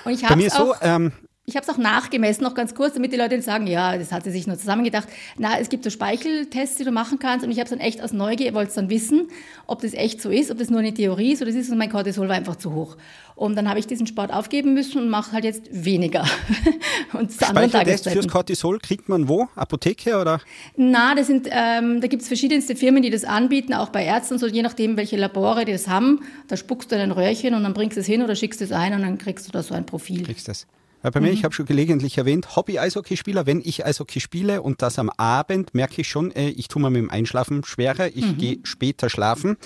Und 0.04 0.14
ich 0.14 0.24
habe 0.28 0.42
ist 0.42 0.56
so, 0.56 0.72
auch, 0.72 0.78
ähm, 0.82 1.12
ich 1.48 1.54
habe 1.54 1.64
es 1.64 1.72
auch 1.72 1.78
nachgemessen, 1.78 2.42
noch 2.42 2.54
ganz 2.54 2.74
kurz, 2.74 2.94
damit 2.94 3.12
die 3.12 3.16
Leute 3.16 3.36
nicht 3.36 3.44
sagen, 3.44 3.68
ja, 3.68 3.96
das 3.96 4.10
hat 4.10 4.24
sie 4.24 4.32
sich 4.32 4.48
nur 4.48 4.58
zusammengedacht. 4.58 5.06
Na, 5.38 5.60
es 5.60 5.68
gibt 5.68 5.84
so 5.84 5.90
Speicheltests, 5.90 6.76
die 6.76 6.82
du 6.82 6.90
machen 6.90 7.20
kannst 7.20 7.46
und 7.46 7.52
ich 7.52 7.58
habe 7.58 7.66
es 7.66 7.70
dann 7.70 7.78
echt 7.78 8.02
aus 8.02 8.12
Neugier, 8.12 8.52
wollte 8.52 8.70
es 8.70 8.74
dann 8.74 8.90
wissen, 8.90 9.28
ob 9.68 9.80
das 9.80 9.94
echt 9.94 10.20
so 10.20 10.30
ist, 10.30 10.50
ob 10.50 10.58
das 10.58 10.70
nur 10.70 10.80
eine 10.80 10.92
Theorie 10.92 11.34
ist 11.34 11.42
oder 11.42 11.52
das 11.52 11.60
ist 11.60 11.70
und 11.70 11.78
mein 11.78 11.88
Cortisol 11.90 12.28
war 12.28 12.34
einfach 12.34 12.56
zu 12.56 12.74
hoch. 12.74 12.96
Und 13.36 13.54
dann 13.54 13.68
habe 13.68 13.78
ich 13.78 13.86
diesen 13.86 14.08
Sport 14.08 14.32
aufgeben 14.32 14.74
müssen 14.74 15.00
und 15.00 15.08
mache 15.08 15.30
halt 15.30 15.44
jetzt 15.44 15.68
weniger. 15.70 16.24
und 17.12 17.30
zu 17.30 17.46
anderen 17.46 17.68
Speicheltest 17.68 18.04
Tageszeiten. 18.04 18.22
fürs 18.22 18.32
Cortisol 18.32 18.78
kriegt 18.80 19.08
man 19.08 19.28
wo? 19.28 19.46
Apotheke 19.54 20.18
oder? 20.18 20.40
Na, 20.76 21.14
das 21.14 21.28
sind, 21.28 21.46
ähm, 21.52 22.00
da 22.00 22.08
gibt's 22.08 22.26
verschiedenste 22.26 22.74
Firmen, 22.74 23.04
die 23.04 23.10
das 23.10 23.24
anbieten, 23.24 23.72
auch 23.72 23.90
bei 23.90 24.04
Ärzten 24.04 24.38
so, 24.38 24.48
je 24.48 24.62
nachdem, 24.62 24.96
welche 24.96 25.16
Labore 25.16 25.64
die 25.64 25.72
das 25.72 25.86
haben. 25.86 26.22
Da 26.48 26.56
spuckst 26.56 26.90
du 26.90 26.96
in 26.96 27.02
ein 27.02 27.12
Röhrchen 27.12 27.54
und 27.54 27.62
dann 27.62 27.72
bringst 27.72 27.96
du 27.96 28.00
es 28.00 28.06
hin 28.06 28.22
oder 28.22 28.34
schickst 28.34 28.60
es 28.62 28.72
ein 28.72 28.94
und 28.94 29.02
dann 29.02 29.18
kriegst 29.18 29.46
du 29.46 29.52
da 29.52 29.62
so 29.62 29.74
ein 29.74 29.86
Profil. 29.86 30.24
Kriegst 30.24 30.48
das? 30.48 30.66
Bei 31.02 31.20
mir, 31.20 31.28
Mhm. 31.28 31.34
ich 31.34 31.44
habe 31.44 31.54
schon 31.54 31.66
gelegentlich 31.66 32.18
erwähnt, 32.18 32.56
Hobby-Eishockeyspieler, 32.56 33.46
wenn 33.46 33.60
ich 33.64 33.86
Eishockey 33.86 34.18
spiele 34.18 34.60
und 34.62 34.82
das 34.82 34.98
am 34.98 35.08
Abend, 35.10 35.72
merke 35.72 36.00
ich 36.00 36.08
schon, 36.08 36.32
äh, 36.32 36.48
ich 36.48 36.66
tue 36.66 36.82
mir 36.82 36.90
mit 36.90 37.00
dem 37.00 37.10
Einschlafen 37.10 37.62
schwerer, 37.64 38.08
ich 38.08 38.26
Mhm. 38.32 38.38
gehe 38.38 38.58
später 38.64 39.08
schlafen. 39.08 39.56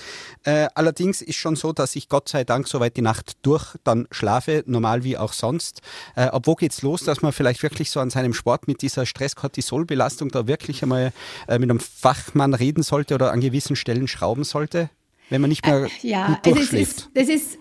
Äh, 0.43 0.67
allerdings 0.75 1.21
ist 1.23 1.37
schon 1.37 1.55
so, 1.55 1.73
dass 1.73 1.95
ich 1.95 2.09
Gott 2.09 2.29
sei 2.29 2.43
Dank 2.43 2.67
soweit 2.67 2.95
die 2.95 3.01
Nacht 3.01 3.37
durch 3.41 3.75
dann 3.83 4.07
schlafe, 4.11 4.63
normal 4.67 5.03
wie 5.03 5.17
auch 5.17 5.33
sonst. 5.33 5.81
Äh, 6.15 6.21
ab 6.23 6.43
wo 6.45 6.53
geht's 6.55 6.83
los, 6.83 7.03
dass 7.05 7.23
man 7.23 7.31
vielleicht 7.31 7.63
wirklich 7.63 7.89
so 7.89 7.99
an 8.01 8.11
seinem 8.11 8.33
Sport 8.35 8.67
mit 8.67 8.83
dieser 8.83 9.07
Stress-Cortisol-Belastung 9.07 10.29
da 10.29 10.45
wirklich 10.47 10.83
einmal 10.83 11.11
äh, 11.47 11.57
mit 11.57 11.69
einem 11.71 11.79
Fachmann 11.79 12.53
reden 12.53 12.83
sollte 12.83 13.15
oder 13.15 13.31
an 13.31 13.41
gewissen 13.41 13.75
Stellen 13.75 14.07
schrauben 14.07 14.43
sollte, 14.43 14.89
wenn 15.29 15.41
man 15.41 15.49
nicht 15.49 15.65
mehr 15.65 15.85
Äh, 15.85 15.89
Ja, 16.03 16.39
gut 16.43 16.57
also 16.57 16.61
es 16.61 16.73
ist, 16.73 17.09
das 17.15 17.29
ist, 17.29 17.57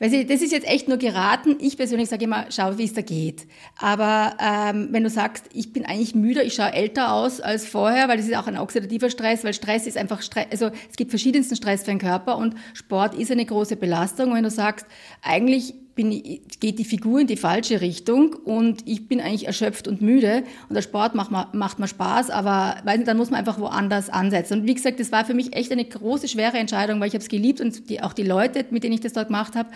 weiß 0.00 0.12
ich, 0.12 0.26
das 0.26 0.40
ist 0.42 0.50
jetzt 0.50 0.66
echt 0.66 0.88
nur 0.88 0.96
geraten. 0.96 1.56
Ich 1.60 1.76
persönlich 1.76 2.08
sage 2.08 2.24
immer, 2.24 2.46
schau, 2.48 2.78
wie 2.78 2.84
es 2.84 2.94
da 2.94 3.02
geht. 3.02 3.46
Aber 3.78 4.36
ähm, 4.40 4.88
wenn 4.90 5.04
du 5.04 5.10
sagst, 5.10 5.44
ich 5.52 5.72
bin 5.72 5.84
eigentlich 5.84 6.14
müder, 6.14 6.42
ich 6.42 6.54
schaue 6.54 6.72
älter 6.72 7.12
aus 7.12 7.40
als 7.40 7.66
vorher, 7.66 8.08
weil 8.08 8.16
das 8.16 8.26
ist 8.26 8.36
auch 8.36 8.46
ein 8.46 8.58
oxidativer 8.58 9.10
Stress, 9.10 9.44
weil 9.44 9.54
Stress 9.54 9.86
ist 9.86 9.98
einfach 9.98 10.22
Stress, 10.22 10.46
also 10.50 10.70
es 10.88 10.96
gibt 10.96 11.10
verschiedensten 11.10 11.54
Stress 11.54 11.82
für 11.82 11.90
den 11.90 11.98
Körper 11.98 12.38
und 12.38 12.54
Sport 12.72 13.14
ist 13.14 13.30
eine 13.30 13.44
große 13.44 13.76
Belastung. 13.76 14.30
Und 14.30 14.36
wenn 14.36 14.44
du 14.44 14.50
sagst, 14.50 14.86
eigentlich 15.22 15.74
bin, 16.02 16.40
geht 16.60 16.78
die 16.78 16.84
Figur 16.84 17.20
in 17.20 17.26
die 17.26 17.36
falsche 17.36 17.80
Richtung 17.80 18.34
und 18.34 18.82
ich 18.86 19.06
bin 19.08 19.20
eigentlich 19.20 19.46
erschöpft 19.46 19.86
und 19.86 20.00
müde 20.00 20.44
und 20.68 20.74
der 20.74 20.82
Sport 20.82 21.14
macht, 21.14 21.30
ma- 21.30 21.48
macht 21.52 21.78
mir 21.78 21.88
Spaß, 21.88 22.30
aber 22.30 22.76
weiß 22.84 22.98
nicht, 22.98 23.08
dann 23.08 23.16
muss 23.16 23.30
man 23.30 23.38
einfach 23.40 23.58
woanders 23.58 24.08
ansetzen. 24.08 24.60
Und 24.60 24.66
wie 24.66 24.74
gesagt, 24.74 24.98
das 25.00 25.12
war 25.12 25.24
für 25.24 25.34
mich 25.34 25.54
echt 25.54 25.70
eine 25.72 25.84
große, 25.84 26.28
schwere 26.28 26.58
Entscheidung, 26.58 27.00
weil 27.00 27.08
ich 27.08 27.14
habe 27.14 27.22
es 27.22 27.28
geliebt 27.28 27.60
und 27.60 27.90
die, 27.90 28.02
auch 28.02 28.12
die 28.12 28.22
Leute, 28.22 28.64
mit 28.70 28.82
denen 28.82 28.94
ich 28.94 29.00
das 29.00 29.12
dort 29.12 29.28
gemacht 29.28 29.54
habe. 29.56 29.68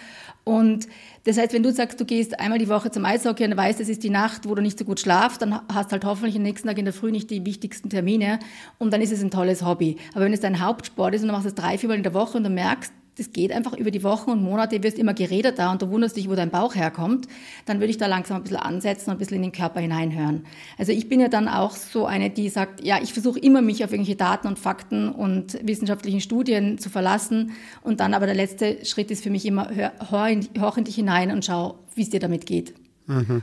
Und 0.44 0.88
das 1.24 1.38
heißt, 1.38 1.52
wenn 1.52 1.62
du 1.62 1.72
sagst, 1.72 2.00
du 2.00 2.04
gehst 2.04 2.38
einmal 2.40 2.58
die 2.58 2.68
Woche 2.68 2.90
zum 2.90 3.04
Eishockey 3.04 3.44
und 3.44 3.56
weißt, 3.56 3.80
es 3.80 3.88
ist 3.88 4.02
die 4.02 4.10
Nacht, 4.10 4.48
wo 4.48 4.54
du 4.54 4.62
nicht 4.62 4.78
so 4.78 4.84
gut 4.84 5.00
schlafst, 5.00 5.40
dann 5.42 5.60
hast 5.72 5.92
halt 5.92 6.04
hoffentlich 6.04 6.36
am 6.36 6.42
nächsten 6.42 6.68
Tag 6.68 6.78
in 6.78 6.84
der 6.84 6.94
Früh 6.94 7.10
nicht 7.10 7.30
die 7.30 7.44
wichtigsten 7.46 7.88
Termine 7.88 8.38
und 8.78 8.92
dann 8.92 9.00
ist 9.00 9.12
es 9.12 9.22
ein 9.22 9.30
tolles 9.30 9.64
Hobby. 9.64 9.96
Aber 10.14 10.24
wenn 10.24 10.32
es 10.32 10.40
dein 10.40 10.60
Hauptsport 10.60 11.14
ist 11.14 11.22
und 11.22 11.28
du 11.28 11.32
machst 11.32 11.46
es 11.46 11.54
drei, 11.54 11.78
viermal 11.78 11.96
in 11.96 12.02
der 12.02 12.14
Woche 12.14 12.36
und 12.36 12.44
du 12.44 12.50
merkst, 12.50 12.92
das 13.16 13.32
geht 13.32 13.52
einfach 13.52 13.74
über 13.74 13.90
die 13.90 14.02
Wochen 14.02 14.30
und 14.30 14.42
Monate, 14.42 14.82
wirst 14.82 14.98
immer 14.98 15.14
geredet 15.14 15.58
da 15.58 15.70
und 15.70 15.82
du 15.82 15.90
wunderst 15.90 16.16
dich, 16.16 16.28
wo 16.28 16.34
dein 16.34 16.50
Bauch 16.50 16.74
herkommt, 16.74 17.28
dann 17.64 17.78
würde 17.78 17.90
ich 17.90 17.96
da 17.96 18.06
langsam 18.06 18.38
ein 18.38 18.42
bisschen 18.42 18.58
ansetzen 18.58 19.10
und 19.10 19.16
ein 19.16 19.18
bisschen 19.18 19.36
in 19.36 19.42
den 19.42 19.52
Körper 19.52 19.80
hineinhören. 19.80 20.44
Also 20.78 20.92
ich 20.92 21.08
bin 21.08 21.20
ja 21.20 21.28
dann 21.28 21.48
auch 21.48 21.72
so 21.72 22.06
eine, 22.06 22.30
die 22.30 22.48
sagt, 22.48 22.84
ja, 22.84 22.98
ich 23.02 23.12
versuche 23.12 23.38
immer 23.38 23.62
mich 23.62 23.84
auf 23.84 23.92
irgendwelche 23.92 24.16
Daten 24.16 24.48
und 24.48 24.58
Fakten 24.58 25.08
und 25.08 25.58
wissenschaftlichen 25.62 26.20
Studien 26.20 26.78
zu 26.78 26.90
verlassen 26.90 27.52
und 27.82 28.00
dann 28.00 28.14
aber 28.14 28.26
der 28.26 28.34
letzte 28.34 28.84
Schritt 28.84 29.10
ist 29.10 29.22
für 29.22 29.30
mich 29.30 29.46
immer, 29.46 29.70
hör, 29.74 29.92
hör 30.10 30.28
in, 30.28 30.48
hör 30.58 30.76
in 30.76 30.84
dich 30.84 30.96
hinein 30.96 31.30
und 31.30 31.44
schau, 31.44 31.78
wie 31.94 32.02
es 32.02 32.10
dir 32.10 32.20
damit 32.20 32.46
geht. 32.46 32.74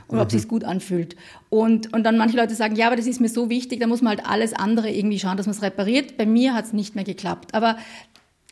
und 0.08 0.18
ob 0.18 0.26
es 0.26 0.32
sich 0.32 0.48
gut 0.48 0.64
anfühlt. 0.64 1.14
Und, 1.48 1.92
und 1.92 2.02
dann 2.02 2.18
manche 2.18 2.36
Leute 2.36 2.54
sagen, 2.56 2.74
ja, 2.74 2.88
aber 2.88 2.96
das 2.96 3.06
ist 3.06 3.20
mir 3.20 3.28
so 3.28 3.48
wichtig, 3.48 3.78
da 3.78 3.86
muss 3.86 4.02
man 4.02 4.16
halt 4.16 4.26
alles 4.26 4.52
andere 4.54 4.90
irgendwie 4.90 5.20
schauen, 5.20 5.36
dass 5.36 5.46
man 5.46 5.54
es 5.54 5.62
repariert. 5.62 6.16
Bei 6.16 6.26
mir 6.26 6.52
hat 6.54 6.64
es 6.64 6.72
nicht 6.72 6.96
mehr 6.96 7.04
geklappt. 7.04 7.54
Aber 7.54 7.76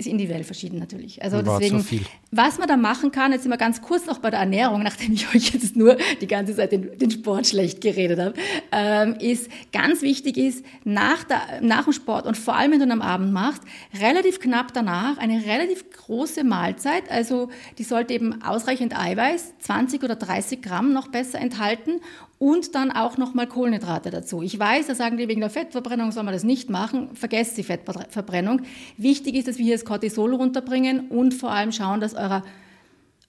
ist 0.00 0.06
individuell 0.06 0.44
verschieden 0.44 0.78
natürlich. 0.78 1.22
Also 1.22 1.44
War 1.44 1.60
deswegen, 1.60 2.06
was 2.30 2.58
man 2.58 2.66
da 2.66 2.76
machen 2.76 3.12
kann, 3.12 3.32
jetzt 3.32 3.42
sind 3.42 3.52
wir 3.52 3.58
ganz 3.58 3.82
kurz 3.82 4.06
noch 4.06 4.18
bei 4.18 4.30
der 4.30 4.40
Ernährung, 4.40 4.82
nachdem 4.84 5.12
ich 5.12 5.32
euch 5.34 5.52
jetzt 5.52 5.76
nur 5.76 5.96
die 6.20 6.26
ganze 6.26 6.56
Zeit 6.56 6.72
den, 6.72 6.98
den 6.98 7.10
Sport 7.10 7.46
schlecht 7.46 7.80
geredet 7.80 8.18
habe, 8.18 8.34
ähm, 8.72 9.14
ist 9.20 9.50
ganz 9.72 10.02
wichtig 10.02 10.36
ist, 10.36 10.64
nach, 10.84 11.24
der, 11.24 11.40
nach 11.60 11.84
dem 11.84 11.92
Sport 11.92 12.26
und 12.26 12.36
vor 12.36 12.56
allem, 12.56 12.72
wenn 12.72 12.80
du 12.80 12.86
ihn 12.86 12.92
am 12.92 13.02
Abend 13.02 13.32
machst, 13.32 13.62
relativ 14.00 14.40
knapp 14.40 14.72
danach 14.72 15.18
eine 15.18 15.44
relativ 15.44 15.90
große 15.90 16.42
Mahlzeit, 16.42 17.10
also 17.10 17.50
die 17.78 17.84
sollte 17.84 18.14
eben 18.14 18.42
ausreichend 18.42 18.98
Eiweiß, 18.98 19.54
20 19.60 20.02
oder 20.02 20.16
30 20.16 20.62
Gramm 20.62 20.92
noch 20.92 21.08
besser 21.08 21.38
enthalten 21.38 22.00
und 22.40 22.74
dann 22.74 22.90
auch 22.90 23.18
nochmal 23.18 23.46
Kohlenhydrate 23.46 24.08
dazu. 24.08 24.40
Ich 24.40 24.58
weiß, 24.58 24.86
da 24.86 24.94
sagen 24.94 25.18
die 25.18 25.28
wegen 25.28 25.42
der 25.42 25.50
Fettverbrennung 25.50 26.10
soll 26.10 26.22
man 26.22 26.32
das 26.32 26.42
nicht 26.42 26.70
machen. 26.70 27.14
Vergesst 27.14 27.58
die 27.58 27.62
Fettverbrennung. 27.62 28.62
Wichtig 28.96 29.34
ist, 29.34 29.46
dass 29.46 29.58
wir 29.58 29.66
hier 29.66 29.74
das 29.74 29.84
Cortisol 29.84 30.34
runterbringen 30.34 31.10
und 31.10 31.34
vor 31.34 31.50
allem 31.52 31.70
schauen, 31.70 32.00
dass 32.00 32.14
euer 32.14 32.42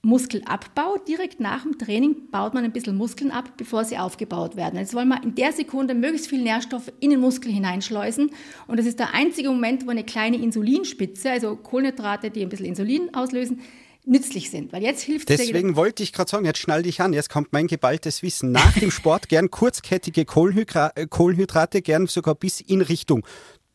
Muskelabbau 0.00 0.96
direkt 1.06 1.40
nach 1.40 1.62
dem 1.62 1.78
Training 1.78 2.30
baut 2.30 2.54
man 2.54 2.64
ein 2.64 2.72
bisschen 2.72 2.96
Muskeln 2.96 3.30
ab, 3.30 3.52
bevor 3.58 3.84
sie 3.84 3.98
aufgebaut 3.98 4.56
werden. 4.56 4.78
Jetzt 4.78 4.94
wollen 4.94 5.08
wir 5.08 5.22
in 5.22 5.34
der 5.34 5.52
Sekunde 5.52 5.94
möglichst 5.94 6.28
viel 6.28 6.42
Nährstoffe 6.42 6.90
in 6.98 7.10
den 7.10 7.20
Muskel 7.20 7.52
hineinschleusen 7.52 8.30
und 8.66 8.78
das 8.78 8.86
ist 8.86 8.98
der 8.98 9.14
einzige 9.14 9.50
Moment, 9.50 9.86
wo 9.86 9.90
eine 9.90 10.04
kleine 10.04 10.38
Insulinspitze, 10.38 11.30
also 11.30 11.54
Kohlenhydrate, 11.54 12.30
die 12.30 12.40
ein 12.40 12.48
bisschen 12.48 12.66
Insulin 12.66 13.14
auslösen, 13.14 13.60
nützlich 14.04 14.50
sind. 14.50 14.72
Weil 14.72 14.82
jetzt 14.82 15.02
hilft 15.02 15.28
Deswegen 15.28 15.76
wollte 15.76 16.02
ich 16.02 16.12
gerade 16.12 16.30
sagen, 16.30 16.44
jetzt 16.44 16.58
schnall 16.58 16.82
dich 16.82 17.00
an, 17.00 17.12
jetzt 17.12 17.30
kommt 17.30 17.52
mein 17.52 17.66
geballtes 17.66 18.22
Wissen. 18.22 18.52
Nach 18.52 18.72
dem 18.72 18.90
Sport 18.90 19.28
gern 19.28 19.50
kurzkettige 19.50 20.24
Kohlenhydra 20.24 20.92
äh, 20.94 21.06
Kohlenhydrate, 21.06 21.82
gern 21.82 22.06
sogar 22.06 22.34
bis 22.34 22.60
in 22.60 22.80
Richtung 22.80 23.26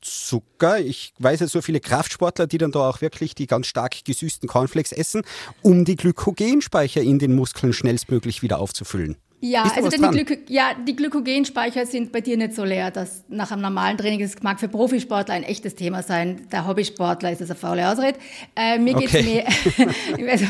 Zucker. 0.01 0.79
Ich 0.79 1.13
weiß 1.19 1.39
ja 1.39 1.47
so 1.47 1.61
viele 1.61 1.79
Kraftsportler, 1.79 2.47
die 2.47 2.57
dann 2.57 2.71
da 2.71 2.89
auch 2.89 3.01
wirklich 3.01 3.35
die 3.35 3.47
ganz 3.47 3.67
stark 3.67 4.05
gesüßten 4.05 4.47
Cornflakes 4.47 4.91
essen, 4.91 5.23
um 5.61 5.85
die 5.85 5.95
Glykogenspeicher 5.95 7.01
in 7.01 7.19
den 7.19 7.35
Muskeln 7.35 7.73
schnellstmöglich 7.73 8.41
wieder 8.41 8.59
aufzufüllen. 8.59 9.17
Ja, 9.39 9.67
Ist 9.67 9.77
also 9.77 9.87
was 9.87 9.93
die? 9.93 10.23
Glyko 10.25 10.33
ja, 10.47 10.71
die 10.87 10.95
Glykogenspeicher 10.95 11.85
sind 11.85 12.11
bei 12.11 12.21
dir 12.21 12.37
nicht 12.37 12.53
so 12.55 12.63
leer, 12.63 12.89
dass 12.89 13.23
nach 13.29 13.51
einem 13.51 13.61
normalen 13.61 13.95
Training, 13.95 14.19
das 14.19 14.41
mag 14.41 14.59
für 14.59 14.67
Profisportler 14.67 15.35
ein 15.35 15.43
echtes 15.43 15.75
Thema 15.75 16.01
sein, 16.01 16.47
der 16.51 16.67
Hobbysportler 16.67 17.31
ist 17.31 17.41
das 17.41 17.51
eine 17.51 17.59
faule 17.59 17.87
Ausrede. 17.87 18.17
Äh, 18.55 18.79
mir 18.79 18.95
geht's 18.95 19.13
Okay. 19.13 19.45
mehr, 19.77 19.87
also, 20.31 20.45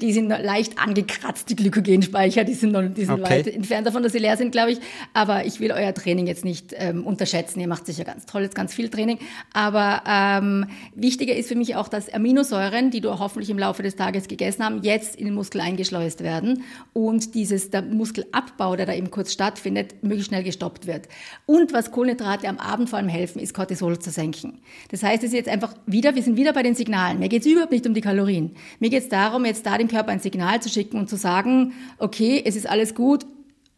die 0.00 0.12
sind 0.12 0.28
leicht 0.28 0.78
angekratzt, 0.78 1.50
die 1.50 1.56
Glykogenspeicher, 1.56 2.44
die 2.44 2.54
sind, 2.54 2.72
noch, 2.72 2.82
die 2.82 3.04
sind 3.04 3.20
Okay. 3.22 3.38
weit 3.38 3.46
entfernt 3.48 3.88
davon, 3.88 4.04
dass 4.04 4.12
sie 4.12 4.18
leer 4.18 4.36
sind, 4.36 4.52
glaube 4.52 4.70
ich. 4.72 4.78
Aber 5.14 5.44
ich 5.44 5.58
will 5.58 5.72
euer 5.72 5.92
Training 5.92 6.28
jetzt 6.28 6.44
nicht 6.44 6.72
ähm, 6.76 7.04
unterschätzen. 7.04 7.58
Ihr 7.58 7.68
macht 7.68 7.86
sicher 7.86 8.04
ganz 8.04 8.24
tolles, 8.26 8.54
ganz 8.54 8.72
viel 8.72 8.88
Training. 8.88 9.18
Aber 9.52 10.02
ähm, 10.08 10.66
wichtiger 10.94 11.34
ist 11.34 11.48
für 11.48 11.56
mich 11.56 11.74
auch, 11.74 11.88
dass 11.88 12.12
Aminosäuren, 12.12 12.90
die 12.92 13.00
du 13.00 13.18
hoffentlich 13.18 13.50
im 13.50 13.58
Laufe 13.58 13.82
des 13.82 13.96
Tages 13.96 14.28
gegessen 14.28 14.64
haben, 14.64 14.82
jetzt 14.82 15.16
in 15.16 15.24
den 15.24 15.34
Muskel 15.34 15.60
eingeschleust 15.60 16.22
werden 16.22 16.62
und 16.92 17.34
dieses, 17.34 17.70
der 17.70 17.82
Muskelabbau, 18.12 18.76
der 18.76 18.86
da 18.86 18.94
eben 18.94 19.10
kurz 19.10 19.32
stattfindet, 19.32 20.02
möglichst 20.02 20.28
schnell 20.28 20.42
gestoppt 20.42 20.86
wird. 20.86 21.08
Und 21.46 21.72
was 21.72 21.90
Kohlenhydrate 21.90 22.48
am 22.48 22.58
Abend 22.58 22.90
vor 22.90 22.98
allem 22.98 23.08
helfen, 23.08 23.40
ist 23.40 23.54
Cortisol 23.54 23.98
zu 23.98 24.10
senken. 24.10 24.60
Das 24.90 25.02
heißt, 25.02 25.22
es 25.22 25.30
ist 25.30 25.34
jetzt 25.34 25.48
einfach 25.48 25.74
wieder, 25.86 26.14
wir 26.14 26.22
sind 26.22 26.36
wieder 26.36 26.52
bei 26.52 26.62
den 26.62 26.74
Signalen. 26.74 27.18
Mir 27.18 27.28
geht 27.28 27.42
es 27.42 27.50
überhaupt 27.50 27.72
nicht 27.72 27.86
um 27.86 27.94
die 27.94 28.00
Kalorien. 28.00 28.54
Mir 28.78 28.90
geht 28.90 29.02
es 29.02 29.08
darum, 29.08 29.44
jetzt 29.44 29.66
da 29.66 29.78
dem 29.78 29.88
Körper 29.88 30.12
ein 30.12 30.20
Signal 30.20 30.60
zu 30.60 30.68
schicken 30.68 30.98
und 30.98 31.08
zu 31.08 31.16
sagen, 31.16 31.72
okay, 31.98 32.42
es 32.44 32.56
ist 32.56 32.68
alles 32.68 32.94
gut, 32.94 33.26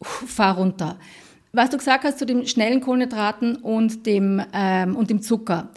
fahr 0.02 0.56
runter. 0.56 0.98
Was 1.52 1.70
du 1.70 1.76
gesagt 1.76 2.02
hast 2.02 2.18
zu 2.18 2.26
den 2.26 2.46
schnellen 2.48 2.80
Kohlenhydraten 2.80 3.56
und 3.56 4.06
dem, 4.06 4.42
ähm, 4.52 4.96
und 4.96 5.10
dem 5.10 5.22
Zucker. 5.22 5.70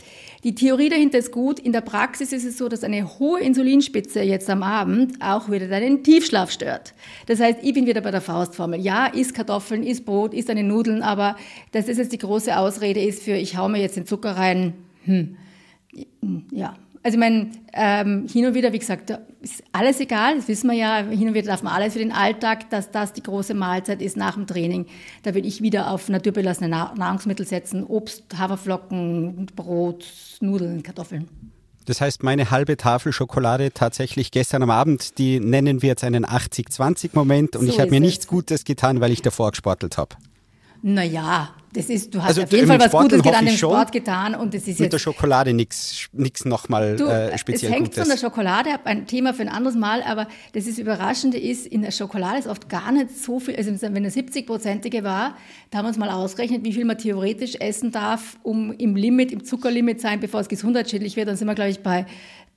Die 0.47 0.55
Theorie 0.55 0.87
dahinter 0.87 1.17
ist 1.17 1.33
gut. 1.33 1.59
In 1.59 1.73
der 1.73 1.81
Praxis 1.81 2.31
ist 2.31 2.45
es 2.45 2.57
so, 2.57 2.69
dass 2.69 2.85
eine 2.85 3.19
hohe 3.19 3.41
Insulinspitze 3.41 4.21
jetzt 4.21 4.49
am 4.49 4.63
Abend 4.63 5.21
auch 5.21 5.51
wieder 5.51 5.67
deinen 5.67 6.05
Tiefschlaf 6.05 6.51
stört. 6.51 6.93
Das 7.25 7.41
heißt, 7.41 7.59
ich 7.63 7.73
bin 7.73 7.85
wieder 7.85 7.99
bei 7.99 8.11
der 8.11 8.21
Faustformel. 8.21 8.79
Ja, 8.79 9.07
isst 9.07 9.33
Kartoffeln, 9.33 9.83
isst 9.83 10.05
Brot, 10.05 10.33
isst 10.33 10.47
deine 10.47 10.63
Nudeln, 10.63 11.01
aber 11.01 11.35
dass 11.73 11.87
das 11.87 11.97
jetzt 11.97 12.13
die 12.13 12.17
große 12.17 12.57
Ausrede 12.57 13.01
ist 13.01 13.23
für, 13.23 13.33
ich 13.33 13.57
hau 13.57 13.67
mir 13.67 13.81
jetzt 13.81 13.97
den 13.97 14.05
Zucker 14.05 14.37
rein. 14.37 14.71
Hm. 15.03 15.35
Ja, 16.51 16.77
also 17.07 17.15
ich 17.15 17.19
meine, 17.21 17.51
ähm, 17.71 18.27
hin 18.27 18.47
und 18.47 18.53
wieder, 18.53 18.73
wie 18.73 18.79
gesagt, 18.79 19.17
ist 19.39 19.63
alles 19.71 20.01
egal, 20.01 20.35
das 20.35 20.49
wissen 20.49 20.69
wir 20.69 20.75
ja, 20.75 20.97
hin 20.97 21.29
und 21.29 21.35
wieder 21.35 21.47
darf 21.47 21.63
man 21.63 21.71
alles 21.71 21.93
für 21.93 21.99
den 21.99 22.11
Alltag, 22.11 22.69
dass 22.69 22.91
das 22.91 23.13
die 23.13 23.23
große 23.23 23.53
Mahlzeit 23.53 24.01
ist 24.01 24.17
nach 24.17 24.33
dem 24.33 24.45
Training. 24.45 24.87
Da 25.23 25.33
würde 25.33 25.47
ich 25.47 25.61
wieder 25.61 25.89
auf 25.89 26.09
naturbelassene 26.09 26.67
Na 26.67 26.93
Nahrungsmittel 26.97 27.47
setzen, 27.47 27.85
Obst, 27.85 28.25
Haferflocken, 28.37 29.45
Brot, 29.55 30.05
Nudeln, 30.41 30.83
Kartoffeln. 30.83 31.29
Das 31.85 32.01
heißt, 32.01 32.23
meine 32.23 32.51
halbe 32.51 32.75
Tafel 32.75 33.13
Schokolade 33.13 33.71
tatsächlich 33.71 34.31
gestern 34.31 34.61
am 34.63 34.69
Abend, 34.69 35.17
die 35.17 35.39
nennen 35.39 35.81
wir 35.81 35.87
jetzt 35.87 36.03
einen 36.03 36.25
80-20-Moment 36.25 37.55
und 37.55 37.67
So 37.67 37.71
ich 37.71 37.79
habe 37.79 37.89
mir 37.89 38.01
es. 38.01 38.01
nichts 38.01 38.27
Gutes 38.27 38.65
getan, 38.65 38.99
weil 38.99 39.13
ich 39.13 39.21
davor 39.21 39.51
gesportelt 39.51 39.97
habe. 39.97 40.17
Naja, 40.81 41.51
das 41.77 41.89
ist, 41.89 42.13
du 42.13 42.19
hast 42.19 42.29
Also 42.29 42.41
auf 42.41 42.51
jeden 42.51 42.67
Fall 42.67 42.79
was 42.79 42.87
Sporteln 42.87 43.21
Gutes 43.21 43.25
hoffe 43.25 43.37
an 43.37 43.45
dem. 43.45 43.57
Sport 43.57 43.91
getan 43.91 44.35
und 44.35 44.53
es 44.55 44.67
ist 44.67 44.79
Mit 44.79 44.91
der 44.91 44.97
jetzt 44.97 45.03
Schokolade 45.03 45.53
nichts 45.53 46.45
nochmal 46.45 46.99
äh, 46.99 47.37
speziell 47.37 47.71
es 47.71 47.75
hängt 47.75 47.89
Gutes. 47.89 47.99
von 47.99 48.09
der 48.09 48.17
Schokolade 48.17 48.73
ab, 48.73 48.81
ein 48.85 49.05
Thema 49.05 49.33
für 49.33 49.43
ein 49.43 49.49
anderes 49.49 49.77
Mal, 49.77 50.01
aber 50.01 50.27
das 50.53 50.65
ist 50.65 50.79
Überraschende 50.79 51.37
ist, 51.37 51.67
in 51.67 51.83
der 51.83 51.91
Schokolade 51.91 52.39
ist 52.39 52.47
oft 52.47 52.67
gar 52.67 52.91
nicht 52.91 53.15
so 53.15 53.39
viel, 53.39 53.55
also 53.55 53.71
wenn 53.81 53.95
eine 53.95 54.09
70-prozentige 54.09 55.03
war, 55.03 55.35
da 55.69 55.77
haben 55.77 55.85
wir 55.85 55.89
uns 55.89 55.97
mal 55.97 56.09
ausgerechnet, 56.09 56.63
wie 56.63 56.73
viel 56.73 56.85
man 56.85 56.97
theoretisch 56.97 57.55
essen 57.59 57.91
darf, 57.91 58.37
um 58.41 58.73
im 58.73 58.95
Limit, 58.95 59.31
im 59.31 59.43
Zuckerlimit 59.43 60.01
sein, 60.01 60.19
bevor 60.19 60.39
es 60.39 60.49
gesundheitsschädlich 60.49 61.15
wird, 61.15 61.27
dann 61.27 61.35
sind 61.35 61.47
wir, 61.47 61.55
glaube 61.55 61.69
ich, 61.69 61.81
bei 61.81 62.05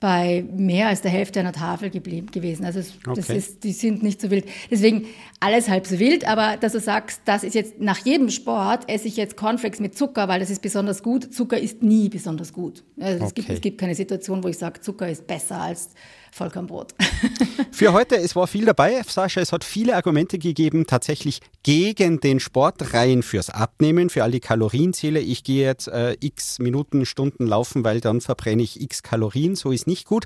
bei 0.01 0.43
mehr 0.51 0.87
als 0.87 1.01
der 1.01 1.11
Hälfte 1.11 1.39
einer 1.39 1.53
Tafel 1.53 1.91
geblieben 1.91 2.27
gewesen. 2.31 2.65
Also 2.65 2.79
es, 2.79 2.93
das 3.05 3.29
Okay. 3.29 3.37
ist, 3.37 3.63
die 3.63 3.71
sind 3.71 4.01
nicht 4.01 4.19
so 4.19 4.31
wild. 4.31 4.45
Deswegen 4.69 5.05
alles 5.39 5.69
halb 5.69 5.85
so 5.87 5.99
wild, 5.99 6.27
aber 6.27 6.57
dass 6.57 6.73
du 6.73 6.79
sagst, 6.79 7.21
das 7.25 7.43
ist 7.43 7.53
jetzt 7.53 7.79
nach 7.79 8.03
jedem 8.03 8.29
Sport 8.31 8.89
esse 8.89 9.07
ich 9.07 9.15
jetzt 9.15 9.37
Cornflakes 9.37 9.79
mit 9.79 9.95
Zucker, 9.95 10.27
weil 10.27 10.39
das 10.39 10.49
ist 10.49 10.61
besonders 10.63 11.03
gut. 11.03 11.31
Zucker 11.33 11.59
ist 11.59 11.83
nie 11.83 12.09
besonders 12.09 12.51
gut. 12.51 12.83
Also 12.99 13.25
es, 13.25 13.33
gibt, 13.35 13.47
Okay. 13.47 13.55
es 13.55 13.61
gibt 13.61 13.79
keine 13.79 13.93
Situation, 13.95 14.43
wo 14.43 14.47
ich 14.47 14.57
sage, 14.57 14.81
Zucker 14.81 15.07
ist 15.07 15.27
besser 15.27 15.61
als 15.61 15.89
Vollkornbrot. 16.31 16.93
Für 17.71 17.91
heute, 17.91 18.15
es 18.15 18.35
war 18.35 18.47
viel 18.47 18.65
dabei, 18.65 19.01
Sascha. 19.05 19.41
Es 19.41 19.51
hat 19.51 19.63
viele 19.63 19.95
Argumente 19.95 20.39
gegeben, 20.39 20.87
tatsächlich 20.87 21.41
gegen 21.63 22.21
den 22.21 22.39
Sport, 22.39 22.93
rein 22.93 23.21
fürs 23.21 23.49
Abnehmen, 23.49 24.09
für 24.09 24.23
all 24.23 24.31
die 24.31 24.39
Kalorienziele. 24.39 25.19
Ich 25.19 25.43
gehe 25.43 25.65
jetzt 25.65 25.87
äh, 25.89 26.15
x 26.21 26.59
Minuten, 26.59 27.05
Stunden 27.05 27.45
laufen, 27.45 27.83
weil 27.83 27.99
dann 27.99 28.21
verbrenne 28.21 28.63
ich 28.63 28.81
x 28.81 29.03
Kalorien. 29.03 29.55
So 29.55 29.71
ist 29.71 29.87
nicht 29.87 30.07
gut. 30.07 30.25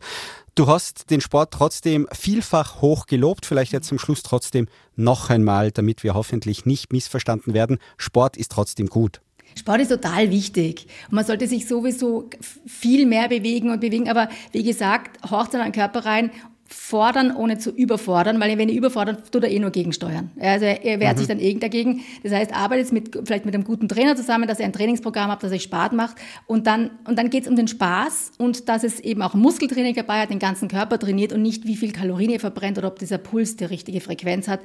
Du 0.54 0.68
hast 0.68 1.10
den 1.10 1.22
Sport 1.22 1.54
trotzdem 1.54 2.08
vielfach 2.14 2.82
hoch 2.82 3.08
gelobt. 3.08 3.46
Vielleicht 3.46 3.74
jetzt 3.74 3.88
zum 3.88 4.00
Schluss 4.00 4.22
trotzdem 4.22 4.68
noch 4.96 5.30
einmal, 5.30 5.72
damit 5.72 6.04
wir 6.04 6.14
hoffentlich 6.14 6.66
nicht 6.66 6.94
missverstanden 6.94 7.54
werden. 7.54 7.80
Sport 7.98 8.38
ist 8.38 8.52
trotzdem 8.52 8.88
gut. 8.88 9.22
Sport 9.58 9.82
ist 9.82 9.90
total 9.90 10.30
wichtig. 10.32 10.88
Und 11.10 11.16
man 11.16 11.26
sollte 11.26 11.48
sich 11.48 11.68
sowieso 11.68 12.30
viel 12.66 13.06
mehr 13.06 13.30
bewegen 13.30 13.70
und 13.70 13.80
bewegen. 13.80 14.10
Aber 14.10 14.30
wie 14.52 14.64
gesagt, 14.64 15.30
horcht 15.30 15.54
in 15.54 15.62
den 15.62 15.72
Körper 15.72 16.06
rein, 16.06 16.32
fordern, 16.68 17.36
ohne 17.36 17.58
zu 17.58 17.70
überfordern, 17.70 18.40
weil 18.40 18.58
wenn 18.58 18.70
ihr 18.70 18.76
überfordert, 18.76 19.32
tut 19.32 19.44
er 19.44 19.52
eh 19.52 19.60
nur 19.60 19.70
gegensteuern. 19.70 20.32
Also 20.40 20.66
er 20.66 21.00
wehrt 21.00 21.20
sich 21.20 21.28
dann 21.28 21.40
eh 21.40 21.54
dagegen. 21.56 22.02
Das 22.24 22.32
heißt, 22.32 22.56
arbeitet 22.56 22.92
mit, 22.92 23.16
vielleicht 23.26 23.46
mit 23.46 23.54
einem 23.54 23.64
guten 23.64 23.88
Trainer 23.88 24.16
zusammen, 24.16 24.48
dass 24.48 24.60
er 24.60 24.66
ein 24.66 24.74
Trainingsprogramm 24.74 25.30
hat, 25.30 25.44
das 25.44 25.52
euch 25.52 25.64
Spaß 25.64 25.92
macht. 25.92 26.18
Und 26.48 26.66
dann, 26.66 26.92
und 27.08 27.20
dann 27.20 27.30
geht 27.30 27.44
es 27.44 27.50
um 27.50 27.56
den 27.56 27.68
Spaß 27.68 28.32
und 28.38 28.68
dass 28.68 28.84
es 28.84 29.00
eben 29.00 29.22
auch 29.22 29.36
Muskeltraining 29.36 29.94
dabei 29.94 30.22
hat, 30.22 30.32
den 30.32 30.40
ganzen 30.40 30.68
Körper 30.68 30.98
trainiert 30.98 31.34
und 31.34 31.42
nicht, 31.42 31.66
wie 31.66 31.76
viel 31.76 31.92
Kalorien 31.92 32.32
ihr 32.32 32.40
verbrennt 32.40 32.78
oder 32.78 32.88
ob 32.88 32.98
dieser 32.98 33.20
Puls 33.20 33.56
die 33.56 33.66
richtige 33.66 34.02
Frequenz 34.02 34.48
hat, 34.48 34.62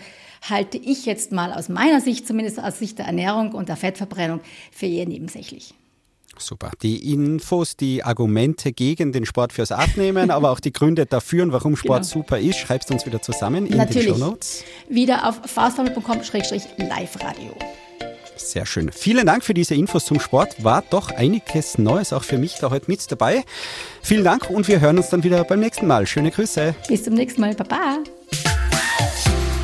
halte 0.48 0.78
ich 0.78 1.04
jetzt 1.04 1.32
mal 1.32 1.52
aus 1.52 1.68
meiner 1.68 2.00
Sicht, 2.00 2.26
zumindest 2.26 2.62
aus 2.62 2.78
Sicht 2.78 2.98
der 2.98 3.06
Ernährung 3.06 3.52
und 3.52 3.68
der 3.68 3.76
Fettverbrennung, 3.76 4.40
für 4.72 4.86
eher 4.86 5.06
nebensächlich. 5.06 5.74
Super. 6.40 6.70
Die 6.82 7.12
Infos, 7.12 7.76
die 7.76 8.02
Argumente 8.02 8.72
gegen 8.72 9.12
den 9.12 9.26
Sport 9.26 9.52
fürs 9.52 9.72
Abnehmen, 9.72 10.30
aber 10.30 10.50
auch 10.50 10.60
die 10.60 10.72
Gründe 10.72 11.06
dafür 11.06 11.42
und 11.44 11.52
warum 11.52 11.76
Sport 11.76 12.02
Genau. 12.02 12.12
super 12.24 12.38
ist, 12.38 12.58
schreibst 12.58 12.90
du 12.90 12.94
uns 12.94 13.06
wieder 13.06 13.22
zusammen 13.22 13.64
in 13.66 13.72
den 13.72 13.78
Natürlich. 13.78 14.08
Shownotes. 14.08 14.64
Wieder 14.88 15.28
auf 15.28 15.40
fastformel.com-live-radio. 15.44 17.54
Sehr 18.36 18.64
schön. 18.64 18.90
Vielen 18.90 19.26
Dank 19.26 19.44
für 19.44 19.52
diese 19.54 19.74
Infos 19.74 20.06
zum 20.06 20.18
Sport. 20.18 20.64
War 20.64 20.82
doch 20.88 21.10
einiges 21.10 21.76
Neues 21.78 22.12
auch 22.12 22.24
für 22.24 22.38
mich 22.38 22.54
da 22.60 22.70
heute 22.70 22.90
mit 22.90 23.10
dabei. 23.12 23.44
Vielen 24.02 24.24
Dank 24.24 24.48
und 24.48 24.66
wir 24.66 24.80
hören 24.80 24.96
uns 24.96 25.10
dann 25.10 25.22
wieder 25.22 25.44
beim 25.44 25.60
nächsten 25.60 25.86
Mal. 25.86 26.06
Schöne 26.06 26.30
Grüße. 26.30 26.74
Bis 26.88 27.04
zum 27.04 27.14
nächsten 27.14 27.40
Mal. 27.42 27.54
Baba. 27.54 27.98